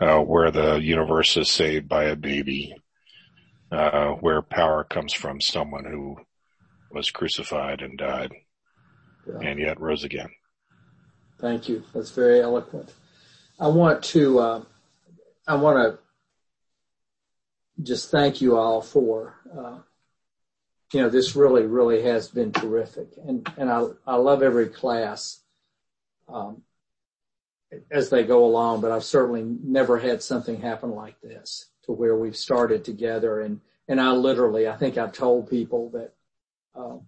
[0.00, 2.74] uh, where the universe is saved by a baby,
[3.72, 6.16] uh, where power comes from someone who
[6.90, 8.32] was crucified and died
[9.42, 10.28] and yet rose again.
[11.40, 11.82] Thank you.
[11.92, 12.92] That's very eloquent.
[13.58, 14.62] I want to, uh,
[15.46, 15.98] I want to
[17.82, 19.78] just thank you all for, uh,
[20.92, 23.08] you know, this really, really has been terrific.
[23.26, 25.40] And, and I, I love every class,
[26.28, 26.62] um,
[27.90, 32.16] as they go along, but I've certainly never had something happen like this to where
[32.16, 33.40] we've started together.
[33.40, 36.12] And, and I literally, I think I've told people that,
[36.74, 37.02] um,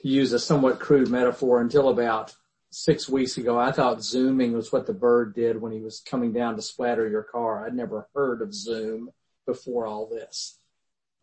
[0.00, 2.34] to use a somewhat crude metaphor until about
[2.70, 6.32] six weeks ago, I thought zooming was what the bird did when he was coming
[6.32, 7.66] down to splatter your car.
[7.66, 9.10] I'd never heard of Zoom
[9.46, 10.58] before all this.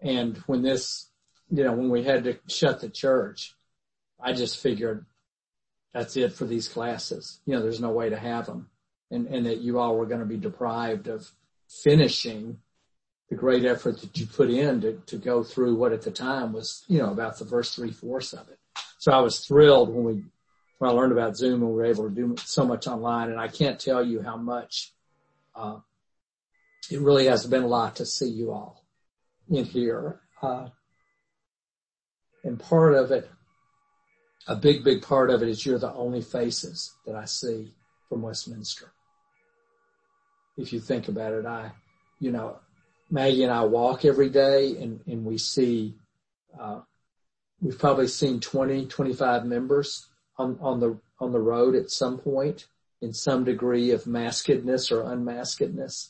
[0.01, 1.09] And when this,
[1.49, 3.55] you know, when we had to shut the church,
[4.21, 5.05] I just figured
[5.97, 7.39] that's it for these classes.
[7.47, 8.69] You know, there's no way to have them
[9.09, 11.27] and, and that you all were going to be deprived of
[11.83, 12.59] finishing
[13.31, 16.53] the great effort that you put in to, to go through what at the time
[16.53, 18.59] was, you know, about the first three fourths of it.
[18.99, 20.23] So I was thrilled when we,
[20.77, 23.39] when I learned about Zoom and we were able to do so much online and
[23.39, 24.93] I can't tell you how much,
[25.55, 25.79] uh,
[26.91, 28.85] it really has been a lot to see you all
[29.49, 30.21] in here.
[30.43, 30.67] Uh,
[32.43, 33.27] and part of it,
[34.47, 37.73] a big, big part of it is you're the only faces that I see
[38.07, 38.91] from Westminster.
[40.57, 41.71] If you think about it, I,
[42.19, 42.57] you know,
[43.11, 45.95] Maggie and I walk every day and, and we see,
[46.59, 46.79] uh,
[47.61, 50.07] we've probably seen 20, 25 members
[50.37, 52.67] on, on the, on the road at some point
[53.01, 56.09] in some degree of maskedness or unmaskedness.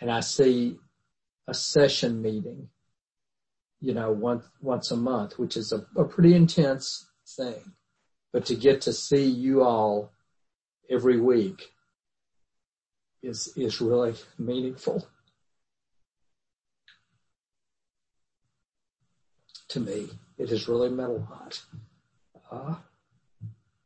[0.00, 0.76] And I see
[1.48, 2.68] a session meeting,
[3.80, 7.72] you know, once, once a month, which is a, a pretty intense thing.
[8.32, 10.12] But to get to see you all
[10.90, 11.72] every week
[13.22, 15.06] is, is really meaningful
[19.68, 20.08] to me.
[20.38, 21.62] It has really meant a lot.
[22.50, 22.74] Uh,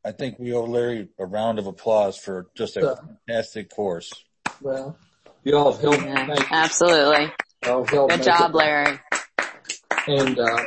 [0.05, 2.97] I think we owe Larry a round of applause for just a
[3.29, 4.13] fantastic course.
[4.61, 4.97] Well,
[5.45, 6.03] you all have helped.
[6.03, 7.33] Yeah, absolutely.
[7.65, 8.57] Y'all helped Good make job, it.
[8.57, 9.01] Larry.
[10.09, 10.63] And, uh,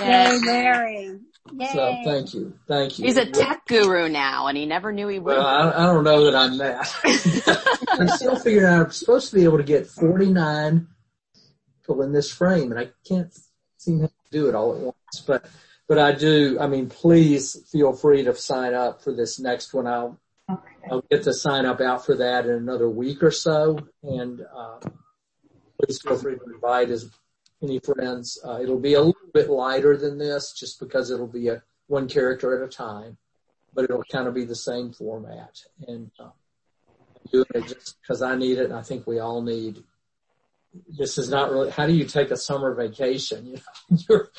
[0.00, 1.20] Yay, Larry.
[1.48, 2.54] So thank you.
[2.68, 3.06] Thank you.
[3.06, 5.36] He's a tech guru now and he never knew he would.
[5.36, 7.84] Well, I, I don't know that I'm that.
[7.88, 10.86] I'm still figuring out I'm supposed to be able to get 49
[11.80, 13.32] people in this frame and I can't
[13.78, 15.46] seem to do it all at once, but,
[15.88, 19.86] but I do, I mean, please feel free to sign up for this next one.
[19.86, 20.18] I'll,
[20.90, 23.78] I'll get the sign up out for that in another week or so.
[24.02, 24.88] And, uh,
[25.82, 27.10] please feel free to invite as
[27.62, 28.38] any friends.
[28.44, 32.08] Uh, it'll be a little bit lighter than this just because it'll be a one
[32.08, 33.18] character at a time,
[33.74, 35.60] but it'll kind of be the same format.
[35.86, 36.30] And, uh,
[36.94, 39.82] I'm doing it just because I need it and I think we all need
[40.88, 43.46] this is not really, how do you take a summer vacation?
[43.90, 44.30] You know, you're,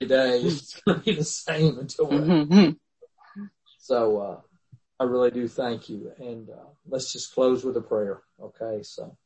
[0.00, 2.74] every day it's going to be the same until we're,
[3.78, 4.40] so, uh,
[5.00, 6.12] I really do thank you.
[6.18, 8.22] And, uh, let's just close with a prayer.
[8.40, 8.82] Okay.
[8.82, 9.16] So,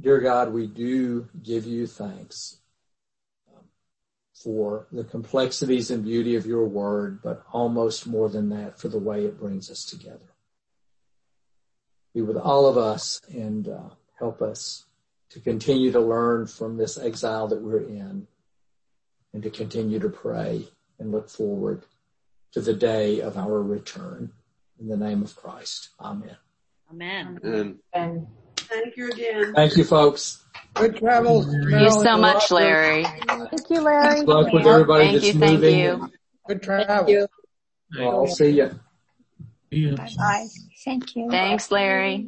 [0.00, 2.58] dear God, we do give you thanks
[3.54, 3.64] um,
[4.34, 8.98] for the complexities and beauty of your word, but almost more than that for the
[8.98, 10.34] way it brings us together
[12.18, 14.86] be with all of us and uh, help us
[15.30, 18.26] to continue to learn from this exile that we're in
[19.32, 20.66] and to continue to pray
[20.98, 21.84] and look forward
[22.52, 24.32] to the day of our return.
[24.80, 25.90] In the name of Christ.
[26.00, 26.36] Amen.
[26.90, 27.38] Amen.
[27.42, 28.26] And And
[28.68, 29.54] thank you again.
[29.54, 30.42] Thank you folks.
[30.74, 31.46] Good travels.
[31.46, 33.04] Thank you so much, Larry.
[33.04, 34.20] Thank you, Larry.
[34.20, 35.78] Good luck with everybody Thank that's you, thank moving.
[35.78, 36.12] you.
[36.46, 37.28] Good travels.
[37.98, 38.78] Well, I'll see you.
[39.96, 40.46] Bye bye.
[40.84, 41.28] Thank you.
[41.30, 42.26] Thanks, Larry.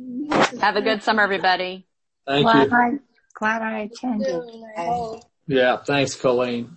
[0.61, 1.87] Have a good summer, everybody.
[2.27, 2.77] Thank glad you.
[2.77, 2.91] I,
[3.35, 4.43] glad I attended.
[5.47, 5.79] Yeah.
[5.85, 6.77] Thanks, Colleen.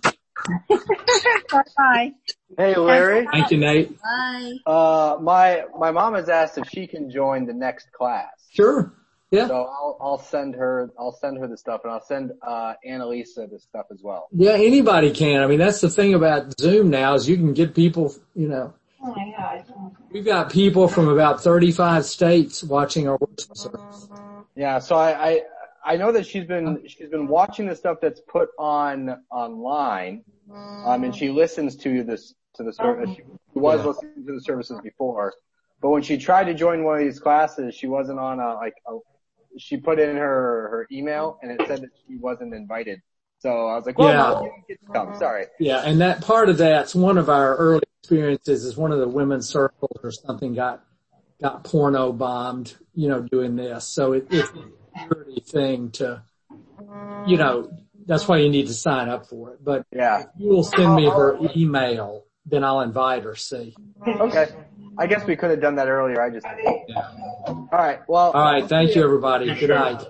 [0.68, 2.12] bye bye.
[2.56, 3.26] Hey, Larry.
[3.30, 3.98] Thank you, Nate.
[4.00, 4.54] Bye.
[4.66, 8.30] Uh, my my mom has asked if she can join the next class.
[8.52, 8.92] Sure.
[9.34, 9.48] Yeah.
[9.48, 13.50] So I'll I'll send her I'll send her the stuff and I'll send uh Annalisa
[13.50, 14.28] the stuff as well.
[14.32, 14.52] Yeah.
[14.52, 15.42] Anybody can.
[15.42, 18.74] I mean, that's the thing about Zoom now is you can get people, you know,
[19.02, 19.64] Oh my God.
[20.12, 24.08] we've got people from about 35 states watching our worship service.
[24.56, 25.42] Yeah, so I, I
[25.84, 30.24] I know that she's been she's been watching the stuff that's put on online,
[30.84, 33.10] um, and she listens to this to the service.
[33.16, 33.22] She
[33.54, 33.88] was Yeah.
[33.88, 35.34] listening to the services before,
[35.82, 38.76] but when she tried to join one of these classes, she wasn't on a like
[38.86, 38.96] a,
[39.58, 43.00] she put in her her email and it said that she wasn't invited.
[43.38, 44.16] So I was like, well, Yeah.
[44.40, 45.14] no, get to come.
[45.14, 45.46] Sorry.
[45.60, 49.08] Yeah, and that part of that's one of our early experiences is one of the
[49.08, 50.82] women's circles or something got
[51.42, 53.86] got porno bombed, you know, doing this.
[53.86, 56.22] So it, it's a security thing to,
[57.26, 57.70] you know,
[58.06, 59.64] that's why you need to sign up for it.
[59.64, 60.24] But Yeah.
[60.38, 63.34] you will send me her email, then I'll invite her.
[63.34, 63.74] See.
[64.06, 64.48] Okay.
[64.98, 66.22] I guess we could have done that earlier.
[66.22, 66.46] I just
[66.88, 67.08] Yeah.
[67.46, 68.00] All right.
[68.08, 68.30] Well.
[68.32, 68.66] All right.
[68.66, 69.52] Thank you, everybody.
[69.54, 70.02] Good night.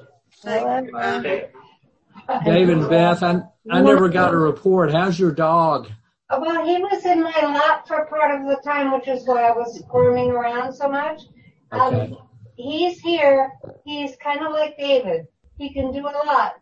[2.45, 3.41] David and Beth, I,
[3.71, 4.93] I never got a report.
[4.93, 5.91] How's your dog?
[6.31, 9.53] Well, he was in my lap for part of the time, which is why I
[9.53, 11.23] was squirming around so much.
[11.71, 12.17] Um, Okay.
[12.57, 13.53] he's here.
[13.85, 15.27] He's kind of like David.
[15.59, 16.55] He can do a lot,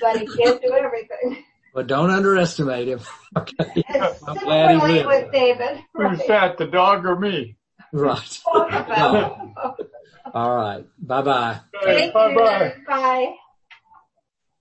[0.00, 1.44] but he can't do everything.
[1.74, 3.00] But don't underestimate him.
[3.34, 3.82] Okay.
[4.28, 5.06] I'm glad Similarly he lived.
[5.06, 5.84] with David.
[5.94, 7.56] Who's that, the dog or me?
[7.90, 8.40] Right.
[8.46, 9.46] All
[10.34, 10.84] right.
[10.98, 11.60] Bye bye.
[11.82, 12.12] Thank you.
[12.12, 12.74] Bye-bye.
[12.86, 13.34] Bye.